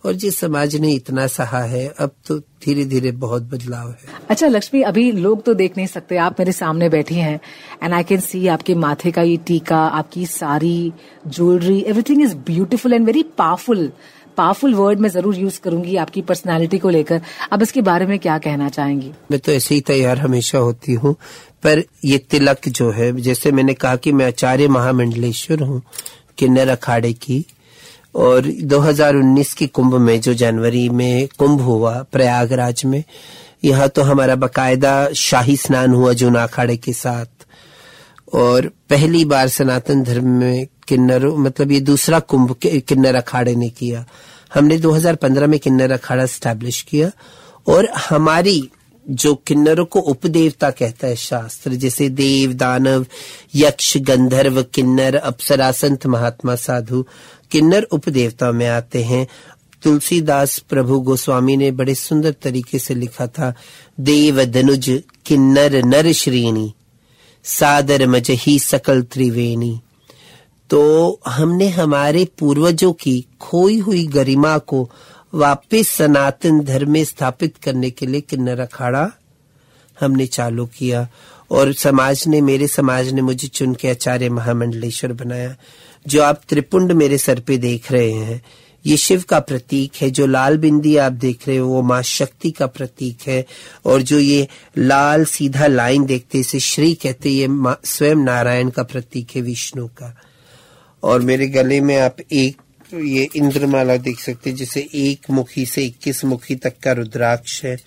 और 0.06 0.14
जिस 0.14 0.38
समाज 0.40 0.76
ने 0.76 0.92
इतना 0.94 1.26
सहा 1.28 1.62
है, 1.64 1.88
अब 1.90 2.12
तो 2.28 2.38
धीरे 2.40 2.86
धीरे 2.86 3.12
बहुत 3.24 3.44
बदलाव 3.44 3.90
है। 3.90 4.14
अच्छा 4.30 4.48
लक्ष्मी, 4.48 4.82
अभी 4.82 5.12
लोग 5.12 5.44
तो 5.44 5.54
देख 5.54 5.78
नहीं 5.78 5.88
सकते, 5.88 6.18
आप 6.18 6.40
मेरे 6.40 6.52
सामने 6.52 6.90
बैठी 6.90 7.16
हैं 7.16 7.40
एंड 7.84 7.94
आई 7.94 8.04
कैन 8.04 8.20
सी 8.20 8.48
आपके 8.48 8.76
माथे 8.76 9.12
का 9.12 9.22
ये 9.22 9.38
टीका, 9.48 9.78
आपकी 9.78 10.26
सारी 10.26 10.94
jewellery 11.28 11.80
everything 11.82 12.22
is 12.22 12.36
beautiful 12.48 12.94
and 12.94 13.06
very 13.06 13.24
powerful 13.38 13.92
powerful 14.38 14.74
word 14.76 15.00
मैं 15.00 15.10
ज़रूर 15.10 15.38
यूज़ 15.38 15.60
करूँगी 15.62 15.96
आपकी 15.96 16.22
पर्सनालिटी 16.22 16.78
को 16.80 16.90
लेकर। 16.90 17.22
अब 17.52 17.62
इसके 17.62 17.82
बारे 17.82 18.06
में 18.06 18.18
क्या 18.20 18.38
कहना 18.38 18.70
चाहेंगी? 18.70 19.12
मैं 19.32 19.40
तो 19.40 19.52
ऐसे 19.52 19.76
ही 19.76 19.82
तैयार 19.82 20.20
हमेशा 20.20 20.58
होती 20.58 20.94
हूँ, 20.94 21.16
पर 21.64 21.84
ये 22.06 22.18
तिलक 22.18 22.68
जो 22.70 22.90
है, 22.92 23.12
जैसे 23.22 23.52
मैंने 23.52 23.74
कहा 23.74 23.96
कि 23.96 24.12
मैं 24.12 24.28
आचार्य 24.28 24.68
महामंडलेश्वर 24.68 25.62
हूँ, 25.62 25.82
किन्नर 26.38 26.68
अखाड़े 26.68 27.14
की, 27.14 27.46
और 28.16 28.42
2019 28.64 29.54
की 29.54 29.68
कुंभ 29.68 29.96
में, 29.96 30.20
जो 30.22 30.34
जनवरी 30.34 30.88
में 30.90 31.28
कुंभ 31.38 31.62
हुआ 31.62 32.02
प्रयागराज 32.12 32.82
में, 32.86 33.04
यहाँ 33.64 33.88
तो 33.88 34.02
हमारा 34.02 34.36
बकायदा 34.36 35.14
शाही 35.14 35.56
स्नान 35.58 35.94
हुआ 35.94 36.14
जूना 36.14 36.44
अखाड़े 36.44 36.78
के 36.78 36.94
साथ, 36.94 37.26
और 38.34 38.68
पहली 38.90 39.26
बार 39.26 39.48
सनातन 39.48 40.04
धर्म 40.04 40.28
में 40.28 40.68
किन्नर 40.92 41.26
मतलब 41.26 41.72
ये 41.72 41.80
दूसरा 41.80 42.20
कुंभ 42.20 42.56
किन्नर 42.66 43.16
अखाड़े 43.16 43.56
ने 43.56 43.70
किया। 43.70 44.06
हमने 44.54 44.78
2015 44.78 45.48
में 45.48 45.60
किन्नर 45.60 45.92
अखाड़ा 45.92 46.26
स्टैब्लिश 46.26 46.82
किया। 46.82 47.12
और 47.68 47.90
हमारी 47.90 48.70
जो 49.10 49.36
किन्नरों 49.36 49.86
को 49.86 50.00
उपदेवता 50.00 50.70
कहता 50.70 51.08
है 51.08 51.16
शास्त्र, 51.16 51.74
जैसे 51.74 52.10
देव, 52.10 52.54
दानव, 52.54 53.06
यक्ष, 53.56 53.98
गंधर्व, 53.98 54.64
किन्नर, 54.64 55.16
अप्सरा, 55.16 55.72
संत, 55.72 56.06
महात्मा, 56.06 56.56
साधु, 56.56 57.06
किन्नर 57.52 57.84
उपदेवता 57.84 58.52
में 58.52 58.68
आते 58.68 59.04
हैं। 59.04 59.28
तुलसीदास 59.84 60.60
प्रभु 60.60 61.00
गोस्वामी 61.00 61.58
ने 61.58 61.72
बड़े 61.72 61.96
सुंदर 61.96 62.36
तरीके 62.42 62.80
से 62.80 62.96
लिखा 62.96 63.28
था, 63.28 63.54
देव 64.00 64.46
धनुज, 64.46 65.02
किन्नर 65.26 65.86
नर 65.86 66.12
श्रेणी, 66.12 66.74
सादर 67.44 68.08
मजही 68.08 68.60
सकल 68.60 69.02
त्रिवेणी। 69.02 69.80
तो 70.72 71.20
हमने 71.28 71.70
हमारे 71.70 72.28
पूर्वजों 72.40 72.94
की 72.94 73.26
खोई 73.42 73.78
हुई 73.78 74.08
गरिमा 74.08 74.58
को 74.58 74.92
वापस 75.34 75.88
सनातन 75.88 76.60
धर्म 76.60 76.92
में 76.92 77.04
स्थापित 77.04 77.58
करने 77.58 77.90
के 77.90 78.06
लिए 78.06 78.22
किन्नर 78.22 78.60
अखाड़ा 78.60 79.12
हमने 80.00 80.26
चालू 80.26 80.66
किया। 80.66 81.08
और 81.52 81.74
समाज 81.74 82.28
ने, 82.28 82.42
मेरे 82.42 82.68
समाज 82.68 83.10
ने 83.10 83.22
मुझे 83.22 83.48
चुन 83.48 83.76
के 83.76 83.90
आचार्य 83.90 84.30
महामंडलेश्वर 84.30 85.14
बनाया, 85.14 85.56
जो 86.08 86.24
आप 86.24 86.42
त्रिपुंड 86.50 86.92
मेरे 86.92 87.18
सर 87.18 87.40
पे 87.40 87.58
देख 87.58 87.92
रहे 87.92 88.12
हैं। 88.12 88.44
ये 88.86 88.98
शिव 88.98 89.24
का 89.30 89.40
प्रतीक 89.40 89.92
है, 90.02 90.12
जो 90.12 90.26
लाल 90.26 90.58
बिंदी 90.58 90.98
आप 90.98 91.12
देख 91.12 91.48
रहे 91.48 91.58
हो, 91.58 91.68
वो 91.68 91.82
माँ 91.82 92.02
शक्ति 92.02 92.52
का 92.52 92.68
प्रतीक 92.68 93.18
है। 93.28 93.46
और 93.86 94.02
जो 94.02 94.20
ये 94.20 94.48
लाल 94.78 95.26
सीधा 95.26 95.68
लाइन 95.68 96.06
देखते, 96.06 96.40
इसे 96.40 96.60
श्री 96.60 96.94
कहते, 96.94 97.30
ये 97.30 97.48
स्वयं 97.86 98.16
नारायण 98.16 98.70
का 98.70 98.84
प्रतीक 98.84 99.28
है, 99.36 99.42
विष्णु 99.42 99.88
का। 99.88 100.22
और 101.04 101.22
मेरे 101.22 101.48
गले 101.48 101.82
में 101.82 101.98
आप 101.98 102.18
एक, 102.32 102.58
ये 102.94 103.30
इंद्रमाला 103.36 103.98
देख 103.98 104.20
सकते 104.20 104.50
हैं, 104.50 104.58
जिसे 104.58 104.90
एक 104.94 105.30
मुखी 105.30 105.66
से 105.66 105.86
इक्कीस 105.86 106.26
मुखी 106.26 106.56
तक 106.56 106.74
का 106.84 106.92
रुद्राक्ष 106.92 107.64
है। 107.64 107.78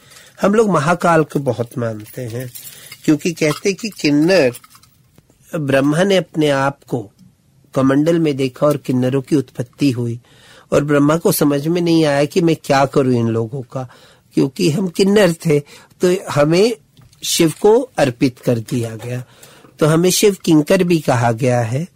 हम 0.42 0.54
लोग 0.54 0.70
महाकाल 0.70 1.24
को 1.24 1.40
बहुत 1.40 1.78
मानते 1.78 2.22
हैं, 2.22 2.52
क्योंकि 3.04 3.32
कहते 3.32 3.72
कि 3.72 3.88
किन्नर 3.88 4.52
ब्रह्मा 5.56 6.02
ने 6.02 6.16
अपने 6.16 6.48
आप 6.48 6.80
को 6.88 7.10
कमंडल 7.74 8.18
में 8.18 8.36
देखा 8.36 8.66
और 8.66 8.76
किन्नरों 8.76 9.22
की 9.22 9.36
उत्पत्ति 9.36 9.90
हुई। 9.90 10.20
और 10.72 10.84
ब्रह्मा 10.84 11.16
को 11.16 11.32
समझ 11.32 11.66
में 11.68 11.80
नहीं 11.80 12.04
आया 12.04 12.24
कि 12.24 12.40
मैं 12.40 12.56
क्या 12.64 12.84
करूँ 12.84 13.14
इन 13.14 13.28
लोगों 13.28 13.62
का, 13.62 13.88
क्योंकि 14.34 14.70
हम 14.70 14.88
किन्नर 14.88 15.32
थे। 15.32 15.60
तो 16.00 16.30
हमें 16.30 16.76
शिव 17.22 17.52
को 17.60 17.80
अर्पित 17.98 18.38
कर 18.38 18.58
दिया 18.58 18.96
गया। 18.96 19.24
तो 19.78 19.86
हमें 19.86 20.10
शिव 20.10 20.36
किंकर 20.44 20.84
भी 20.84 20.98
कहा 20.98 21.32
गया 21.32 21.60
है। 21.60 21.88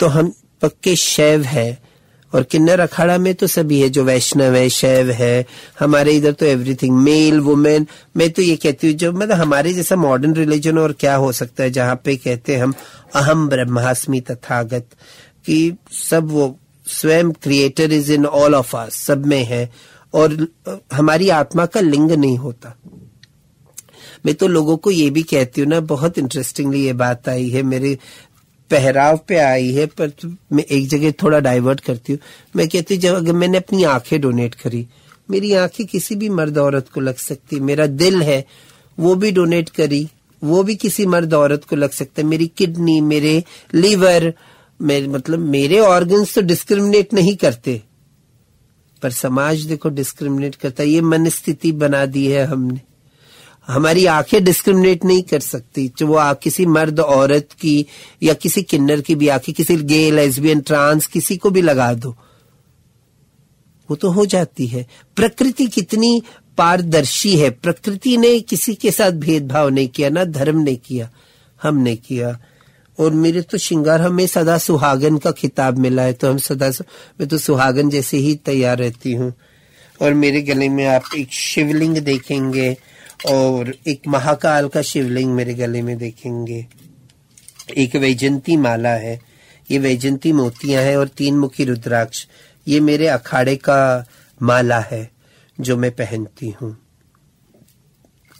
तो 0.00 0.06
हम 0.06 0.32
पक्के 0.64 0.96
शैव 0.96 1.42
है। 1.42 1.82
और 2.32 2.42
किन्नर 2.42 2.80
अखाड़ा 2.80 3.16
में 3.18 3.34
तो 3.34 3.46
सभी 3.46 3.80
है, 3.80 3.88
जो 3.88 4.04
वैष्णव 4.04 4.54
है, 4.54 4.68
शैव 4.68 5.10
है। 5.10 5.46
हमारे 5.80 6.12
इधर 6.12 6.32
तो 6.32 6.46
एवरीथिंग 6.46 6.96
मेल 6.98 7.38
वुमेन 7.40 7.86
मैं 8.16 8.30
तो 8.30 8.42
ये 8.42 8.56
कहती 8.56 8.86
हूँ, 8.86 8.94
जो 8.96 9.12
मतलब 9.12 9.36
हमारे 9.36 9.72
जैसा 9.72 9.96
मॉडर्न 9.96 10.34
रिलीजन 10.34 10.78
और 10.78 10.92
क्या 10.92 11.14
हो 11.16 11.30
सकता 11.32 11.62
है, 11.62 11.70
जहाँ 11.70 12.00
पे 12.04 12.16
कहते 12.16 12.54
हैं 12.54 12.62
हम 12.62 12.74
अहम 13.14 13.48
ब्रह्मास्मि 13.48 14.20
तथागत, 14.20 14.86
कि 15.46 15.76
सब 15.92 16.30
वो 16.30 16.58
स्वयं 16.86 17.30
creator 17.32 17.92
is 17.92 18.12
in 18.12 18.26
all 18.26 18.54
of 18.54 18.76
us 18.76 18.96
सब 18.96 19.26
में 19.26 19.44
है। 19.44 19.70
और 20.14 20.48
हमारी 20.92 21.28
आत्मा 21.28 21.66
का 21.66 21.80
लिंग 21.80 22.10
नहीं 22.10 22.36
होता। 22.38 22.76
मैं 24.26 24.34
तो 24.34 24.46
लोगों 24.46 24.76
को 24.76 24.90
ये 24.90 25.08
भी 25.10 25.22
कहती 25.22 25.60
हूँ 25.60 25.68
ना, 25.68 25.80
बहुत 25.80 26.18
इंटरेस्टिंगली 26.18 26.84
ये 26.84 26.92
बात 26.92 27.28
आई 27.28 27.48
है 27.48 27.62
मेरे 27.62 27.98
पहराव 28.70 29.20
पे 29.28 29.36
आई 29.36 29.72
है, 29.72 29.86
पर 29.86 30.12
मैं 30.52 30.64
एक 30.64 30.88
जगह 30.88 31.10
थोड़ा 31.10 31.40
डाइवर्ट 31.40 31.80
करती 31.80 32.12
हूँ। 32.12 32.20
मैं 32.56 32.68
कहती 32.68 32.94
हूँ, 32.94 33.02
जब 33.02 33.14
अगर 33.14 33.32
मैंने 33.32 33.58
अपनी 33.58 33.84
आँखें 33.84 34.20
डोनेट 34.20 34.54
करी, 34.54 34.86
मेरी 35.30 35.52
आँखें 35.52 35.86
किसी 35.86 36.14
भी 36.14 36.28
मर्द 36.28 36.58
औरत 36.58 36.88
को 36.88 37.00
लग 37.00 37.16
सकती, 37.16 37.60
मेरा 37.60 37.86
दिल 37.86 38.22
है, 38.22 38.44
वो 38.98 39.14
भी 39.14 39.30
डोनेट 39.32 39.68
करी, 39.68 40.08
वो 40.42 40.62
भी 40.62 40.74
किसी 40.76 41.06
मर्द 41.06 41.34
औरत 41.34 41.64
को 41.64 41.76
लग 41.76 41.90
सकता 41.90 42.22
है। 42.22 42.28
मेरी 42.28 42.46
किडनी 42.46 43.00
मेरे 43.00 43.44
लीवर 43.74 44.34
मेरे 44.82 45.06
मतलब 45.06 45.38
मेरे 45.38 45.78
ऑर्गन्स 45.78 46.34
तो 46.34 46.40
डिस्क्रिमिनेट 46.40 47.14
नहीं 47.14 47.36
करते। 47.36 47.82
पर 49.02 49.10
समाज 49.10 49.60
देखो 49.60 49.88
डिस्क्रिमिनेट 49.88 50.54
करता 50.54 50.82
ये 50.82 51.00
मन 51.00 51.28
स्थिति 51.28 51.72
बना 51.72 52.06
दी 52.06 52.26
है 52.26 52.44
हमने। 52.44 52.80
हमारी 53.68 54.04
आँखें 54.06 54.44
डिस्क्रिमिनेट 54.44 55.04
नहीं 55.04 55.22
कर 55.22 55.40
सकती। 55.40 55.92
जो 55.98 56.06
वो 56.06 56.34
किसी 56.34 56.66
मर्द 56.66 57.00
औरत 57.00 57.48
की 57.60 57.86
या 58.22 58.34
किसी 58.34 58.62
किन्नर 58.62 59.00
की 59.00 59.14
भी 59.14 59.28
आँखें, 59.28 59.54
किसी 59.54 59.76
गे 59.76 60.10
लेस्बियन 60.10 60.60
ट्रांस 60.60 61.06
किसी 61.06 61.36
को 61.36 61.50
भी 61.50 61.62
लगा 61.62 61.92
दो। 61.94 62.16
वो 63.88 63.96
तो 63.96 64.10
हो 64.10 64.26
जाती 64.26 64.66
है। 64.66 64.86
प्रकृति 65.16 65.66
कितनी 65.66 66.22
पारदर्शी 66.58 67.36
है। 67.36 67.50
प्रकृति 67.50 68.16
ने 68.16 68.38
किसी 68.40 68.74
के 68.74 68.90
साथ 68.90 69.10
भेदभाव 69.10 69.68
नहीं 69.68 69.88
किया, 69.88 70.08
ना 70.08 70.24
धर्म 70.24 70.58
ने 70.58 70.74
किया 70.76 71.10
हमने 71.62 71.96
किया। 71.96 72.38
और 72.98 73.12
मेरे 73.12 73.42
तो 73.42 73.58
श्रृंगार 73.58 74.00
हमें 74.00 74.26
सदा 74.26 74.58
सुहागन 74.58 75.16
का 75.18 75.30
खिताब 75.30 75.78
मिला 75.78 76.02
है 76.02 76.12
तो 76.12 76.30
हम 76.30 76.36
सदा 76.38 76.68
मैं 77.20 77.28
तो 77.28 77.38
सुहागन 77.38 77.90
जैसे 77.90 78.16
ही 78.16 78.34
तैयार 78.34 78.78
रहती 78.78 79.12
हूँ। 79.12 79.32
और 80.00 80.14
मेरे 80.14 80.42
गले 80.42 80.68
में 80.68 80.86
आप 80.86 81.04
एक 81.16 81.32
शिवलिंग 81.32 81.98
देखेंगे। 81.98 82.76
और 83.26 83.74
एक 83.86 84.02
महाकाल 84.08 84.68
का 84.68 84.82
शिवलिंग 84.82 85.34
मेरे 85.34 85.54
गले 85.54 85.82
में 85.82 85.98
देखेंगे। 85.98 86.66
एक 87.76 87.96
वैजंती 87.96 88.56
माला 88.56 88.90
है। 88.90 89.20
ये 89.70 89.78
वैजंती 89.78 90.32
मोतियाँ 90.32 90.82
हैं 90.82 90.96
और 90.96 91.08
तीन 91.08 91.38
मुखी 91.38 91.64
रुद्राक्ष। 91.64 92.26
ये 92.68 92.80
मेरे 92.80 93.06
अखाड़े 93.06 93.56
का 93.56 94.04
माला 94.42 94.80
है, 94.80 95.10
जो 95.60 95.76
मैं 95.76 95.90
पहनती 95.90 96.50
हूँ। 96.50 96.76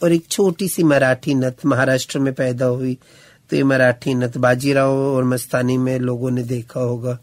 और 0.03 0.11
एक 0.11 0.27
छोटी 0.27 0.67
सी 0.67 0.83
मराठी 0.83 1.33
नथ 1.33 1.65
महाराष्ट्र 1.65 2.19
में 2.19 2.33
पैदा 2.33 2.65
हुई। 2.65 2.97
तो 3.49 3.55
ये 3.55 3.63
मराठी 3.63 4.13
नथ 4.15 4.37
बाजीराव 4.37 4.91
और 4.91 5.23
मस्तानी 5.23 5.77
में 5.77 5.99
लोगों 5.99 6.31
ने 6.31 6.43
देखा 6.43 6.79
होगा। 6.79 7.19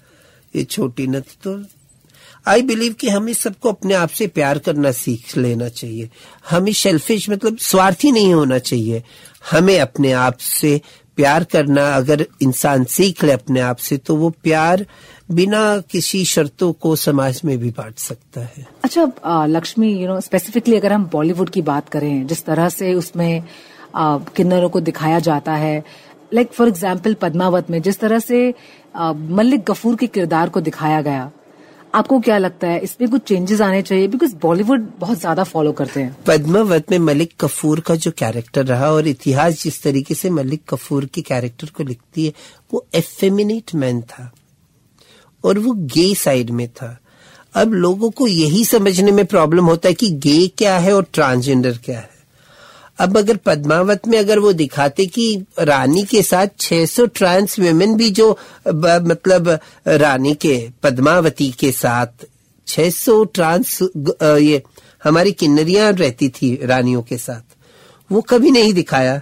ये 0.57 0.65
छोटी 0.65 1.07
नथ 1.07 1.37
तो 1.43 1.65
आई 2.47 2.63
बिलीव 2.63 2.95
कि 3.01 3.09
हमें 3.09 3.33
सबको 3.35 3.69
अपने 3.69 3.95
आप 3.95 4.09
से 4.11 4.27
प्यार 4.29 4.59
करना 4.59 4.91
सीख 4.93 5.37
लेना 5.37 5.69
चाहिए। 5.71 6.09
हमें 6.51 6.73
शेल्फिश 6.75 7.29
मतलब 7.31 7.57
स्वार्थी 7.61 8.13
नहीं 8.13 8.33
होना 8.35 8.59
चाहिए। 8.61 9.03
हमें 9.51 9.79
अपने 9.81 10.13
आप 10.13 10.39
से 10.39 10.81
प्यार 11.19 11.45
करना, 11.45 11.87
अगर 11.89 12.27
इंसान 12.43 12.85
सीख 12.87 13.23
ले 13.25 13.33
अपने 13.33 13.61
आप 13.61 13.77
से 13.79 13.97
तो 13.99 14.17
वो 14.17 14.31
प्यार 14.43 14.85
बिना 15.31 15.63
किसी 15.91 16.25
शर्तों 16.25 16.73
को 16.75 16.95
समाज 16.97 17.41
में 17.45 17.57
भी 17.59 17.71
बांट 17.71 17.99
सकता 17.99 18.41
है। 18.41 18.67
अच्छा 18.85 19.45
लक्ष्मी 19.49 19.93
यू 19.93 20.09
नो 20.09 20.21
स्पेसिफिकली 20.21 20.77
अगर 20.77 20.93
हम 20.93 21.05
बॉलीवुड 21.13 21.51
की 21.51 21.63
बात 21.63 21.89
करें, 21.89 22.27
जिस 22.27 22.45
तरह 22.45 22.69
से 22.69 22.95
उसमें 22.95 23.43
किन्नरों 23.97 24.69
को 24.69 24.81
दिखाया 24.81 25.19
जाता 25.21 25.55
है 25.55 25.83
लाइक 26.35 26.53
फॉर 26.53 26.69
एग्ज़ाम्पल 26.69 27.15
पद्मावत 27.15 27.71
में 27.71 27.81
जिस 27.83 27.99
तरह 28.01 28.19
से 28.21 28.43
मल्लिक 28.97 29.65
गफूर 29.71 29.97
के 29.97 30.07
किरदार 30.09 30.49
को 30.49 30.61
दिखाया 30.63 31.01
गया 31.03 31.31
आपको 31.95 32.19
क्या 32.21 32.39
लगता 32.39 32.67
है, 32.67 32.79
इसमें 32.79 33.11
कुछ 33.11 33.23
चेंजेस 33.23 33.61
आने 33.61 33.83
चाहिए? 33.83 34.09
बिकॉज़ 34.09 34.35
बॉलीवुड 34.37 34.87
बहुत 34.99 35.19
ज़्यादा 35.19 35.45
फॉलो 35.45 35.73
करते 35.73 36.01
हैं। 36.01 36.17
पद्मावत 36.27 36.91
में 36.91 36.99
मलिक 36.99 37.33
कफूर 37.41 37.81
का 37.81 37.95
जो 37.95 38.11
कैरेक्टर 38.11 38.65
रहा 38.67 38.91
और 38.91 39.09
इतिहास 39.09 39.63
जिस 39.63 39.83
तरीके 39.83 40.15
से 40.15 40.31
मलिक 40.31 40.63
कफूर 40.69 41.05
के 41.05 41.23
कैरेक्टर 41.23 41.71
को 41.77 41.85
लिखती 41.85 42.27
है, 42.27 42.33
वो 42.73 42.87
एफेमिनेट 42.95 43.75
मैन 43.75 44.01
था। 44.03 44.33
और 45.45 45.59
वो 45.59 45.73
गे 45.73 46.15
साइड 46.15 46.51
में 46.51 46.69
था। 46.69 46.99
अब 47.55 47.73
लोगों 47.73 48.11
को 48.11 48.27
यही 48.27 48.65
समझने 48.65 49.13
में 49.13 49.25
प्रॉब्लम 49.27 49.65
होता 49.65 49.89
है 49.89 49.95
कि 49.95 50.11
गे 50.11 50.47
क्या 50.49 50.79
है 50.79 50.95
और 50.95 51.07
ट्रांसजेंडर 51.13 51.79
क्या 51.85 51.99
है। 51.99 52.12
अब 53.03 53.17
अगर 53.19 53.37
पद्मावत 53.37 54.07
में 54.09 54.19
अगर 54.19 54.39
वो 54.39 54.53
दिखाते 54.53 55.07
कि 55.07 55.25
रानी 55.61 56.03
के 56.05 56.23
साथ 56.23 56.47
600 56.61 57.07
ट्रांस 57.15 57.59
वेमेन 57.59 57.95
भी 57.97 58.11
जो 58.11 58.31
मतलब 58.69 59.49
रानी 59.87 60.35
के, 60.35 60.69
पद्मावती 60.83 61.51
के 61.51 61.73
साथ 61.73 62.27
600 62.67 63.25
ट्रांस 63.25 63.79
ये, 63.83 64.63
हमारी 65.05 65.33
किन्नरियाँ 65.33 65.91
रहती 65.93 66.29
थी 66.29 66.55
रानियों 66.65 67.03
के 67.03 67.17
साथ, 67.19 67.43
वो 68.11 68.21
कभी 68.21 68.51
नहीं 68.51 68.73
दिखाया। 68.73 69.21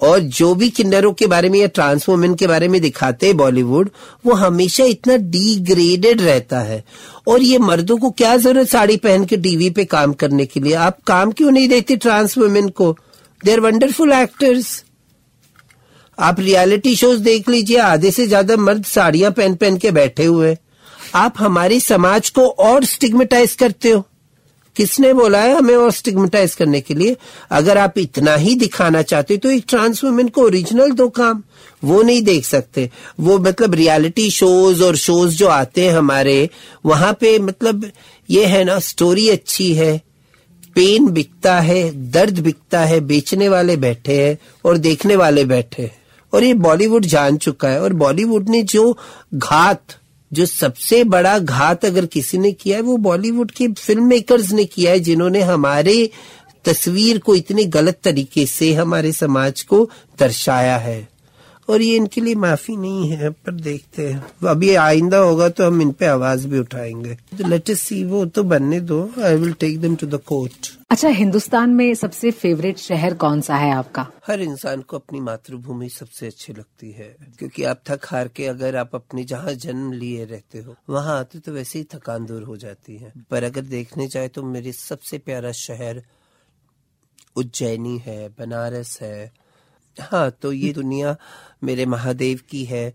और 0.00 0.18
जो 0.18 0.54
भी 0.54 0.68
किन्नरों 0.70 1.12
के 1.12 1.26
बारे 1.26 1.48
में 1.48 1.58
या 1.60 1.66
ट्रांस 1.68 2.08
वुमेन 2.08 2.34
के 2.34 2.46
बारे 2.46 2.68
में 2.68 2.80
दिखाते 2.80 3.26
हैं 3.26 3.36
बॉलीवुड 3.36 3.90
वो 4.26 4.34
हमेशा 4.34 4.84
इतना 4.84 5.16
डिग्रेडेड 5.16 6.22
रहता 6.22 6.60
है। 6.60 6.82
और 7.28 7.42
ये 7.42 7.58
मर्दों 7.60 7.96
को 7.98 8.10
क्या 8.10 8.36
ज़रूरत 8.36 8.68
साड़ी 8.68 8.96
पहन 8.96 9.24
के 9.24 9.36
टीवी 9.36 9.70
पे 9.70 9.84
काम 9.86 10.12
करने 10.14 10.46
के 10.46 10.60
लिए? 10.60 10.74
आप 10.74 10.98
काम 11.06 11.32
क्यों 11.32 11.50
नहीं 11.50 11.68
देते 11.68 11.96
ट्रांस 11.96 12.36
वुमेन 12.38 12.68
को? 12.70 12.96
दे 13.42 13.52
आर 13.52 13.60
वंडरफुल 13.60 14.12
एक्टर्स 14.12 14.82
आप 16.18 16.40
रियलिटी 16.40 16.94
शोज़ 16.96 17.20
देख 17.22 17.48
लीजिए, 17.48 17.78
आधे 17.78 18.10
से 18.10 18.26
ज़्यादा 18.26 18.56
मर्द 18.58 18.84
साड़ियाँ 18.84 19.30
पहन 19.32 19.54
पहन 19.54 19.76
के 19.76 19.90
बैठे 19.90 20.24
हुए 20.24 20.56
आप 21.14 21.34
हमारे 21.38 21.78
समाज 21.80 22.28
को 22.30 22.46
और 22.60 22.84
स्टिग्मेटाइज 22.84 23.54
करते 23.54 23.90
हो। 23.90 24.04
किसने 24.76 25.12
बोला 25.12 25.38
है 25.40 25.56
हमें 25.56 25.74
और 25.76 25.90
स्टिग्मेटाइज 25.92 26.54
करने 26.54 26.80
के 26.80 26.94
लिए? 26.94 27.16
अगर 27.50 27.78
आप 27.78 27.98
इतना 27.98 28.34
ही 28.36 28.54
दिखाना 28.54 29.02
चाहते 29.02 29.36
तो 29.36 29.50
एक 29.50 29.64
ट्रांस 29.68 30.02
वुमेन 30.04 30.28
को 30.28 30.42
ओरिजिनल 30.42 30.92
दो 30.92 31.08
काम। 31.10 31.42
वो 31.82 32.02
नहीं 32.02 32.22
देख 32.22 32.44
सकते। 32.44 32.88
वो 33.20 33.38
मतलब 33.38 33.74
रियलिटी 33.74 34.30
शोज़ 34.30 34.82
और 34.84 34.96
शोज़ 34.96 35.36
जो 35.36 35.48
आते 35.48 35.84
हैं 35.84 35.92
हमारे, 35.92 36.48
वहाँ 36.86 37.12
पे 37.20 37.38
मतलब 37.40 37.90
ये 38.28 38.44
है 38.46 38.64
ना 38.64 38.78
स्टोरी 38.80 39.28
अच्छी 39.28 39.72
है। 39.74 40.00
पेन 40.74 41.08
बिकता 41.08 41.60
है, 41.60 42.10
दर्द 42.10 42.38
बिकता 42.38 42.80
है, 42.80 43.00
बेचने 43.00 43.48
वाले 43.48 43.76
बैठे 43.76 44.28
हैं 44.28 44.38
और 44.64 44.76
देखने 44.76 45.16
वाले 45.16 45.44
बैठे 45.44 45.82
हैं। 45.82 46.02
और 46.32 46.44
ये 46.44 46.54
बॉलीवुड 46.54 47.04
जान 47.04 47.36
चुका 47.36 47.68
है 47.68 47.82
और 47.82 47.92
बॉलीवुड 47.92 48.48
ने 48.48 48.62
जो 48.62 48.98
घात, 49.34 49.82
जो 50.32 50.46
सबसे 50.46 51.04
बड़ा 51.04 51.38
घात 51.38 51.84
अगर 51.84 52.06
किसी 52.06 52.38
ने 52.38 52.52
किया 52.52 52.76
है, 52.76 52.82
वो 52.82 52.96
बॉलीवुड 52.96 53.50
के 53.50 53.68
फ़िल्म 53.68 54.04
मेकर्स 54.04 54.52
ने 54.52 54.64
किया 54.64 54.92
है, 54.92 55.00
जिन्होंने 55.00 55.40
हमारे 55.40 56.10
तस्वीर 56.64 57.18
को 57.18 57.34
इतने 57.34 57.64
गलत 57.64 57.98
तरीके 58.04 58.46
से 58.46 58.74
हमारे 58.74 59.12
समाज 59.12 59.62
को 59.62 59.90
दर्शाया 60.18 60.76
है। 60.76 61.11
और 61.72 61.82
ये 61.82 61.96
इनके 61.96 62.20
लिए 62.20 62.34
माफ़ी 62.36 62.76
नहीं 62.76 63.08
है 63.10 63.30
पर 63.30 63.52
देखते 63.62 64.08
हैं। 64.08 64.48
अभी 64.48 64.74
आइंदा 64.76 65.18
होगा 65.18 65.48
तो 65.48 65.66
हम 65.66 65.80
इन 65.82 65.92
पे 65.92 66.06
आवाज़ 66.06 66.46
भी 66.48 66.58
उठाएँगे। 66.58 67.14
तो 67.38 67.48
लेट 67.48 67.70
अस 67.70 67.80
सी 67.80 68.02
वो 68.04 68.24
तो 68.26 68.42
बनने 68.44 68.80
दो। 68.82 69.02
I 69.24 69.36
will 69.36 69.52
take 69.54 69.80
them 69.80 69.96
to 69.96 70.06
the 70.06 70.20
court 70.26 70.70
अच्छा 70.90 71.08
हिंदुस्तान 71.08 71.70
में 71.70 71.94
सबसे 71.94 72.30
फेवरेट 72.30 72.78
शहर 72.78 73.14
कौन 73.14 73.40
सा 73.40 73.56
है 73.56 73.70
आपका? 73.72 74.06
हर 74.26 74.40
इंसान 74.40 74.80
को 74.82 74.96
अपनी 74.96 75.20
मातृभूमि 75.20 75.88
सबसे 75.88 76.26
अच्छी 76.26 76.52
लगती 76.52 76.90
है 76.92 77.14
क्योंकि 77.38 77.64
आप 77.64 77.80
थक 77.88 78.06
हार 78.06 78.28
के 78.28 78.46
अगर 78.46 78.76
आप 78.76 78.94
अपने 78.94 79.24
जहाँ 79.24 79.52
जन्म 79.56 79.92
लिए 79.92 80.24
रहते 80.24 80.58
हो 80.58 80.74
वहाँ 80.90 81.18
आते 81.18 81.38
तो 81.38 81.52
वैसे 81.52 81.78
ही 81.78 81.84
थकान 81.94 82.26
दूर 82.26 82.42
हो 82.42 82.56
जाती 82.56 82.96
है। 82.96 83.12
पर 83.30 83.44
अगर 83.44 83.60
देखने 83.68 84.08
जाए 84.08 84.28
तो 84.28 84.42
मेरे 84.42 84.72
सबसे 84.72 85.18
प्यारा 85.18 85.52
शहर 85.52 86.02
उज्जैनी 87.36 87.96
है 87.98 88.28
बनारस 88.38 88.98
है 89.02 89.32
हाँ 90.00 90.30
तो 90.30 90.52
ये 90.52 90.72
दुनिया 90.72 91.16
मेरे 91.64 91.86
महादेव 91.86 92.40
की 92.50 92.64
है। 92.64 92.92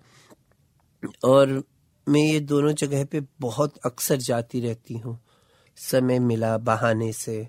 और 1.26 1.64
मैं 2.08 2.22
ये 2.22 2.40
दोनों 2.40 2.74
जगह 2.74 3.06
पे 3.06 3.22
बहुत 3.40 3.74
अक्सर 3.86 4.18
जाती 4.18 4.62
रहती 4.62 4.98
हूँ। 4.98 5.20
समय 5.78 6.20
मिला 6.20 6.58
बहाने 6.58 7.14
से। 7.14 7.48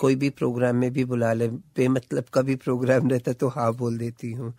कोई 0.00 0.14
भी 0.16 0.30
प्रोग्राम 0.30 0.76
में 0.76 0.92
भी 0.92 1.04
बुला 1.04 1.32
ले, 1.32 1.48
बेमतलब 1.48 2.24
का 2.24 2.42
भी 2.42 2.56
प्रोग्राम 2.56 3.08
रहता 3.10 3.32
तो 3.32 3.48
हाँ 3.48 3.74
बोल 3.74 3.98
देती 3.98 4.32
हूँ। 4.32 4.54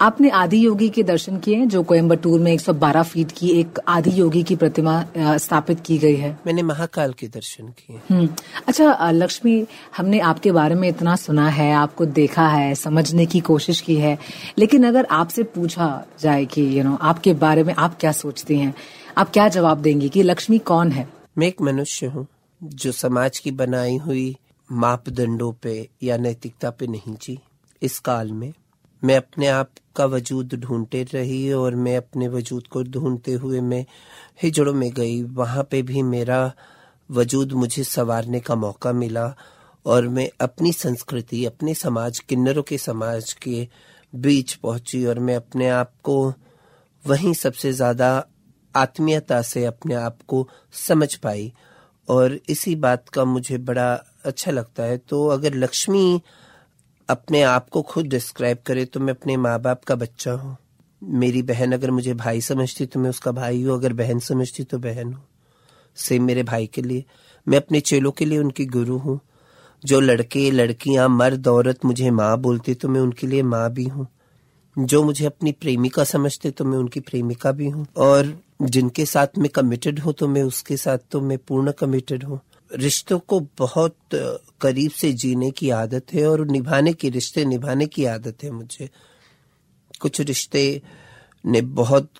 आपने 0.00 0.28
आदि 0.30 0.64
योगी 0.66 0.88
के 0.88 1.02
दर्शन 1.02 1.38
किए 1.38 1.56
हैं 1.56 1.68
जो 1.68 1.82
कोयम्बटूर 1.82 2.40
में 2.40 2.56
112 2.56 3.02
फीट 3.02 3.32
की 3.32 3.48
एक 3.50 3.78
आदि 3.88 4.10
योगी 4.20 4.42
की 4.42 4.56
प्रतिमा 4.56 4.92
स्थापित 5.16 5.80
की 5.80 5.96
गई 5.98 6.16
है? 6.16 6.30
मैंने 6.46 6.62
महाकाल 6.62 7.12
के 7.12 7.28
दर्शन 7.28 7.68
किए 7.68 8.00
हम्म। 8.10 8.28
अच्छा 8.66 9.10
लक्ष्मी 9.10 9.66
हमने 9.96 10.20
आपके 10.20 10.52
बारे 10.52 10.74
में 10.74 10.88
इतना 10.88 11.16
सुना 11.16 11.48
है 11.48 11.72
आपको 11.72 12.06
देखा 12.06 12.46
है 12.48 12.74
समझने 12.74 13.26
की 13.26 13.40
कोशिश 13.40 13.80
की 13.80 13.96
है 13.96 14.16
लेकिन 14.58 14.86
अगर 14.86 15.06
आपसे 15.10 15.42
पूछा 15.42 15.90
जाए 16.20 16.44
कि 16.44 16.78
यू 16.78 16.84
नो 16.84 16.96
आपके 17.02 17.34
बारे 17.34 17.64
में 17.64 17.74
आप 17.74 17.98
क्या 18.00 18.12
सोचती 18.12 18.58
हैं 18.58 18.74
आप 19.18 19.30
क्या 19.30 19.48
जवाब 19.48 19.78
देंगी 19.78 20.08
कि 20.08 20.22
लक्ष्मी 20.22 20.58
कौन 20.58 20.92
है? 20.92 21.08
मैं 21.38 21.46
एक 21.46 21.62
मनुष्य 21.62 22.06
हूँ 22.06 22.26
जो 22.62 22.92
समाज 22.92 23.38
की 23.38 23.50
बनाई 23.50 23.96
हुई 23.96 24.36
मापदंडों 24.68 25.52
पे 25.62 25.88
या 26.02 26.16
नैतिकता 26.16 26.70
पे 26.70 26.86
नहीं 26.86 27.16
जी। 27.22 27.38
इस 27.82 27.98
काल 27.98 28.32
में 28.32 28.52
मैं 29.02 29.16
अपने 29.16 29.46
आप 29.46 29.70
का 29.98 30.04
वजूद 30.06 30.54
ढूंढते 30.56 31.02
रही 31.04 31.52
और 31.52 31.74
मैं 31.76 31.96
अपने 31.96 32.28
वजूद 32.28 32.66
को 32.66 32.82
ढूंढते 32.84 33.32
हुए 33.34 33.60
मैं 33.62 33.84
हिजड़ों 34.42 34.74
में 34.74 34.90
गई। 34.92 35.22
वहाँ 35.34 35.66
पे 35.70 35.82
भी 35.82 36.02
मेरा 36.04 36.40
वजूद 37.10 37.52
मुझे 37.54 37.84
संवारने 37.84 38.40
का 38.40 38.54
मौका 38.56 38.92
मिला 38.92 39.34
और 39.86 40.08
मैं 40.08 40.28
अपनी 40.40 40.72
संस्कृति, 40.72 41.44
अपने 41.44 41.74
समाज, 41.74 42.18
किन्नरों 42.18 42.62
के 42.62 42.78
समाज 42.78 43.32
के 43.32 43.66
बीच 44.12 44.54
पहुँची 44.54 45.04
और 45.06 45.18
मैं 45.18 45.36
अपने 45.36 45.68
आप 45.68 45.92
को 46.02 46.34
वहीं 47.04 47.32
सबसे 47.34 47.72
ज़्यादा 47.72 48.10
आत्मीयता 48.74 49.40
से 49.42 49.64
अपने 49.64 49.94
आप 49.94 50.18
को 50.28 50.48
समझ 50.86 51.14
पाई। 51.14 51.52
और 52.08 52.38
इसी 52.48 52.74
बात 52.76 53.08
का 53.08 53.24
मुझे 53.24 53.58
बड़ा 53.60 53.92
अच्छा 54.24 54.50
लगता 54.50 54.82
है। 54.82 54.96
तो 54.98 55.26
अगर 55.28 55.54
लक्ष्मी 55.54 56.20
अपने 57.08 57.40
आप 57.42 57.68
को 57.68 57.80
खुद 57.82 58.06
डिस्क्राइब 58.06 58.58
करे 58.66 58.84
तो 58.84 59.00
मैं 59.00 59.12
अपने 59.14 59.36
माँ 59.36 59.58
बाप 59.60 59.84
का 59.84 59.94
बच्चा 59.94 60.32
हूँ। 60.32 60.56
मेरी 61.02 61.42
बहन 61.42 61.72
अगर 61.72 61.90
मुझे 61.90 62.14
भाई 62.14 62.40
समझती 62.40 62.86
तो 62.86 63.00
मैं 63.00 63.10
उसका 63.10 63.32
भाई 63.32 63.62
हूँ, 63.62 63.74
अगर 63.74 63.92
बहन 63.92 64.18
समझती 64.18 64.64
तो 64.64 64.78
बहन 64.78 65.12
हूँ। 65.12 65.24
सेम 65.96 66.24
मेरे 66.24 66.42
भाई 66.42 66.66
के 66.66 66.82
लिए। 66.82 67.04
मैं 67.46 67.58
अपने 67.58 67.80
चेलों 67.80 68.10
के 68.10 68.24
लिए 68.24 68.38
उनकी 68.38 68.66
गुरु 68.66 68.98
हूँ। 68.98 69.18
जो 69.84 70.00
लड़के, 70.00 70.50
लड़कियाँ, 70.50 71.08
मर्द, 71.08 71.48
औरत 71.48 71.84
मुझे 71.84 72.10
माँ 72.10 72.36
बोलते 72.38 72.74
तो 72.74 72.88
मैं 72.88 73.00
उनके 73.00 73.26
लिए 73.26 73.42
माँ 73.42 73.70
भी 73.70 73.84
हूँ। 73.84 74.06
जो 74.76 75.02
मुझे 75.02 75.26
अपनी 75.26 75.52
प्रेमिका 75.52 76.04
समझते 76.04 76.50
तो 76.50 76.64
मैं 76.64 76.78
उनकी 76.78 77.00
प्रेमिका 77.00 77.52
भी 77.52 77.68
हूँ। 77.68 77.86
और 77.96 78.36
जिनके 78.62 79.06
साथ 79.06 79.38
मैं 79.38 79.48
कमिटेड 79.48 79.98
हूँ 79.98 80.12
तो 80.12 80.28
मैं 80.28 80.42
उसके 80.42 80.76
साथ 80.76 80.98
तो 81.10 81.20
मैं 81.20 81.38
पूर्ण 81.38 81.72
कमिटेड 81.72 82.24
हूँ। 82.24 82.40
रिश्तों 82.70 83.18
को 83.18 83.40
बहुत 83.58 83.96
करीब 84.60 84.90
से 84.90 85.12
जीने 85.12 85.50
की 85.50 85.70
आदत 85.70 86.12
है 86.12 86.26
और 86.28 86.46
निभाने 86.46 86.92
की, 86.92 87.10
रिश्ते 87.10 87.44
निभाने 87.44 87.86
की 87.86 88.04
आदत 88.04 88.44
है 88.44 88.50
मुझे। 88.50 88.88
कुछ 90.00 90.20
रिश्ते 90.20 90.82
ने 91.44 91.60
बहुत 91.60 92.10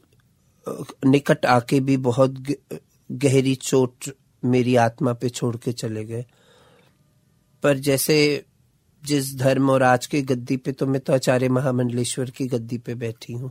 निकट 1.07 1.47
आके 1.47 1.81
भी 1.81 1.97
बहुत 1.97 2.43
गहरी 3.11 3.55
चोट 3.55 4.11
मेरी 4.43 4.77
आत्मा 4.77 5.13
पे 5.13 5.29
छोड़ 5.29 5.57
के 5.57 5.73
चले 5.73 6.05
गए। 6.05 6.25
पर 7.63 7.79
जैसे 7.79 8.45
जिस 9.03 9.35
धर्म 9.37 9.71
और 9.71 9.83
आज 9.83 10.07
के 10.07 10.21
गद्दी 10.23 10.57
पे 10.57 10.73
तो 10.73 10.87
मैं 10.87 11.01
तो 11.01 11.13
आचार्य 11.13 11.49
महामंडलेश्वर 11.49 12.31
की 12.31 12.47
गद्दी 12.47 12.79
पे 12.79 12.95
बैठी 12.95 13.33
हूँ। 13.33 13.51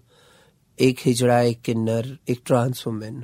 एक 0.80 1.00
हिजड़ा, 1.06 1.40
एक 1.42 1.62
किन्नर, 1.62 2.18
एक 2.30 2.42
ट्रांस 2.46 2.84
वुमेन 2.88 3.24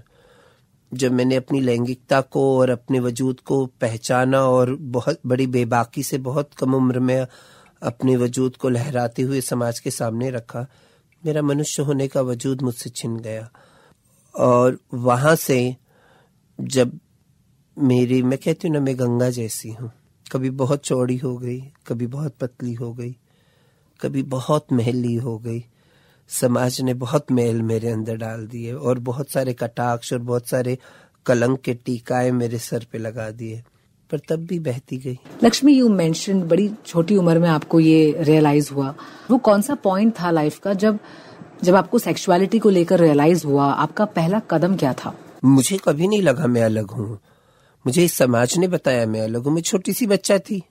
जब 0.94 1.12
मैंने 1.12 1.36
अपनी 1.36 1.62
लैंगिकता 1.62 2.22
को 2.22 2.60
और 2.60 2.70
अपने 2.70 3.00
वजूद 3.00 3.40
को 3.40 3.66
पहचाना 3.66 4.42
और 4.42 4.76
बहुत 4.76 5.20
बड़ी 5.26 5.48
बेबाकी 5.48 6.04
से 6.04 6.18
बहुत 6.18 6.54
कम 6.54 6.74
उम्र 6.74 7.00
में 7.00 7.28
अपने 7.82 8.16
वजूद 8.16 8.56
को 8.56 8.70
लहराते 8.70 9.22
हुए 9.22 9.42
समाज 9.42 9.80
के 9.80 9.92
सामने 9.92 10.30
रखा, 10.32 10.68
मेरा 11.26 11.42
मनुष्य 11.42 11.84
होने 11.84 12.08
का 12.08 12.22
वजूद 12.22 12.62
मुझसे 12.62 12.90
छिन 12.90 13.18
गया। 13.18 13.50
और 14.36 14.80
वहाँ 14.94 15.36
से 15.36 15.76
जब 16.62 17.00
मेरी, 17.80 18.22
मैं 18.24 18.38
कहती 18.38 18.68
हूँ 18.68 18.76
ना, 18.76 18.82
मैं 18.82 19.00
गंगा 19.00 19.30
जैसी 19.30 19.70
हूँ। 19.72 19.92
कभी 20.32 20.50
बहुत 20.50 20.86
चौड़ी 20.86 21.18
हो 21.18 21.38
गई, 21.38 21.60
कभी 21.88 22.08
बहुत 22.08 22.36
पतली 22.42 22.74
हो 22.74 22.94
गई, 22.94 23.16
कभी 24.02 24.24
बहुत 24.24 24.74
महली 24.74 25.16
हो 25.16 25.38
गई। 25.38 25.66
समाज 26.34 26.82
ने 26.82 26.94
बहुत 26.94 27.32
मेल 27.32 27.62
मेरे 27.62 27.90
अंदर 27.90 28.16
डाल 28.16 28.48
दिए 28.48 28.74
और 28.74 29.00
बहुत 29.00 29.30
सारे 29.30 29.54
कटाक्ष 29.54 30.14
और 30.14 30.20
बहुत 30.20 30.48
सारे 30.48 30.78
कलंक 31.26 31.62
के 31.62 31.74
टीकाए 31.74 32.32
मेरे 32.32 32.58
सर 32.58 32.86
पे 32.92 32.98
लगा 32.98 33.30
दिए 33.32 33.64
पर 34.10 34.20
तब 34.30 34.36
भी 34.36 34.60
बहती 34.60 34.98
गई। 34.98 35.20
लक्ष्मी 35.44 35.74
यू 35.74 35.90
मेंशन 35.90 36.42
बड़ी 36.44 36.70
छोटी 36.86 37.18
उम्र 37.18 37.40
में 37.40 37.50
आपको 37.50 37.80
ये 37.80 38.16
रियलाइज़ 38.20 38.72
हुआ। 38.74 38.96
वो 39.32 39.38
कौन 39.38 39.62
सा 39.62 39.76
पॉइंट 39.76 40.14
था 40.20 40.32
लाइफ 40.32 40.60
का 40.60 40.74
जब 40.74 41.00
जब 41.64 41.76
आपको 41.76 42.00
सेक्सुअलिटी 42.00 42.60
को 42.60 42.70
लेकर 42.70 43.00
रियलाइज़ 43.00 43.46
हुआ? 43.48 43.66
आपका 43.66 44.06
पहला 44.06 44.40
कदम 44.40 44.76
क्या 44.76 44.94
था? 44.94 45.16
मुझे 45.46 45.78
कभी 45.78 46.08
नहीं 46.08 46.22
लगा 46.22 46.48
मैं 46.48 46.64
अलग 46.64 46.92
हूँ। 46.92 47.20
मुझे 47.88 48.06
इस 48.06 48.14
समाज 48.14 48.58
ने 48.58 48.68
बताया 48.68 49.06
मैं 49.06 49.22
अलग 49.22 49.44
हूँ। 49.44 49.54
मैं 49.54 49.62
छोटी 49.62 49.94
सी 49.94 50.08
बच्चा 50.08 50.38
थी। 50.38 50.62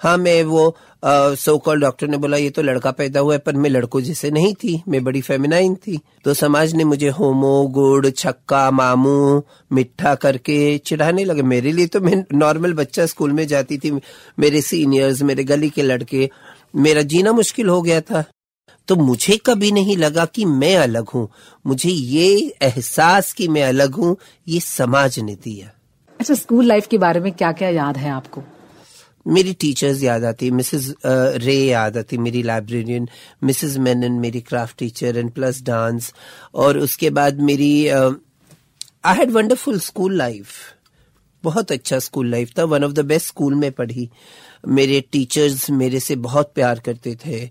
हाँ 0.00 0.16
मैं 0.16 0.42
वो 0.42 0.74
सो 1.02 1.56
कॉल 1.58 1.80
डॉक्टर 1.80 2.08
ने 2.08 2.16
बोला, 2.16 2.36
ये 2.36 2.50
तो 2.50 2.62
लड़का 2.62 2.90
पैदा 2.90 3.20
हुआ 3.20 3.32
है, 3.34 3.38
पर 3.38 3.52
मैं 3.54 3.70
लड़कों 3.70 4.00
जैसे 4.00 4.30
नहीं 4.30 4.54
थी, 4.54 4.82
मैं 4.88 5.02
बड़ी 5.04 5.20
फेमिनाइन 5.20 5.74
थी। 5.76 5.98
तो 6.24 6.34
समाज 6.34 6.72
ने 6.74 6.84
मुझे 6.84 7.08
होमो, 7.08 7.66
गुड़, 7.66 8.08
छक्का, 8.08 8.70
मामू, 8.70 9.42
मिठा 9.72 10.14
करके 10.14 10.56
चिढ़ाने 10.78 11.24
लगे। 11.24 11.42
मेरे 11.42 11.72
लिए 11.72 11.86
तो 11.86 12.00
मैं 12.00 12.24
नॉर्मल 12.34 12.72
बच्चा 12.74 13.06
स्कूल 13.06 13.32
में 13.32 13.46
जाती 13.46 13.78
थी, 13.78 13.90
मेरे 14.38 14.60
सीनियर्स 14.60 15.22
मेरे 15.22 15.44
गली 15.44 15.70
के 15.70 15.82
लड़के, 15.82 16.30
मेरा 16.76 17.02
जीना 17.02 17.32
मुश्किल 17.32 17.68
हो 17.68 17.80
गया 17.82 18.00
था। 18.00 18.24
तो 18.88 18.96
मुझे 18.96 19.36
कभी 19.36 19.72
नहीं 19.72 19.96
लगा 19.96 20.24
कि 20.24 20.44
मैं 20.44 20.76
अलग 20.76 21.08
हूँ। 21.08 21.28
मुझे 21.64 21.90
ये 21.90 22.54
एहसास 22.62 23.32
कि 23.32 23.48
मैं 23.48 23.62
अलग 23.62 23.94
हूँ, 23.94 24.16
ये 24.48 24.60
समाज 24.60 25.18
ने 25.18 25.34
दिया। 25.34 25.70
अच्छा 26.20 26.34
स्कूल 26.34 26.64
लाइफ 26.64 26.86
के 26.86 26.98
बारे 26.98 27.20
में 27.20 27.32
क्या 27.32 27.52
क्या 27.52 27.68
याद 27.68 27.96
है 27.96 28.10
आपको? 28.10 28.42
मेरी 29.26 29.52
टीचर्स 29.52 30.02
याद 30.02 30.24
आती 30.24 30.50
मिसेस 30.50 30.94
रे 31.44 31.56
याद 31.56 31.96
आती 31.96 32.18
मेरी 32.18 32.42
लाइब्रेरियन 32.42 33.08
मिसेस 33.44 33.76
मेनन 33.78 34.12
मेरी 34.20 34.40
craft 34.40 34.78
teacher 34.78 35.18
and 35.18 35.30
plus 35.30 35.62
dance 35.62 36.12
और 36.54 36.78
उसके 36.78 37.10
बाद 37.10 37.40
मेरी 37.40 37.72
I 37.88 39.16
had 39.16 39.30
wonderful 39.30 39.78
school 39.80 40.16
life 40.16 40.46
बहुत 41.44 41.72
अच्छा 41.72 41.98
स्कूल 41.98 42.30
लाइफ 42.30 42.52
था. 42.58 42.64
One 42.64 42.84
of 42.84 42.92
the 42.92 43.00
best 43.00 43.26
school 43.26 43.54
में 43.54 43.70
पढ़ी. 43.72 44.08
मेरे 44.68 45.00
टीचर्स 45.12 45.70
मेरे 45.70 46.00
से 46.00 46.16
बहुत 46.16 46.52
प्यार 46.54 46.78
करते 46.78 47.14
थे. 47.26 47.50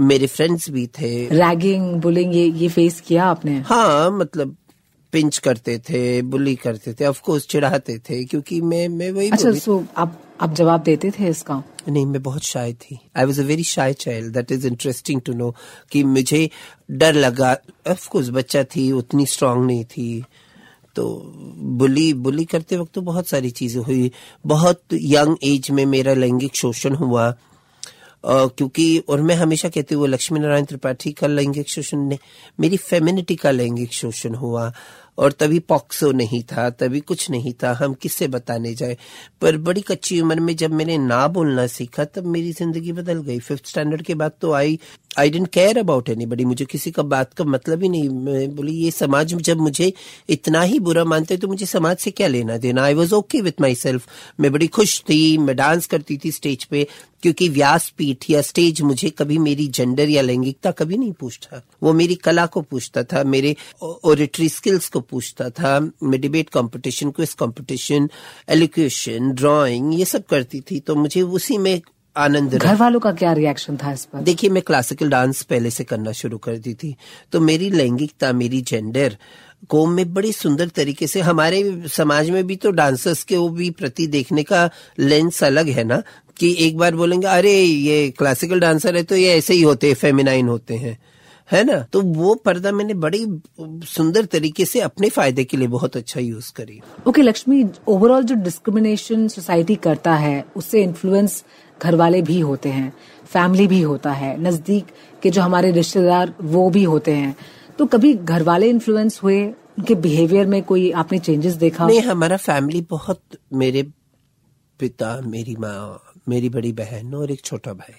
मेरे 0.00 0.26
फ्रेंड्स 0.26 0.70
भी 0.70 0.86
थे. 0.86 1.28
रैगिंग 1.28 1.94
बुलिंग 2.00 2.34
ये 2.34 2.44
ये 2.44 2.68
फेस 2.68 3.00
किया 3.00 3.24
आपने? 3.24 3.58
हाँ 3.60 4.10
मतलब 4.10 4.56
पिंच 5.12 5.38
करते 5.38 5.78
थे 5.78 6.22
बुली 6.22 6.54
करते 6.56 6.92
थे 6.92 7.04
ऑफ़ 7.04 7.20
कोर्स 7.22 7.46
चिढ़ाते 7.46 7.98
थे 7.98 8.24
क्योंकि 8.24 8.60
मैं 8.60 8.88
मैं 8.88 9.10
वही 9.12 9.30
अच्छा 9.30 9.52
सो 9.52 9.84
आप 9.96 10.18
आप 10.42 10.52
जवाब 10.54 10.82
देते 10.82 11.10
थे 11.10 11.28
इसका? 11.28 11.62
नहीं, 11.88 12.06
मैं 12.06 12.22
बहुत 12.22 12.42
शाय 12.42 12.72
थी। 12.72 12.98
I 13.16 13.24
was 13.24 13.40
a 13.40 13.44
very 13.44 13.64
shy 13.64 13.92
child 13.92 14.34
that 14.34 14.52
is 14.52 14.66
interesting 14.66 15.20
to 15.20 15.32
know 15.32 15.54
कि 15.92 16.04
मुझे 16.04 16.50
डर 16.90 17.14
लगा। 17.14 17.56
ऑफ़ 17.90 18.08
कोर्स 18.08 18.28
बच्चा 18.28 18.64
थी, 18.64 18.92
उतनी 18.92 19.26
स्ट्रांग 19.26 19.64
नहीं 19.66 19.84
थी। 19.84 20.24
तो 20.96 21.32
बुली 21.58 22.12
बुली 22.14 22.44
करते 22.44 22.76
वक्त 22.76 22.92
तो 22.92 23.00
बहुत 23.00 23.28
सारी 23.28 23.50
चीज़ें 23.50 23.82
हुई। 23.82 24.10
बहुत 24.46 24.82
यंग 24.92 25.36
एज 25.42 25.70
में 25.70 25.86
मेरा 25.86 26.14
लैंगिक 26.14 26.56
शोषण 26.56 26.94
हुआ। 26.94 27.34
क्योंकि, 28.26 28.98
और 28.98 29.22
मैं 29.22 29.34
हमेशा 29.34 29.68
कहती 29.68 29.94
हूँ 29.94 30.08
लक्ष्मी 30.08 30.40
नारायण 30.40 30.64
त्रिपाठी 30.64 31.12
का 31.12 31.26
लैंगिक 31.26 31.68
शोषण 31.68 31.98
ने 31.98 32.18
मेरी 32.60 32.76
फेमिनिटी 32.76 33.36
का 33.36 33.50
लैंगिक 33.50 33.92
शोषण 33.92 34.34
हुआ। 34.34 34.72
और 35.18 35.32
तभी 35.32 35.58
पॉक्सो 35.58 36.10
नहीं 36.12 36.42
था, 36.42 36.68
तभी 36.70 37.00
कुछ 37.00 37.28
नहीं 37.30 37.52
था, 37.62 37.72
हम 37.72 37.94
किससे 37.94 38.28
बताने 38.28 38.74
जाए? 38.74 38.96
पर 39.40 39.56
बड़ी 39.58 39.80
कच्ची 39.80 40.20
उम्र 40.20 40.40
में 40.40 40.54
जब 40.56 40.72
मैंने 40.72 40.98
ना 40.98 41.26
बोलना 41.28 41.66
सीखा, 41.68 42.04
तब 42.04 42.26
मेरी 42.26 42.52
ज़िंदगी 42.52 42.92
बदल 42.92 43.22
गई। 43.22 43.38
फिफ्थ 43.40 43.66
स्टैंडर्ड 43.66 44.02
के 44.02 44.14
बाद 44.14 44.32
तो 44.40 44.52
I 44.52 44.78
I 45.18 45.30
didn't 45.30 45.46
care 45.48 45.78
about 45.78 46.08
any 46.08 46.26
बड़ी 46.26 46.44
मुझे 46.44 46.64
किसी 46.64 46.90
का 46.90 47.02
बात 47.04 47.32
का 47.34 47.44
मतलब 47.44 47.82
ही 47.82 47.88
नहीं। 47.88 48.08
मैं 48.08 48.54
बोली, 48.56 48.72
ये 48.74 48.90
समाज 48.90 49.34
जब 49.34 49.58
मुझे 49.58 49.92
इतना 50.28 50.62
ही 50.62 50.78
बुरा 50.80 51.04
मानते 51.04 51.36
तो 51.36 51.48
मुझे 51.48 51.66
समाज 51.66 51.96
से 51.96 52.10
क्या 52.10 52.28
लेना 52.28 52.56
देना? 52.56 52.84
I 52.84 52.94
was 52.94 53.14
okay 53.14 53.40
with 53.40 53.60
myself 53.74 54.08
मैं 54.40 54.52
बड़ी 54.52 54.66
खुश 54.68 55.00
थी, 55.02 55.38
मैं 55.38 55.56
डांस 55.56 55.86
करती 55.86 56.16
थी 56.24 56.30
स्टेज 56.32 56.64
पे, 56.64 56.86
क्योंकि 57.22 57.48
व्यासपीठ 57.48 58.24
या 58.30 58.40
स्टेज 58.42 58.80
मुझे 58.82 59.10
कभी 59.10 59.38
मेरी 59.38 59.66
जेंडर 59.68 60.08
या 60.08 60.22
लैंगिकता 60.22 60.70
कभी 60.70 60.96
नहीं 60.96 61.12
पूछता। 61.12 61.62
वो 61.82 61.92
मेरी 61.92 62.14
कला 62.14 62.46
को 62.46 62.60
पूछता 62.62 63.02
था, 63.02 63.22
मेरे 63.24 63.54
ओरिटरी 63.82 64.48
स्किल्स 64.48 64.88
को 64.88 65.00
पूछता 65.02 65.50
था 65.50 65.90
मैं 66.02 66.20
debate 66.20 66.48
competition 66.50 67.10
quiz 67.10 67.32
competition 67.32 68.10
elocution 68.48 69.30
drawing 69.32 69.98
ये 69.98 70.04
सब 70.04 70.24
करती 70.24 70.60
थी 70.60 70.80
तो 70.80 70.94
मुझे 70.94 71.22
उसी 71.22 71.58
में 71.58 71.80
आनंद 72.16 72.54
घर 72.54 72.76
वालों 72.76 73.00
का 73.00 73.12
क्या 73.12 73.32
रिएक्शन 73.32 73.76
था 73.76 73.92
इस 73.92 74.04
पर? 74.04 74.20
देखिए 74.20 74.50
मैं 74.50 74.62
क्लासिकल 74.62 75.10
डांस 75.10 75.42
पहले 75.42 75.70
से 75.70 75.84
करना 75.84 76.12
शुरू 76.12 76.38
कर 76.38 76.56
दी 76.56 76.74
थी 76.74 76.96
तो 77.32 77.40
मेरी 77.40 77.70
लैंगिकता 77.70 78.32
मेरी 78.32 78.60
जेंडर 78.60 79.16
को 79.68 79.86
मैं 79.86 80.14
बड़ी 80.14 80.32
सुंदर 80.32 80.68
तरीके 80.68 81.06
से 81.06 81.20
हमारे 81.20 81.82
समाज 81.92 82.30
में 82.30 82.46
भी 82.46 82.56
तो 82.56 82.70
डांसर्स 82.70 83.24
के 83.24 83.36
वो 83.36 83.48
भी 83.48 83.70
प्रति 83.70 84.06
देखने 84.06 84.42
का 84.42 84.70
लेंस 84.98 85.44
अलग 85.44 85.68
है 85.68 85.84
ना 85.84 86.02
कि 86.36 86.56
एक 86.58 86.76
बार 86.76 86.94
बोलेंगे 86.94 87.26
अरे 87.26 87.62
ये 87.62 88.10
क्लासिकल 88.10 88.60
डांसर 88.60 88.96
है 88.96 89.02
तो 89.02 89.16
ये 89.16 89.34
ऐसे 89.38 89.54
ही 89.54 89.62
होते 89.62 89.86
हैं 89.86 89.94
फेमिनाइन 89.94 90.48
होते 90.48 90.74
हैं। 90.74 90.98
है 91.48 91.62
ना? 91.64 91.78
तो 91.92 92.00
वो 92.00 92.34
पर्दा 92.34 92.72
मैंने 92.72 92.94
बड़ी 92.94 93.24
सुंदर 93.86 94.24
तरीके 94.24 94.64
से 94.64 94.80
अपने 94.80 95.08
फ़ायदे 95.08 95.44
के 95.44 95.56
लिए 95.56 95.68
बहुत 95.68 95.96
अच्छा 95.96 96.20
यूज़ 96.20 96.52
करी। 96.52 96.78
ओके 96.78 97.10
okay, 97.10 97.24
लक्ष्मी 97.24 97.64
ओवरऑल 97.88 98.24
जो 98.24 98.34
डिस्क्रिमिनेशन 98.34 99.26
सोसाइटी 99.28 99.74
करता 99.76 100.14
है 100.14 100.44
उससे 100.56 100.82
इन्फ्लुएंस 100.82 101.44
घर 101.80 101.94
वाले 101.94 102.22
भी 102.22 102.38
होते 102.40 102.68
हैं 102.68 102.92
फैमिली 103.24 103.66
भी 103.66 103.80
होता 103.82 104.12
है 104.12 104.36
नज़दीक 104.42 104.86
के 105.22 105.30
जो 105.30 105.42
हमारे 105.42 105.72
रिश्तेदार 105.72 106.34
वो 106.42 106.68
भी 106.70 106.84
होते 106.84 107.12
हैं। 107.12 107.34
तो 107.78 107.86
कभी 107.86 108.14
घर 108.14 108.42
वाले 108.42 108.68
इन्फ्लुएंस 108.70 109.20
हुए? 109.22 109.44
उनके 109.78 109.94
बिहेवियर 109.96 110.46
में 110.46 110.62
कोई 110.62 110.90
आपने 110.92 111.18
चेंजेस 111.18 111.54
देखा? 111.54 111.86
नहीं 111.86 112.00
हमारा 112.00 112.36
फैमिली 112.36 112.80
बहुत 112.90 113.22
मेरे 113.52 113.82
पिता 114.80 115.20
मेरी 115.20 115.56
माँ 115.56 116.02
मेरी 116.28 116.48
बड़ी 116.48 116.72
बहन 116.72 117.14
और 117.14 117.30
एक 117.30 117.40
छोटा 117.44 117.72
भाई। 117.74 117.94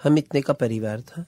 हम 0.00 0.18
इतने 0.18 0.40
का 0.40 0.52
परिवार 0.52 1.00
था 1.00 1.24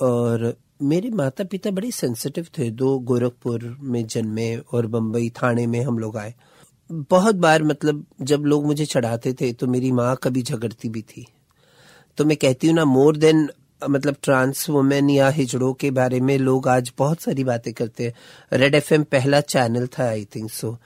और 0.00 0.54
मेरे 0.80 1.10
माता 1.10 1.44
पिता 1.44 1.70
बड़े 1.70 1.90
सेंसिटिव 1.90 2.46
थे, 2.58 2.70
दो 2.70 2.98
गोरखपुर 2.98 3.64
में 3.80 4.06
जन्मे 4.06 4.56
और 4.56 4.86
बम्बई 4.86 5.28
थाने 5.32 5.66
में 5.66 5.80
हम 5.80 5.98
लोग 5.98 6.16
आए। 6.16 6.34
बहुत 6.90 7.34
बार 7.36 7.62
मतलब 7.62 8.04
जब 8.22 8.44
लोग 8.44 8.66
मुझे 8.66 8.84
चढ़ाते 8.84 9.32
थे 9.32 9.52
तो 9.52 9.66
मेरी 9.66 9.92
माँ 9.92 10.16
कभी 10.22 10.42
झगड़ती 10.42 10.88
भी 10.88 11.02
थी। 11.02 11.26
तो 12.18 12.24
मैं 12.24 12.36
कहती 12.36 12.66
हूँ 12.66 12.74
ना 12.76 12.84
मोर 12.84 13.16
देन 13.16 13.48
मतलब 13.82 14.16
ट्रांस 14.22 14.68
वुमेन 14.70 15.10
या 15.10 15.28
हिजड़ों 15.30 15.72
के 15.74 15.90
बारे 15.90 16.20
में 16.20 16.36
लोग 16.38 16.68
आज 16.68 16.92
बहुत 16.98 17.20
सारी 17.20 17.44
बातें 17.44 17.72
करते 17.72 18.04
हैं। 18.04 18.58
रेड 18.58 18.74
एफएम 18.74 19.04
पहला 19.04 19.40
चैनल 19.40 19.86
था 19.98 20.08
आई 20.08 20.24
थिंक 20.34 20.50
सो 20.50 20.76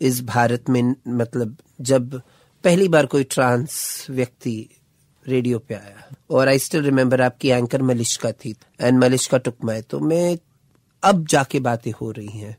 इस 0.00 0.22
भारत 0.24 0.70
में 0.70 0.94
मतलब 1.08 1.56
जब 1.80 2.20
पहली 2.64 2.88
बार 2.88 3.06
कोई 3.06 3.24
ट्रांस 3.24 4.06
व्यक्ति 4.10 4.68
रेडियो 5.26 5.58
पे 5.58 5.74
आया। 5.74 6.08
और 6.30 6.48
आई 6.48 6.58
स्टिल 6.58 6.82
रिमेम्बर 6.82 7.20
आपकी 7.20 7.48
एंकर 7.48 7.82
मलिश्का 7.82 8.32
थी 8.34 8.54
एंड 8.80 8.98
मलिश्का 8.98 9.38
टुकमाए 9.38 9.82
तो 9.82 10.00
मैं 10.00 10.36
अब 11.02 11.24
जाके 11.26 11.60
बातें 11.60 11.90
हो 11.92 12.10
रही 12.10 12.38
हैं। 12.38 12.56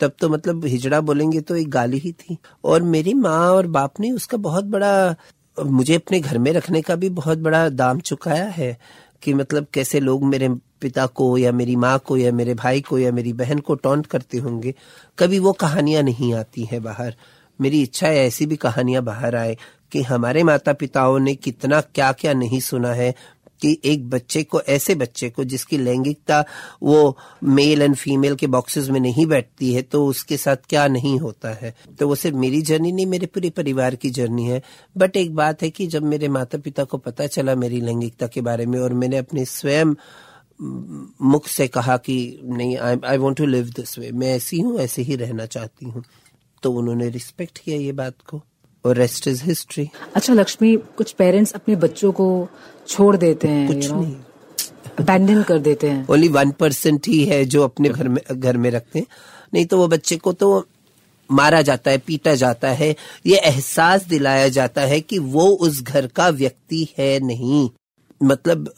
तब 0.00 0.12
तो 0.20 0.28
मतलब 0.28 0.64
हिजड़ा 0.64 1.00
बोलेंगे 1.00 1.40
तो 1.40 1.56
एक 1.56 1.68
गाली 1.70 1.98
ही 1.98 2.12
थी। 2.12 2.36
और 2.64 2.82
मेरी 2.84 3.14
माँ 3.14 3.50
और 3.50 3.66
बाप 3.68 4.00
ने 4.00 4.10
उसका 4.10 4.36
बहुत 4.38 4.64
बड़ा, 4.64 5.14
मुझे 5.56 5.94
अपने 5.94 6.20
घर 6.20 6.38
में 6.38 6.52
रखने 6.52 6.82
का 6.82 6.96
भी 6.96 7.08
बहुत 7.10 7.38
बड़ा 7.38 7.68
दाम 7.68 8.00
चुकाया 8.00 8.48
है 8.48 8.76
कि 9.22 9.34
मतलब 9.34 9.66
कैसे 9.74 10.00
लोग 10.00 10.24
मेरे 10.24 10.48
पिता 10.80 11.06
को 11.06 11.36
या 11.38 11.52
मेरी 11.52 11.76
माँ 11.76 11.98
को 11.98 12.16
या 12.16 12.32
मेरे 12.32 12.54
भाई 12.54 12.80
को 12.80 12.98
या 12.98 13.12
मेरी 13.12 13.32
बहन 13.32 13.58
को 13.58 13.74
टॉन्ट 13.74 14.06
करते 14.06 14.38
होंगे। 14.38 14.74
कभी 15.18 15.38
वो 15.38 15.52
कहानियाँ 15.52 16.02
नहीं 16.02 16.32
आती 16.34 16.64
हैं 16.64 16.82
बाहर। 16.82 17.14
मेरी 17.58 17.82
इच्छा 17.82 18.06
है 18.08 18.26
ऐसी 18.26 18.46
भी 18.46 18.56
कहानियाँ 18.56 19.02
बाहर 19.04 19.36
आए। 19.36 19.56
कि 19.92 20.02
हमारे 20.02 20.42
माता 20.42 20.72
पिताओं 20.72 21.18
ने 21.18 21.34
कितना 21.36 21.80
क्या 21.80 22.12
क्या 22.12 22.32
नहीं 22.34 22.60
सुना 22.62 22.92
है 22.94 23.14
कि 23.62 23.78
एक 23.84 24.08
बच्चे 24.10 24.42
को, 24.42 24.60
ऐसे 24.60 24.94
बच्चे 24.94 25.28
को 25.30 25.44
जिसकी 25.44 25.78
लैंगिकता 25.78 26.44
वो 26.82 27.16
मेल 27.44 27.82
एंड 27.82 27.94
फीमेल 27.96 28.34
के 28.36 28.46
बॉक्सेस 28.46 28.88
में 28.88 28.98
नहीं 29.00 29.26
बैठती 29.26 29.72
है 29.74 29.82
तो 29.82 30.04
उसके 30.06 30.36
साथ 30.36 30.56
क्या 30.68 30.86
नहीं 30.88 31.18
होता 31.20 31.52
है? 31.52 31.74
तो 31.98 32.08
वो 32.08 32.14
सिर्फ़ 32.14 32.36
मेरी 32.36 32.60
जर्नी 32.62 32.92
नहीं, 32.92 33.06
मेरे 33.06 33.26
पूरे 33.26 33.50
परिवार 33.50 33.94
की 33.94 34.10
जर्नी 34.10 34.44
है। 34.48 34.60
बट 34.96 35.16
एक 35.16 35.34
बात 35.34 35.62
है 35.62 35.70
कि 35.70 35.86
जब 35.86 36.02
मेरे 36.04 36.28
माता 36.28 36.58
पिता 36.58 36.84
को 36.84 36.98
पता 36.98 37.26
चला 37.28 37.54
मेरी 37.54 37.80
लैंगिकता 37.80 38.26
के 38.26 38.40
बारे 38.40 38.66
में 38.66 38.78
और 38.80 38.94
मैंने 38.94 39.16
अपने 39.16 39.44
स्वयं 39.44 39.94
मुख 41.22 41.46
से 41.48 41.68
कहा 41.68 41.96
कि 41.98 42.16
नहीं 42.44 42.76
I 42.78 43.16
want 43.16 43.38
to 43.38 43.46
live 43.46 43.70
this 43.76 43.98
way 43.98 44.10
मैं 44.12 44.34
ऐसी 44.34 44.60
हूँ, 44.60 44.78
ऐसे 44.80 45.02
ही 45.02 45.16
रहना 45.16 45.46
चाहती 45.46 45.86
हूँ 45.86 46.04
तो 46.62 46.72
उन्होंने 46.72 47.08
रिस्पेक्ट 47.10 47.58
किया 47.58 47.76
ये 47.76 47.92
बात 47.92 48.14
को। 48.28 48.42
और 48.86 48.96
रेस्ट 48.96 49.28
इज़ 49.28 49.44
हिस्ट्री 49.44 49.88
अच्छा 50.14 50.34
लक्ष्मी 50.34 50.76
कुछ 50.76 51.12
पेरेंट्स 51.12 51.52
अपने 51.52 51.76
बच्चों 51.76 52.12
को 52.12 52.48
छोड़ 52.88 53.16
देते 53.16 53.48
हैं 53.48 53.66
कुछ 53.66 53.76
you 53.76 53.86
know? 53.86 54.00
नहीं। 54.00 54.16
अबैंडन 55.00 55.42
कर 55.42 55.58
देते 55.58 55.88
हैं। 55.88 56.06
ओनली 56.08 56.28
वन 56.28 56.50
परसेंट 56.50 57.06
ही 57.06 57.24
है 57.24 57.44
जो 57.44 57.62
अपने 57.62 57.88
घर 57.88 58.08
में 58.08 58.22
घर 58.32 58.56
में 58.56 58.70
रखते 58.70 58.98
हैं। 58.98 59.06
नहीं 59.54 59.66
तो 59.66 59.78
वो 59.78 59.88
बच्चे 59.88 60.16
को 60.16 60.32
तो 60.32 60.66
मारा 61.30 61.62
जाता 61.62 61.90
है 61.90 61.98
पीटा 61.98 62.34
जाता 62.34 62.68
है। 62.68 62.96
ये 63.26 63.36
एहसास 63.36 64.06
दिलाया 64.06 64.48
जाता 64.48 64.80
है 64.80 65.00
कि 65.00 65.18
वो 65.18 65.48
उस 65.48 65.82
घर 65.82 66.06
का 66.06 66.28
व्यक्ति 66.28 66.88
है 66.98 67.20
नहीं। 67.20 67.70
मतलब 68.22 68.74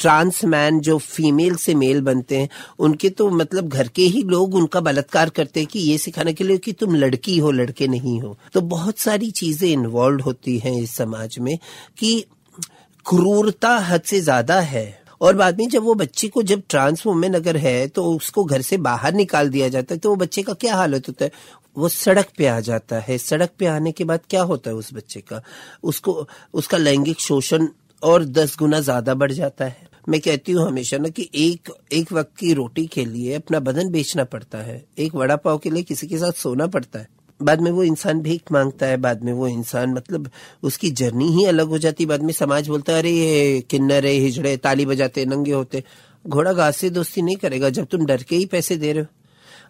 ट्रांस 0.00 0.44
मैन 0.44 0.80
जो 0.80 0.96
फीमेल 0.98 1.54
से 1.56 1.74
मेल 1.74 2.00
बनते 2.02 2.38
हैं, 2.38 2.48
उनके 2.78 3.10
तो 3.10 3.28
मतलब 3.30 3.68
घर 3.68 3.88
के 3.88 4.02
ही 4.04 4.22
लोग 4.24 4.54
उनका 4.54 4.80
बलात्कार 4.80 5.28
करते 5.30 5.60
हैं 5.60 5.68
कि 5.68 5.78
ये 5.80 5.98
सिखाने 5.98 6.32
के 6.32 6.44
लिए 6.44 6.58
कि 6.58 6.72
तुम 6.72 6.94
लड़की 6.94 7.38
हो, 7.38 7.50
लड़के 7.50 7.88
नहीं 7.88 8.20
हो। 8.20 8.36
तो 8.52 8.60
बहुत 8.60 8.98
सारी 8.98 9.30
चीज़ें 9.32 9.68
इन्वॉल्व 9.68 10.24
होती 10.24 10.58
हैं 10.58 10.72
इस 10.72 10.94
समाज 10.96 11.38
में 11.38 11.56
कि 11.98 12.24
क्रूरता 13.06 13.76
हद 13.80 14.02
से 14.02 14.20
ज़्यादा 14.20 14.60
है। 14.62 14.98
और 15.20 15.34
बाद 15.36 15.58
में 15.58 15.68
जब 15.68 15.82
वो 15.82 15.94
बच्चे 15.94 16.28
को 16.28 16.42
जब 16.42 16.62
ट्रांस 16.70 17.02
वुमेन 17.06 17.34
अगर 17.34 17.56
है 17.56 17.86
तो 17.88 18.04
उसको 18.06 18.44
घर 18.44 18.62
से 18.62 18.76
बाहर 18.78 19.14
निकाल 19.14 19.48
दिया 19.48 19.68
जाता 19.68 19.94
है 19.94 19.98
तो 19.98 20.10
वो 20.10 20.16
बच्चे 20.16 20.42
का 20.42 20.52
क्या 20.54 20.76
हालत 20.76 21.08
होता 21.08 21.24
है? 21.24 21.30
वो 21.76 21.88
सड़क 21.88 22.28
पे 22.38 22.46
आ 22.46 22.58
जाता 22.60 22.98
है। 22.98 23.18
सड़क 23.18 23.50
पे 23.58 23.66
आने 23.66 23.92
के 23.92 24.04
बाद 24.04 24.20
क्या 24.30 24.42
होता 24.42 24.70
है 24.70 24.76
उस 24.76 24.92
बच्चे 24.94 25.20
का? 25.22 25.42
उसको, 25.82 26.26
उसका 26.54 26.78
लैंगिक 26.78 27.20
शोषण 27.20 27.68
और 28.02 28.24
दस 28.26 28.56
गुना 28.58 28.80
ज़्यादा 28.80 29.14
बढ़ 29.14 29.32
जाता 29.32 29.64
है। 29.64 29.88
मैं 30.08 30.20
कहती 30.20 30.52
हूँ 30.52 30.66
हमेशा 30.66 30.98
ना 30.98 31.08
कि 31.08 31.30
एक 31.34 31.72
एक 31.92 32.12
वक्त 32.12 32.36
की 32.38 32.52
रोटी 32.52 32.86
के 32.86 33.04
लिए 33.04 33.34
अपना 33.34 33.60
बदन 33.60 33.88
बेचना 33.88 34.24
पड़ता 34.24 34.58
है। 34.58 34.84
एक 34.98 35.14
वड़ा 35.14 35.36
पाव 35.36 35.58
के 35.58 35.70
लिए 35.70 35.82
किसी 35.82 36.06
के 36.06 36.18
साथ 36.18 36.32
सोना 36.32 36.66
पड़ता 36.66 36.98
है। 36.98 37.08
बाद 37.42 37.60
में 37.60 37.70
वो 37.70 37.84
इंसान 37.84 38.20
भीख 38.20 38.52
माँगता 38.52 38.86
है, 38.86 38.96
बाद 38.96 39.22
में 39.22 39.32
वो 39.32 39.48
इंसान 39.48 39.90
मतलब 39.90 40.30
उसकी 40.62 40.90
जर्नी 40.90 41.32
ही 41.32 41.44
अलग 41.44 41.66
हो 41.66 41.78
जाती 41.78 42.04
है। 42.04 42.08
बाद 42.08 42.22
में 42.22 42.32
समाज 42.32 42.68
बोलता 42.68 42.92
है, 42.92 42.98
अरे 42.98 43.10
ये 43.10 43.60
किन्नर 43.60 44.06
है, 44.06 44.12
हिजड़े, 44.12 44.56
ताली 44.56 44.86
बजाते, 44.86 45.26
नंगे 45.26 45.52
होते। 45.52 45.84
घोड़ा 46.26 46.52
घास 46.52 46.76
से 46.76 46.90
दोस्ती 46.90 47.22
नहीं 47.22 47.36
करेगा 47.36 47.70
जब 47.70 47.84
तुम 47.84 48.06
डर 48.06 48.22
के 48.22 48.36
ही 48.36 48.46
पैसे 48.46 48.76
दे 48.76 48.92
रहे 48.92 49.02
हो। 49.02 49.06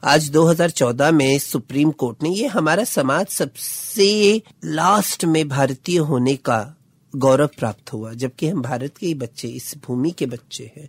आज 0.05 0.31
2014 0.31 1.11
में 1.11 1.39
सुप्रीम 1.39 1.91
कोर्ट 1.91 2.22
ने 2.22 2.31
ये 2.31 2.47
हमारा 2.47 2.85
समाज 2.85 3.26
सबसे 3.26 4.43
लास्ट 4.64 5.24
में 5.24 5.49
भारतीय 5.49 5.99
होने 5.99 6.37
का 6.37 6.80
गौरव 7.17 7.47
प्राप्त 7.47 7.93
हुआ, 7.93 8.13
जबकि 8.13 8.49
हम 8.49 8.63
भारत 8.63 8.97
के 8.97 9.07
ही 9.07 9.15
बच्चे, 9.15 9.49
इस 9.49 9.75
भूमि 9.87 10.11
के 10.11 10.27
बच्चे 10.27 10.73
हैं। 10.77 10.89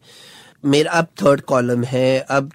मेरा, 0.66 0.92
अब 0.92 1.06
थर्ड 1.06 1.42
कॉलम 1.42 1.84
है, 1.84 2.20
अब 2.20 2.52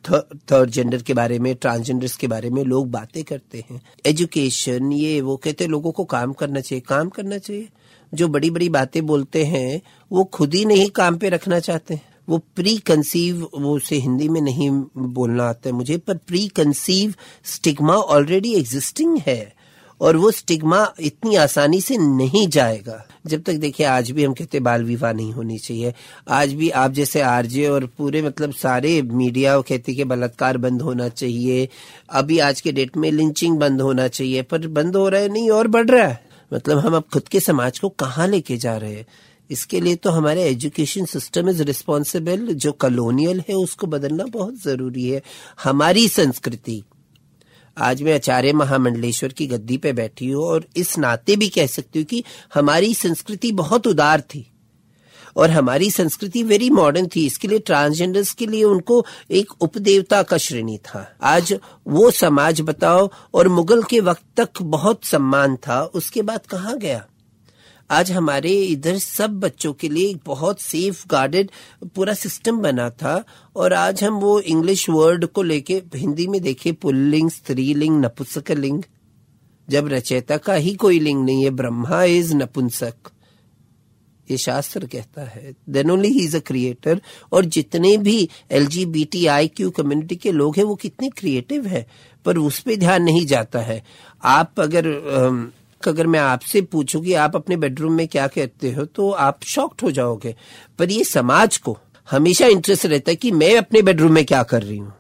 थर्ड 0.53 0.71
जेंडर 0.71 1.03
के 1.03 1.15
बारे 1.15 1.39
में 1.39 1.55
ट्रांसजेंडर्स 1.55 2.17
के 2.17 2.27
बारे 2.27 2.51
में 2.51 2.65
लोग 2.65 2.91
बातें 2.91 3.25
करते 3.25 3.65
हैं। 3.71 3.83
एजुकेशन 4.07 4.93
ये 4.93 5.21
वो 5.21 5.37
कहते 5.37 5.65
हैं, 5.65 5.71
लोगों 5.71 5.93
को 5.93 6.05
काम 6.05 6.33
करना 6.33 6.61
चाहिए, 6.61 6.81
काम 6.81 7.09
करना 7.09 7.39
चाहिए। 7.39 7.69
जो 8.15 8.29
बड़ी 8.29 8.51
बड़ी 8.51 8.69
बातें 8.69 9.07
बोलते 9.07 9.45
हैं, 9.45 9.83
वो 10.13 10.25
खुद 10.25 10.55
ही 10.55 10.65
नहीं 10.65 10.91
काम 10.91 11.17
पे 11.17 11.29
रखना 11.29 11.61
चाहते 11.61 11.95
हैं। 11.95 12.09
वो 12.29 12.39
प्री 12.39 12.77
कंसीव 12.77 13.49
वो 13.55 13.77
उसे 13.77 13.97
हिंदी 13.97 14.29
में 14.29 14.41
नहीं 14.41 14.71
बोलना 14.97 15.45
आता 15.45 15.69
है 15.69 15.73
मुझे, 15.73 15.97
पर 15.97 16.17
pre 16.17 16.49
conceive 16.49 17.15
stigma 17.45 17.95
already 17.95 18.55
existing 18.55 19.19
है। 19.19 19.56
और 20.01 20.17
वो 20.17 20.31
स्टिग्मा 20.31 20.93
इतनी 21.01 21.37
आसानी 21.37 21.81
से 21.81 21.97
नहीं 21.97 22.49
जाएगा। 22.49 23.07
जब 23.27 23.43
तक 23.43 23.53
देखिए, 23.53 23.87
आज 23.87 24.11
भी 24.11 24.25
हम 24.25 24.33
कहते 24.35 24.61
बाल 24.61 24.85
विवाह 24.85 25.13
नहीं 25.13 25.33
होनी 25.33 25.59
चाहिए। 25.59 25.95
आज 26.29 26.53
भी 26.53 26.71
आप 26.71 26.93
जैसे 26.93 27.21
आरजे 27.21 27.69
और 27.69 27.87
पूरे 27.87 28.23
मतलब 28.23 28.53
सारे 28.53 29.03
मीडिया 29.03 29.61
कहते 29.61 29.95
कि 29.95 30.05
बलात्कार 30.05 30.59
बंद 30.59 30.83
होना 30.83 31.09
चाहिए। 31.09 31.69
अभी 32.11 32.39
आज 32.39 32.61
के 32.61 32.73
डेट 32.73 32.97
में 32.97 33.13
लिंचिंग 33.13 33.59
बंद 33.59 33.81
होना 33.81 34.09
चाहिए, 34.09 34.43
पर 34.43 34.67
बंद 34.67 34.97
हो 34.97 35.09
रहा 35.09 35.21
है 35.21 35.29
नहीं, 35.29 35.51
और 35.51 35.69
बढ़ 35.69 35.91
रहा 35.91 36.07
है। 36.07 36.27
मतलब 36.53 36.79
हम 36.79 36.97
अब 36.97 37.05
खुद 37.13 37.29
के 37.29 37.41
समाज 37.41 37.79
को 37.79 37.89
कहाँ 37.89 38.29
लेके 38.29 38.57
जा 38.57 38.77
रहे 38.77 38.95
हैं? 38.95 39.07
इसके 39.51 39.81
लिए 39.81 39.95
तो 39.95 40.11
हमारे 40.11 40.43
एजुकेशन 40.43 41.05
सिस्टम 41.05 41.49
इज़ 41.49 41.63
रिस्पॉन्सिबल 41.63 42.47
जो 42.47 42.73
कॉलोनियल 42.73 43.43
है, 43.49 43.55
उसको 43.55 43.87
बदलना 43.87 44.25
बहुत 44.25 44.63
ज़रूरी 44.63 45.09
है। 45.09 45.23
हमारी 45.65 46.09
संस्कृति 46.09 46.83
आज 47.79 48.03
मैं 48.03 48.15
आचार्य 48.15 48.53
महामंडलेश्वर 48.53 49.33
की 49.33 49.47
गद्दी 49.47 49.77
पे 49.77 49.93
बैठी 49.93 50.31
हूँ 50.31 50.45
और 50.45 50.65
इस 50.77 50.99
नाते 50.99 51.37
भी 51.37 51.49
कह 51.49 51.67
सकती 51.67 51.99
हूँ 51.99 52.07
कि 52.07 52.25
हमारी 52.55 52.95
संस्कृति 52.95 53.53
बहुत 53.53 53.87
उदार 53.87 54.21
थी 54.21 54.47
और 55.37 55.51
हमारी 55.51 55.91
संस्कृति 55.91 56.43
वेरी 56.43 56.71
मॉडर्न 56.71 57.07
थी। 57.07 57.27
इसके 57.27 57.49
लिए 57.49 57.59
ट्रांसजेंडर्स 57.59 58.33
के 58.33 58.47
लिए 58.47 58.63
उनको 58.65 59.05
एक 59.31 59.53
उपदेवता 59.61 60.23
का 60.23 60.37
श्रेणी 60.37 60.79
था। 60.79 61.17
आज 61.23 61.55
वो 61.89 62.11
समाज 62.11 62.61
बताओ 62.61 63.11
और 63.35 63.49
मुगल 63.49 63.83
के 63.83 64.01
वक्त 64.01 64.25
तक 64.37 64.63
बहुत 64.63 65.05
सम्मान 65.05 65.57
था। 65.57 65.83
उसके 65.85 66.23
बाद 66.23 66.47
कहा 66.47 66.75
गया? 66.75 67.07
आज 67.91 68.11
हमारे 68.13 68.51
इधर 68.51 68.97
सब 68.99 69.39
बच्चों 69.41 69.73
के 69.73 69.89
लिए 69.89 70.09
एक 70.11 70.19
बहुत 70.27 70.61
सेफ़ 70.61 71.05
गार्डेड 71.09 71.51
पूरा 71.95 72.15
सिस्टम 72.15 72.59
बना 72.59 72.89
था 72.93 73.25
और 73.57 73.73
आज 73.73 74.03
हम 74.05 74.15
वो 74.21 74.39
इंग्लिश 74.41 74.89
वर्ड 74.91 75.27
को 75.27 75.43
लेके 75.43 75.75
हिंदी 75.95 76.27
में 76.27 76.41
देखे 76.43 76.73
पुल्लिंग, 76.73 77.31
स्त्रीलिंग, 77.31 78.05
नपुंसक 78.05 78.51
लिंग। 78.51 78.83
जब 79.69 79.89
रचयिता 79.89 80.37
का 80.37 80.55
ही 80.55 80.75
कोई 80.75 80.99
लिंग 81.01 81.25
नहीं 81.25 81.45
है, 81.45 81.51
ब्रह्मा 81.51 82.03
इज़ 82.05 82.35
नपुंसक। 82.35 83.11
ये 84.29 84.37
शास्त्र 84.37 84.87
कहता 84.87 85.25
है 85.25 85.55
then 85.69 85.91
only 85.91 86.09
he 86.09 86.25
is 86.25 86.37
a 86.37 86.41
creator 86.41 87.01
और 87.33 87.45
जितने 87.45 87.97
भी 87.97 88.29
L 88.51 88.67
G 88.67 88.87
B 88.87 89.05
T 89.05 89.27
I 89.27 89.49
Q 89.49 89.71
community 89.71 90.17
के 90.17 90.33
लोग 90.33 90.57
हैं, 90.57 90.65
वो 90.65 90.75
कितने 90.75 91.11
क्रिएटिव 91.11 91.67
है, 91.67 91.87
पर 92.25 92.39
उस 92.39 92.59
पर 92.61 92.77
ध्यान 92.77 93.03
नहीं 93.03 93.27
जाता 93.27 93.61
है। 93.61 93.83
आप 94.25 94.61
अगर 94.61 94.85
अगर 95.83 96.07
मैं 96.07 96.21
आपसे 96.21 96.61
पूछूँ 96.63 97.03
कि 97.03 97.13
आप 97.15 97.37
अपने 97.37 97.57
बेडरूम 97.57 97.93
में 97.93 98.07
क्या 98.09 98.27
कहते 98.27 98.73
हो 98.73 98.85
तो 98.85 99.11
आप 99.11 99.43
शॉक्ड 99.45 99.83
हो 99.83 99.91
जाओगे। 99.91 100.35
पर 100.79 100.91
ये 100.91 101.05
समाज 101.05 101.57
को 101.57 101.77
हमेशा 102.11 102.47
इंटरेस्ट 102.47 102.87
रहता 102.87 103.11
है 103.11 103.17
कि 103.17 103.31
मैं 103.33 103.57
अपने 103.59 103.83
बेडरूम 103.83 104.13
में 104.13 104.25
क्या 104.25 104.43
कर 104.43 104.63
रही 104.63 104.79
हूँ। 104.79 104.93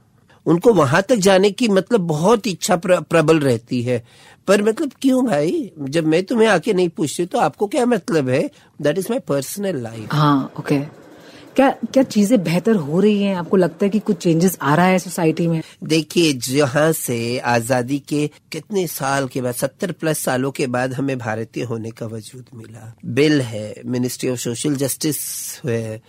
उनको 0.46 0.72
वहाँ 0.74 1.02
तक 1.02 1.16
जाने 1.16 1.50
की 1.50 1.68
मतलब 1.68 2.00
बहुत 2.00 2.46
इच्छा 2.46 2.76
प्रबल 2.76 3.38
रहती 3.38 3.82
है। 3.82 4.02
पर 4.48 4.62
मतलब 4.62 4.90
क्यों 5.02 5.24
भाई? 5.26 5.70
जब 5.80 6.06
मैं 6.06 6.22
तुम्हें 6.24 6.48
आके 6.48 6.72
नहीं 6.72 6.88
पूछती 6.88 7.26
तो 7.26 7.38
आपको 7.38 7.66
क्या 7.66 7.86
मतलब 7.86 8.28
है? 8.28 8.50
That 8.82 8.98
is 8.98 9.06
my 9.10 9.18
personal 9.18 9.82
life 9.82 10.14
हाँ 10.14 10.52
ओके 10.58 10.74
okay. 10.74 11.05
क्या 11.56 11.70
क्या 11.70 12.02
चीज़ें 12.02 12.42
बेहतर 12.44 12.76
हो 12.76 13.00
रही 13.00 13.22
हैं? 13.22 13.34
आपको 13.36 13.56
लगता 13.56 13.84
है 13.86 13.90
कि 13.90 13.98
कुछ 13.98 14.16
चेंजेस 14.16 14.58
आ 14.62 14.74
रहा 14.74 14.86
है 14.86 14.98
सोसाइटी 14.98 15.46
में? 15.46 15.62
देखिए, 15.84 16.32
जहाँ 16.32 16.92
से 16.92 17.38
आज़ादी 17.38 17.98
के 17.98 18.26
कितने 18.52 18.86
साल 18.86 19.28
के 19.28 19.40
बाद, 19.40 19.54
सत्तर 19.54 19.92
प्लस 19.92 20.18
सालों 20.18 20.50
के 20.50 20.66
बाद 20.66 20.92
हमें 20.92 21.18
भारतीय 21.18 21.64
होने 21.64 21.90
का 21.90 22.06
वजूद 22.06 22.44
मिला। 22.54 22.94
बिल 23.04 23.40
है 23.40 23.82
मिनिस्ट्री 23.86 24.30
ऑफ़ 24.30 24.38
सोशल 24.38 24.76
जस्टिस 24.76 25.18
है। 25.64 26.02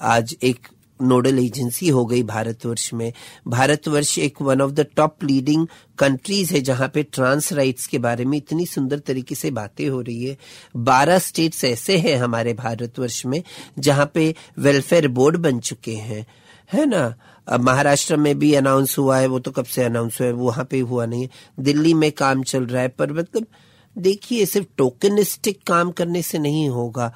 आज 0.00 0.36
एक 0.42 0.68
नोडल 1.02 1.38
एजेंसी 1.38 1.88
हो 1.88 2.06
गई 2.06 2.22
भारतवर्ष 2.22 2.92
में। 2.94 3.12
भारतवर्ष 3.48 4.18
एक 4.18 4.42
one 4.42 4.60
of 4.60 4.72
the 4.72 4.86
top 4.96 5.24
leading 5.24 5.66
countries 5.98 6.54
है, 6.54 6.60
जहाँ 6.60 6.88
पे 6.88 7.02
ट्रांस 7.02 7.52
राइट्स 7.52 7.86
के 7.86 7.98
बारे 7.98 8.24
में 8.24 8.38
इतनी 8.38 8.66
सुंदर 8.66 8.98
तरीके 8.98 9.34
से 9.34 9.50
बातें 9.50 9.88
हो 9.88 10.00
रही 10.00 10.24
है। 10.24 10.36
बारह 10.76 11.18
स्टेट्स 11.18 11.64
ऐसे 11.64 11.98
हैं 11.98 12.16
हमारे 12.16 12.54
भारतवर्ष 12.54 13.26
में, 13.26 13.42
जहाँ 13.78 14.10
पे 14.14 14.34
वेलफेयर 14.58 15.08
बोर्ड 15.08 15.36
बन 15.36 15.60
चुके 15.60 15.94
हैं। 15.94 16.26
है 16.72 16.86
ना? 16.86 17.14
महाराष्ट्र 17.60 18.16
में 18.16 18.38
भी 18.38 18.54
अनाउंस 18.54 18.98
हुआ 18.98 19.18
है, 19.18 19.26
वो 19.26 19.38
तो 19.38 19.50
कब 19.50 19.64
से 19.64 19.82
अनाउंस 19.82 20.20
हुआ 20.20 20.26
है? 20.26 20.32
वहाँ 20.32 20.64
पे 20.64 20.80
हुआ 20.80 21.06
नहीं 21.06 21.22
है। 21.22 21.28
दिल्ली 21.60 21.94
में 21.94 22.12
काम 22.12 22.42
चल 22.42 22.66
रहा 22.66 22.82
है, 22.82 22.88
पर 22.88 23.12
मतलब 23.12 23.46
देखिए, 23.98 24.46
सिर्फ़ 24.46 24.66
टोकनिस्टिक 24.76 25.58
काम 25.66 25.90
करने 25.90 26.22
से 26.22 26.38
नहीं 26.38 26.68
होगा। 26.68 27.12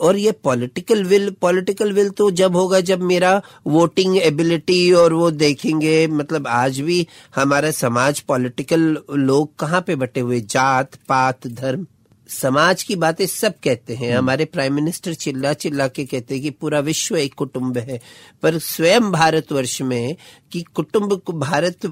और 0.00 0.16
ये 0.16 0.32
पॉलिटिकल 0.32 1.04
विल 1.04 1.30
पॉलिटिकल 1.30 1.92
विल 1.92 2.10
तो 2.10 2.30
जब 2.30 2.56
होगा 2.56 2.80
जब 2.80 3.00
मेरा 3.00 3.42
वोटिंग 3.66 4.16
एबिलिटी 4.18 4.92
और 4.92 5.12
वो 5.12 5.30
देखेंगे 5.30 6.06
मतलब 6.06 6.46
आज 6.46 6.80
भी 6.80 7.06
हमारा 7.36 7.70
समाज 7.70 8.20
पॉलिटिकल 8.20 8.98
लोग 9.10 9.56
कहाँ 9.58 9.80
पे 9.86 9.96
बटे 9.96 10.20
हुए? 10.20 10.40
जात, 10.40 10.94
पात, 11.08 11.46
धर्म। 11.46 11.86
समाज 12.28 12.82
की 12.82 12.96
बातें 12.96 13.26
सब 13.26 13.54
कहते 13.64 13.94
हैं। 13.94 14.08
हम्म। 14.08 14.18
हमारे 14.18 14.44
प्राइम 14.44 14.74
मिनिस्टर 14.74 15.14
चिल्ला 15.14 15.52
चिल्ला 15.54 15.86
के 15.88 16.04
कहते 16.04 16.34
हैं 16.34 16.42
कि 16.42 16.50
पूरा 16.50 16.80
विश्व 16.80 17.16
एक 17.16 17.34
कुटुंब 17.34 17.78
है। 17.78 18.00
पर 18.42 18.58
स्वयं 18.58 19.10
भारतवर्ष 19.12 19.80
में 19.82 20.16
कि 20.52 20.62
कुटुंब 20.74 21.20
को 21.20 21.32
भारत 21.32 21.86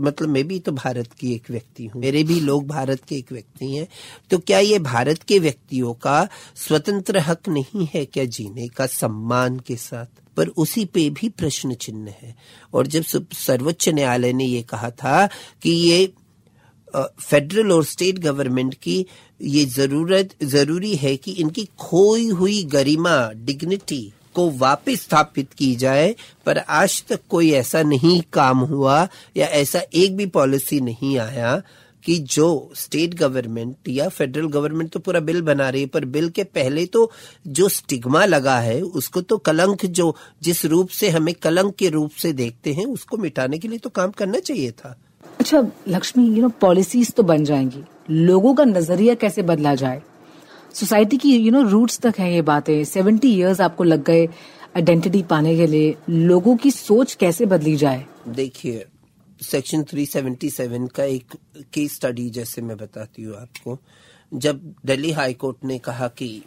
मतलब 0.00 0.28
मैं 0.28 0.46
भी 0.48 0.58
तो 0.58 0.72
भारत 0.72 1.12
की 1.12 1.34
एक 1.34 1.50
व्यक्ति 1.50 1.86
हूँ। 1.86 2.00
मेरे 2.02 2.22
भी 2.24 2.40
लोग 2.40 2.66
भारत 2.66 3.04
के 3.08 3.16
एक 3.16 3.32
व्यक्ति 3.32 3.76
हैं। 3.76 3.86
तो 4.30 4.38
क्या 4.38 4.58
ये 4.58 4.78
भारत 4.78 5.22
के 5.22 5.38
व्यक्तियों 5.38 5.94
का 5.94 6.28
स्वतंत्र 6.56 7.18
हक 7.18 7.48
नहीं 7.48 7.88
है 7.94 8.04
क्या 8.04 8.24
जीने 8.24 8.68
का 8.68 8.86
सम्मान 8.86 9.58
के 9.58 9.76
साथ? 9.76 10.06
पर 10.36 10.48
उसी 10.48 10.84
पे 10.84 11.08
भी 11.10 11.28
प्रश्न 11.28 11.74
चिन्ह 11.74 12.14
है। 12.22 12.34
और 12.74 12.86
जब 12.86 13.02
सर्वोच्च 13.32 13.88
न्यायालय 13.88 14.32
ने 14.32 14.44
ये 14.44 14.62
कहा 14.62 14.90
था 14.90 15.26
कि 15.62 15.70
ये 15.70 16.12
फेडरल 17.20 17.72
और 17.72 17.84
स्टेट 17.84 18.18
गवर्नमेंट 18.18 18.74
की 18.74 19.06
ये 19.40 19.64
ज़रूरत, 19.64 20.34
ज़रूरी 20.42 20.94
है 20.94 21.16
कि 21.16 21.32
इनकी 21.32 21.68
खोई 21.78 22.28
हुई 22.28 22.62
गरिमा 22.64 23.30
डिग्निटी 23.36 24.12
को 24.34 24.50
वापस 24.50 25.00
स्थापित 25.02 25.52
की 25.52 25.74
जाए, 25.76 26.14
पर 26.46 26.58
आज 26.58 27.04
तक 27.08 27.20
कोई 27.30 27.50
ऐसा 27.52 27.82
नहीं 27.82 28.20
काम 28.32 28.58
हुआ 28.58 29.08
या 29.36 29.46
ऐसा 29.46 29.82
एक 29.94 30.16
भी 30.16 30.26
पॉलिसी 30.26 30.80
नहीं 30.80 31.18
आया 31.18 31.62
कि 32.04 32.18
जो 32.18 32.72
स्टेट 32.74 33.14
गवर्नमेंट 33.14 33.88
या 33.88 34.08
फेडरल 34.08 34.46
गवर्नमेंट 34.46 34.90
तो 34.90 35.00
पूरा 35.00 35.20
बिल 35.20 35.40
बना 35.42 35.68
रही 35.68 35.80
है, 35.80 35.86
पर 35.86 36.04
बिल 36.04 36.28
के 36.28 36.44
पहले 36.44 36.86
तो 36.86 37.10
जो 37.46 37.68
स्टिग्मा 37.68 38.24
लगा 38.24 38.58
है, 38.58 38.80
उसको 38.82 39.20
तो 39.20 39.38
कलंक 39.38 39.86
जो, 39.86 40.14
जिस 40.42 40.64
रूप 40.64 40.88
से 40.88 41.08
हमें 41.08 41.34
कलंक 41.34 41.74
के 41.74 41.88
रूप 41.88 42.10
से 42.10 42.32
देखते 42.32 42.72
हैं, 42.72 42.86
उसको 42.86 43.16
मिटाने 43.16 43.58
के 43.58 43.68
लिए 43.68 43.78
तो 43.78 43.90
काम 43.90 44.10
करना 44.10 44.38
चाहिए 44.38 44.70
था। 44.70 44.96
अच्छा 45.40 45.66
लक्ष्मी 45.88 46.26
यू 46.28 46.42
नो 46.42 46.48
पॉलिसीज़ 46.48 47.10
तो 47.10 47.22
बन 47.22 47.44
जाएँगी। 47.44 47.84
लोगों 48.08 48.54
का 48.54 48.64
नज़रिया 48.64 49.14
कैसे 49.14 49.42
बदला 49.42 49.74
जाए? 49.74 50.02
सोसाइटी 50.74 51.16
की 51.16 51.36
यू 51.36 51.52
नो 51.52 51.62
रूट्स 51.62 51.98
तक 52.00 52.14
है 52.18 52.32
ये 52.34 52.42
बातें। 52.42 52.84
सेवेंटी 52.84 53.34
इयर्स 53.34 53.60
आपको 53.60 53.84
लग 53.84 54.04
गए 54.04 54.26
आइडेंटिटी 54.76 55.22
पाने 55.22 55.56
के 55.56 55.66
लिए। 55.66 55.94
लोगों 56.08 56.56
की 56.56 56.70
सोच 56.70 57.14
कैसे 57.14 57.46
बदली 57.46 57.76
जाए? 57.76 58.04
देखिए 58.28 58.84
सेक्शन 59.40 59.82
377 59.82 60.88
का 60.88 61.04
एक 61.04 61.36
केस 61.72 61.94
स्टडी 61.94 62.28
जैसे 62.30 62.62
मैं 62.62 62.76
बताती 62.76 63.22
हूँ 63.22 63.36
आपको। 63.36 63.78
जब 64.32 64.74
दिल्ली 64.86 65.10
हाई 65.12 65.34
कोर्ट 65.34 65.64
ने 65.64 65.78
कहा 65.78 66.08
कि 66.08 66.42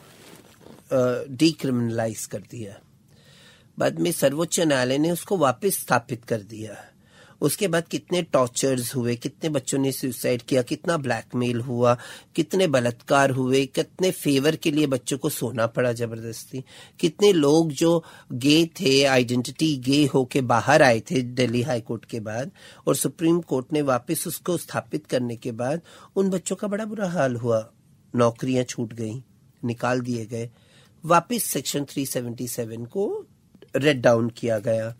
डीक्रिमिनलाइज 0.93 2.25
कर 2.25 2.39
दिया। 2.51 2.75
बाद 3.77 3.99
में 3.99 4.11
सर्वोच्च 4.11 4.59
न्यायालय 4.59 4.97
ने 4.97 5.11
उसको 5.11 5.37
वापस 5.37 5.79
स्थापित 5.79 6.23
कर 6.25 6.41
दिया। 6.43 6.75
उसके 7.41 7.67
बाद 7.67 7.87
कितने 7.87 8.21
टॉर्चर्स 8.21 8.95
हुए, 8.95 9.15
कितने 9.15 9.49
बच्चों 9.49 9.79
ने 9.79 9.91
सुसाइड 9.91 10.41
किया, 10.41 10.61
कितना 10.61 10.97
ब्लैकमेल 10.97 11.61
हुआ, 11.61 11.97
कितने 12.35 12.67
बलात्कार 12.67 13.29
हुए, 13.29 13.65
कितने 13.65 14.11
फेवर 14.11 14.55
के 14.55 14.71
लिए 14.71 14.87
बच्चों 14.87 15.17
को 15.17 15.29
सोना 15.29 15.67
पड़ा 15.67 15.93
ज़बरदस्ती, 15.93 16.63
कितने 16.99 17.33
लोग 17.33 17.71
जो 17.71 18.03
गे 18.33 18.65
थे 18.65 19.03
आइडेंटिटी 19.03 19.77
गे 19.77 20.05
होके 20.05 20.41
बाहर 20.41 20.81
आए 20.81 20.99
थे 20.99 21.21
दिल्ली 21.21 21.61
हाई 21.61 21.81
कोर्ट 21.81 22.05
के 22.05 22.19
बाद 22.19 22.51
और 22.87 22.95
सुप्रीम 22.95 23.41
कोर्ट 23.41 23.73
ने 23.73 23.81
वापस 23.81 24.23
उसको 24.27 24.57
स्थापित 24.57 25.05
करने 25.05 25.35
के 25.35 25.51
बाद 25.51 25.81
उन 26.15 26.29
बच्चों 26.29 26.55
का 26.55 26.67
बड़ा 26.67 26.85
बुरा 26.85 27.09
हाल 27.09 27.35
हुआ। 27.35 27.69
नौकरियाँ 28.15 28.63
छूट 28.63 28.93
गई, 28.93 29.23
निकाल 29.65 30.01
दिए 30.01 30.25
गए। 30.25 30.49
वापस 31.05 31.43
सेक्शन 31.43 31.83
377 31.83 32.85
को 32.85 33.25
रेड 33.75 34.01
डाउन 34.01 34.29
किया 34.29 34.59
गया। 34.59 34.95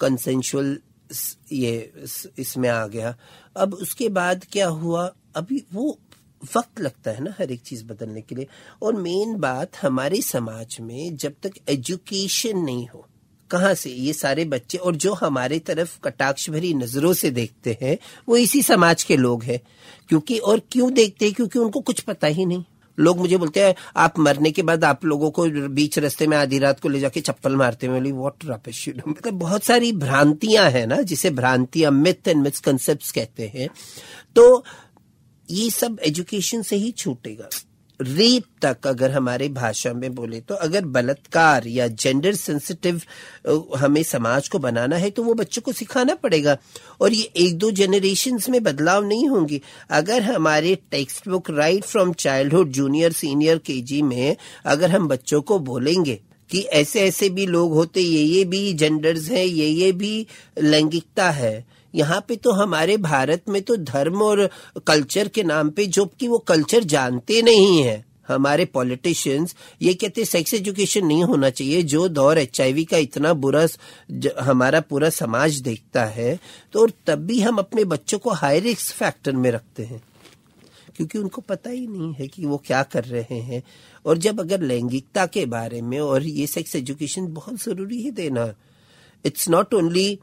कंसेंशुअल 0.00 0.78
ये 1.52 1.92
इसमें 2.38 2.68
आ 2.68 2.86
गया। 2.86 3.16
अब 3.56 3.74
उसके 3.74 4.08
बाद 4.08 4.46
क्या 4.52 4.68
हुआ? 4.68 5.14
अभी 5.36 5.64
वो 5.72 5.98
वक्त 6.56 6.80
लगता 6.80 7.10
है 7.10 7.24
ना 7.24 7.34
हर 7.38 7.50
एक 7.52 7.60
चीज़ 7.60 7.84
बदलने 7.84 8.20
के 8.20 8.34
लिए। 8.34 8.46
और 8.82 8.96
मेन 8.96 9.36
बात 9.36 9.76
हमारे 9.82 10.20
समाज 10.22 10.76
में 10.80 11.16
जब 11.16 11.34
तक 11.42 11.50
एजुकेशन 11.68 12.58
नहीं 12.58 12.88
हो, 12.88 13.06
कहाँ 13.50 13.74
से 13.74 13.90
ये 13.90 14.12
सारे 14.12 14.44
बच्चे 14.44 14.78
और 14.78 14.96
जो 14.96 15.14
हमारे 15.14 15.58
तरफ़ 15.58 16.00
कटाक्ष 16.00 16.50
भरी 16.50 16.74
नज़रों 16.74 17.12
से 17.12 17.30
देखते 17.30 17.78
हैं, 17.82 17.98
वो 18.28 18.36
इसी 18.36 18.62
समाज 18.62 19.02
के 19.02 19.16
लोग 19.16 19.42
हैं। 19.44 19.60
क्योंकि 20.08 20.38
और 20.38 20.60
क्यों 20.72 20.92
देखते 20.94 21.24
हैं? 21.24 21.34
क्योंकि 21.34 21.58
उनको 21.58 21.80
कुछ 21.80 22.00
पता 22.00 22.26
ही 22.26 22.46
नहीं। 22.46 22.64
लोग 23.00 23.18
मुझे 23.18 23.36
बोलते 23.36 23.60
हैं, 23.60 23.74
आप 23.96 24.18
मरने 24.18 24.50
के 24.50 24.62
बाद 24.62 24.84
आप 24.84 25.04
लोगों 25.04 25.30
को 25.30 25.44
बीच 25.70 25.98
रास्ते 25.98 26.26
में 26.26 26.36
आधी 26.36 26.58
रात 26.58 26.80
को 26.80 26.88
ले 26.88 27.00
जाके 27.00 27.20
चप्पल 27.20 27.56
मारते 27.56 27.86
हुए 27.86 27.98
बोली 27.98 28.12
वॉट 28.12 28.44
रापेश 28.44 28.88
मतलब 29.08 29.34
बहुत 29.34 29.64
सारी 29.64 29.92
भ्रांतियाँ 29.94 30.68
हैं 30.70 30.86
ना, 30.86 31.00
जिसे 31.02 31.30
भ्रांतियाँ 31.30 31.90
मिथ 31.92 32.28
एंड 32.28 32.42
मिसकनसेप्ट 32.42 33.10
कहते 33.10 33.50
हैं 33.54 33.68
तो 34.36 34.64
ये 35.48 35.68
सब 35.70 35.98
एजुकेशन 36.06 36.62
से 36.62 36.76
ही 36.76 36.90
छूटेगा। 36.92 37.48
रेप 38.00 38.44
तक 38.62 38.86
अगर 38.86 39.10
हमारे 39.10 39.48
भाषा 39.48 39.92
में 39.92 40.14
बोले 40.14 40.40
तो 40.40 40.54
अगर 40.54 40.84
बलात्कार 40.84 41.66
या 41.66 41.86
जेंडर 41.86 42.34
सेंसिटिव 42.34 43.00
हमें 43.76 44.02
समाज 44.02 44.48
को 44.48 44.58
बनाना 44.58 44.96
है 44.96 45.10
तो 45.10 45.22
वो 45.22 45.34
बच्चों 45.34 45.62
को 45.62 45.72
सिखाना 45.72 46.14
पड़ेगा। 46.14 46.56
और 47.00 47.12
ये 47.12 47.30
एक 47.36 47.58
दो 47.58 47.70
जनरेशन 47.70 48.38
में 48.48 48.62
बदलाव 48.62 49.04
नहीं 49.04 49.28
होंगे। 49.28 49.60
अगर 49.90 50.22
हमारे 50.22 50.74
textbook 51.28 51.50
right 51.50 51.84
from 51.84 52.12
childhood 52.12 52.68
junior 52.68 53.12
senior 53.12 53.58
KG 53.58 54.02
में 54.02 54.36
अगर 54.66 54.90
हम 54.90 55.08
बच्चों 55.08 55.42
को 55.42 55.58
बोलेंगे 55.58 56.18
कि 56.50 56.60
ऐसे 56.60 57.00
ऐसे 57.00 57.28
भी 57.30 57.46
लोग 57.46 57.72
होते 57.72 58.00
ये 58.00 58.22
ये 58.22 58.44
भी 58.44 58.72
जेंडर्स 58.72 59.30
हैं 59.30 59.44
ये 59.44 59.66
ये 59.66 59.92
भी 59.92 60.26
लैंगिकता 60.58 61.30
है 61.30 61.69
यहाँ 61.94 62.24
पे 62.28 62.36
तो 62.36 62.52
हमारे 62.52 62.96
भारत 62.98 63.48
में 63.48 63.60
तो 63.62 63.76
धर्म 63.78 64.22
और 64.22 64.48
कल्चर 64.86 65.28
के 65.28 65.42
नाम 65.44 65.70
पे 65.70 65.86
जो 65.88 66.04
कि 66.20 66.28
वो 66.28 66.38
कल्चर 66.48 66.84
जानते 66.86 67.42
नहीं 67.42 67.82
है। 67.82 68.04
हमारे 68.28 68.64
पॉलिटिशियंस 68.64 69.54
ये 69.82 69.94
कहते 69.94 70.24
सेक्स 70.24 70.54
एजुकेशन 70.54 71.06
नहीं 71.06 71.24
होना 71.24 71.50
चाहिए। 71.50 71.82
जो 71.84 72.06
दौर 72.08 72.38
एचआईवी 72.38 72.84
का 72.84 72.96
इतना 72.98 73.32
बुरा 73.36 73.66
हमारा 74.40 74.80
पूरा 74.80 75.10
समाज 75.10 75.60
देखता 75.60 76.04
है 76.06 76.38
तो 76.72 76.80
और 76.80 76.92
तब 77.06 77.26
भी 77.26 77.40
हम 77.40 77.58
अपने 77.58 77.84
बच्चों 77.86 78.18
को 78.18 78.30
हाई 78.32 78.60
रिस्क 78.60 78.94
फैक्टर 78.94 79.32
में 79.32 79.50
रखते 79.50 79.84
हैं। 79.84 80.02
क्योंकि 80.96 81.18
उनको 81.18 81.40
पता 81.40 81.70
ही 81.70 81.86
नहीं 81.86 82.12
है 82.14 82.26
कि 82.28 82.44
वो 82.46 82.56
क्या 82.66 82.82
कर 82.84 83.04
रहे 83.04 83.38
हैं। 83.40 83.62
और 84.04 84.18
जब 84.18 84.40
अगर 84.40 84.60
लैंगिकता 84.62 85.26
के 85.26 85.44
बारे 85.48 85.80
में 85.82 85.98
और 86.00 86.22
ये 86.22 86.46
सेक्स 86.46 86.76
एजुकेशन 86.76 87.26
बहुत 87.34 87.62
ज़रूरी 87.62 88.02
है 88.02 88.10
देना। 88.12 88.52
इट्स 89.24 89.48
नॉट 89.48 89.74
ओनली 89.74 90.18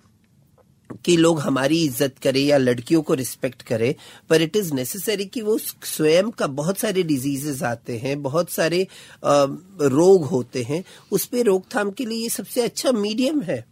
कि 1.05 1.15
लोग 1.17 1.39
हमारी 1.39 1.83
इज़्ज़त 1.85 2.17
करें 2.23 2.39
या 2.41 2.57
लड़कियों 2.57 3.01
को 3.01 3.13
रिस्पेक्ट 3.13 3.61
करें 3.61 3.93
पर 4.29 4.41
इट 4.41 4.55
इज़ 4.55 4.73
नेसेसरी 4.73 5.25
कि 5.25 5.41
वो 5.41 5.57
स्वयं 5.57 6.29
का 6.31 6.47
बहुत 6.47 6.77
सारे 6.77 7.03
डिजीजेस 7.03 7.63
आते 7.63 7.97
हैं 7.97 8.21
बहुत 8.21 8.49
सारे 8.49 8.88
रोग 9.23 10.25
होते 10.25 10.63
हैं। 10.63 10.83
उस 11.11 11.25
पर 11.25 11.43
रोकथाम 11.45 11.91
के 11.91 12.05
लिए 12.05 12.21
ये 12.23 12.29
सबसे 12.29 12.61
अच्छा 12.61 12.91
मीडियम 12.91 13.41
है। 13.41 13.63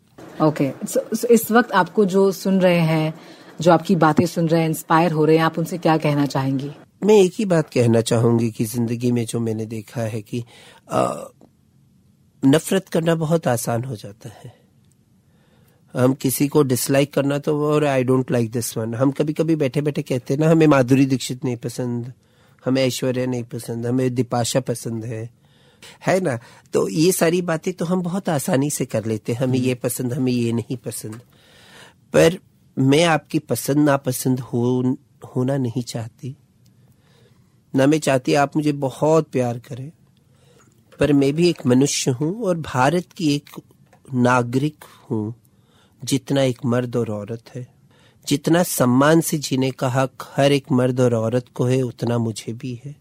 ओके 0.41 0.69
okay. 0.69 0.89
so, 0.89 0.99
so 1.17 1.25
इस 1.25 1.51
वक्त 1.51 1.71
आपको 1.71 2.05
जो 2.05 2.31
सुन 2.31 2.59
रहे 2.61 2.79
हैं 2.79 3.13
जो 3.61 3.71
आपकी 3.71 3.95
बातें 3.95 4.25
सुन 4.25 4.47
रहे 4.47 4.61
हैं 4.61 4.69
इंस्पायर 4.69 5.11
हो 5.11 5.25
रहे 5.25 5.37
हैं 5.37 5.43
आप 5.43 5.59
उनसे 5.59 5.77
क्या 5.77 5.97
कहना 5.97 6.25
चाहेंगी? 6.25 6.71
मैं 7.03 7.17
एक 7.21 7.33
ही 7.39 7.45
बात 7.45 7.69
कहना 7.69 8.01
चाहूँगी 8.01 8.49
कि 8.51 8.65
ज़िंदगी 8.65 9.11
में 9.11 9.25
जो 9.25 9.39
मैंने 9.39 9.65
देखा 9.65 10.01
है 10.01 10.21
कि 10.21 10.43
आ, 10.91 11.15
नफरत 12.43 12.89
करना 12.89 13.15
बहुत 13.15 13.47
आसान 13.47 13.83
हो 13.83 13.95
जाता 13.95 14.29
है। 14.29 14.64
हम 15.95 16.13
किसी 16.13 16.47
को 16.47 16.63
डिसलाइक 16.63 17.13
करना 17.13 17.37
तो 17.39 17.65
और 17.65 17.85
I 17.85 18.03
don't 18.03 18.31
like 18.31 18.51
this 18.51 18.77
one 18.77 18.93
हम 18.95 19.11
कभी 19.11 19.33
कभी 19.33 19.55
बैठे 19.55 19.81
बैठे 19.81 20.01
कहते 20.01 20.33
हैं 20.33 20.41
ना 20.41 20.49
हमें 20.49 20.67
माधुरी 20.67 21.05
दीक्षित 21.05 21.45
नहीं 21.45 21.57
पसंद 21.57 22.13
हमें 22.65 22.83
ऐश्वर्या 22.83 23.25
नहीं 23.25 23.43
पसंद 23.43 23.85
हमें 23.87 24.15
दिपाशा 24.15 24.59
पसंद 24.59 25.05
है। 25.05 25.29
है 26.07 26.19
ना? 26.19 26.39
तो 26.73 26.87
ये 26.89 27.11
सारी 27.11 27.41
बातें 27.41 27.73
तो 27.73 27.85
हम 27.85 28.01
बहुत 28.01 28.29
आसानी 28.29 28.69
से 28.69 28.85
कर 28.85 29.05
लेते 29.05 29.33
हैं 29.33 29.39
हमें 29.39 29.59
ये 29.59 29.75
पसंद 29.75 30.13
हमें 30.13 30.31
ये 30.31 30.51
नहीं 30.51 30.77
पसंद। 30.77 31.21
पर 32.13 32.37
मैं 32.77 33.03
आपकी 33.03 33.39
पसंद 33.39 33.77
नापसंद 33.77 34.39
हो 34.39 34.81
होना 35.35 35.57
नहीं 35.57 35.83
चाहती। 35.83 36.35
ना 37.75 37.87
मैं 37.87 37.99
चाहती 37.99 38.33
आप 38.33 38.55
मुझे 38.55 38.71
बहुत 38.71 39.29
प्यार 39.31 39.59
करें 39.59 39.91
पर 40.99 41.13
मैं 41.13 41.33
भी 41.33 41.49
एक 41.49 41.65
मनुष्य 41.65 42.11
हूँ 42.11 42.43
और 42.43 42.57
भारत 42.57 43.11
की 43.17 43.35
एक 43.35 43.49
नागरिक 44.13 44.83
हूँ। 45.11 45.44
जितना 46.03 46.41
एक 46.41 46.59
मर्द 46.65 46.95
और 46.95 47.11
औरत 47.11 47.55
है। 47.55 47.67
जितना 48.27 48.63
सम्मान 48.63 49.21
से 49.21 49.37
जीने 49.37 49.71
का 49.71 49.89
हक 49.89 50.11
हर 50.37 50.51
एक 50.51 50.65
मर्द 50.71 50.99
और 50.99 51.13
औरत 51.13 51.45
को 51.55 51.63
है, 51.63 51.81
उतना 51.81 52.17
मुझे 52.17 52.53
भी 52.53 52.81
है। 52.85 52.95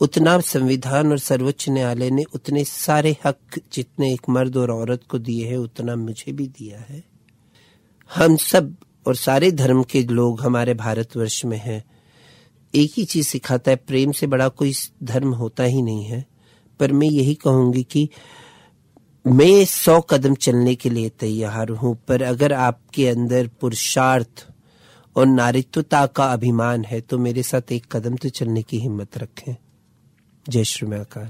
उतना 0.00 0.40
संविधान 0.40 1.10
और 1.10 1.18
सर्वोच्च 1.18 1.68
न्यायालय 1.68 2.10
ने 2.10 2.24
उतने 2.34 2.64
सारे 2.64 3.16
हक 3.24 3.38
जितने 3.72 4.12
एक 4.12 4.22
मर्द 4.28 4.56
और 4.56 4.70
औरत 4.70 5.00
को 5.08 5.18
दिए 5.18 5.46
हैं, 5.46 5.56
उतना 5.56 5.96
मुझे 5.96 6.32
भी 6.32 6.46
दिया 6.46 6.78
है। 6.78 7.04
हम 8.14 8.36
सब 8.36 8.76
और 9.06 9.16
सारे 9.16 9.52
धर्म 9.52 9.82
के 9.82 10.02
लोग 10.02 10.40
हमारे 10.40 10.74
भारतवर्ष 10.74 11.44
में 11.44 11.58
हैं। 11.58 11.84
एक 12.74 12.92
ही 12.96 13.04
चीज़ 13.04 13.26
सिखाता 13.26 13.70
है, 13.70 13.76
प्रेम 13.76 14.12
से 14.12 14.26
बड़ा 14.26 14.48
कोई 14.48 14.74
धर्म 15.02 15.34
होता 15.34 15.64
ही 15.64 15.82
नहीं 15.82 16.04
है। 16.04 16.26
पर 16.80 16.92
मैं 16.92 17.08
यही 17.08 17.34
कहूँगी 17.34 17.82
कि 17.82 18.08
मैं 19.26 19.64
सौ 19.64 20.00
कदम 20.00 20.34
चलने 20.36 20.74
के 20.74 20.90
लिए 20.90 21.08
तैयार 21.20 21.68
हूँ, 21.70 21.94
पर 22.08 22.22
अगर 22.22 22.52
आपके 22.54 23.06
अंदर 23.08 23.48
पुरुषार्थ 23.60 24.46
और 25.16 25.26
नारित्वता 25.26 26.04
का 26.06 26.24
अभिमान 26.32 26.84
है 26.84 27.00
तो 27.00 27.18
मेरे 27.18 27.42
साथ 27.42 27.72
एक 27.72 27.86
कदम 27.92 28.16
तो 28.16 28.28
चलने 28.30 28.62
की 28.62 28.78
हिम्मत 28.78 29.18
रखें। 29.18 29.54
जय 30.46 30.64
श्री 30.64 30.92
अकाल। 30.94 31.28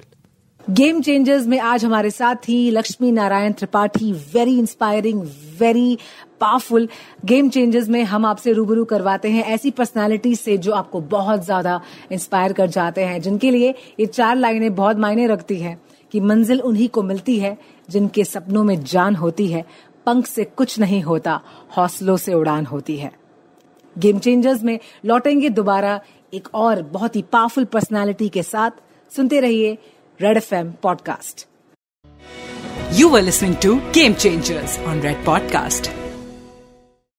गेम 0.61 1.01
चेंजर्स 1.03 1.47
में 1.47 1.59
आज 1.61 1.84
हमारे 1.84 2.11
साथ 2.11 2.49
ही 2.49 2.70
Lakshmi 2.70 3.12
Narayan 3.12 3.53
Tripathi. 3.53 4.12
Very 4.34 4.59
inspiring 4.59 5.22
very 5.61 5.97
powerful 6.40 6.88
game 7.24 7.49
changers 7.51 7.88
में 7.88 8.03
हम 8.05 8.26
आपसे 8.26 8.53
रूबरू 8.53 8.84
करवाते 8.84 9.30
हैं 9.30 9.44
ऐसी 9.47 9.70
पर्सनालिटी 9.72 10.34
से 10.36 10.59
जो 10.59 10.72
आपको 10.74 11.01
बहुत 11.09 11.44
ज़्यादा 11.44 11.80
इंस्पायर 12.12 12.53
कर 12.53 12.66
जाते 12.68 13.05
हैं, 13.05 13.20
जिनके 13.22 13.51
लिए 13.51 13.74
ये 14.01 14.07
चार 14.07 14.36
लाइनें 14.36 14.74
बहुत 14.74 14.97
मायने 14.99 15.26
रखती 15.26 15.59
हैं। 15.59 15.80
कि 16.16 16.20
मंजिल 16.20 16.60
उन्हीं 16.60 16.88
को 16.88 17.02
मिलती 17.02 17.38
है 17.38 17.56
जिनके 17.90 18.24
सपनों 18.24 18.62
में 18.64 18.84
जान 18.84 19.16
होती 19.16 19.46
है, 19.46 19.64
पंख 20.06 20.26
से 20.26 20.44
कुछ 20.44 20.78
नहीं 20.78 21.00
होता, 21.02 21.40
हौसलों 21.76 22.16
से 22.16 22.34
उड़ान 22.34 22.66
होती 22.66 22.96
है। 22.96 23.10
गेम 23.96 24.18
चेंजर्स 24.18 24.62
में 24.62 24.78
लौटेंगे 25.04 25.48
दोबारा 25.48 26.00
एक 26.34 26.48
और 26.54 26.82
बहुत 26.92 27.16
ही 27.16 27.22
पावरफुल 27.32 27.64
पर्सनालिटी 27.64 28.28
के 28.28 28.42
साथ। 28.42 28.80
सुनते 29.12 29.40
रहिए 29.40 29.76
Red 30.20 30.36
F 30.36 30.54
M 30.54 30.72
podcast 30.82 31.46
you 32.92 33.14
are 33.16 33.22
listening 33.22 33.54
to 33.62 33.76
game 33.94 34.14
changers 34.14 34.78
on 34.80 35.00
Red 35.00 35.24
podcast 35.24 35.90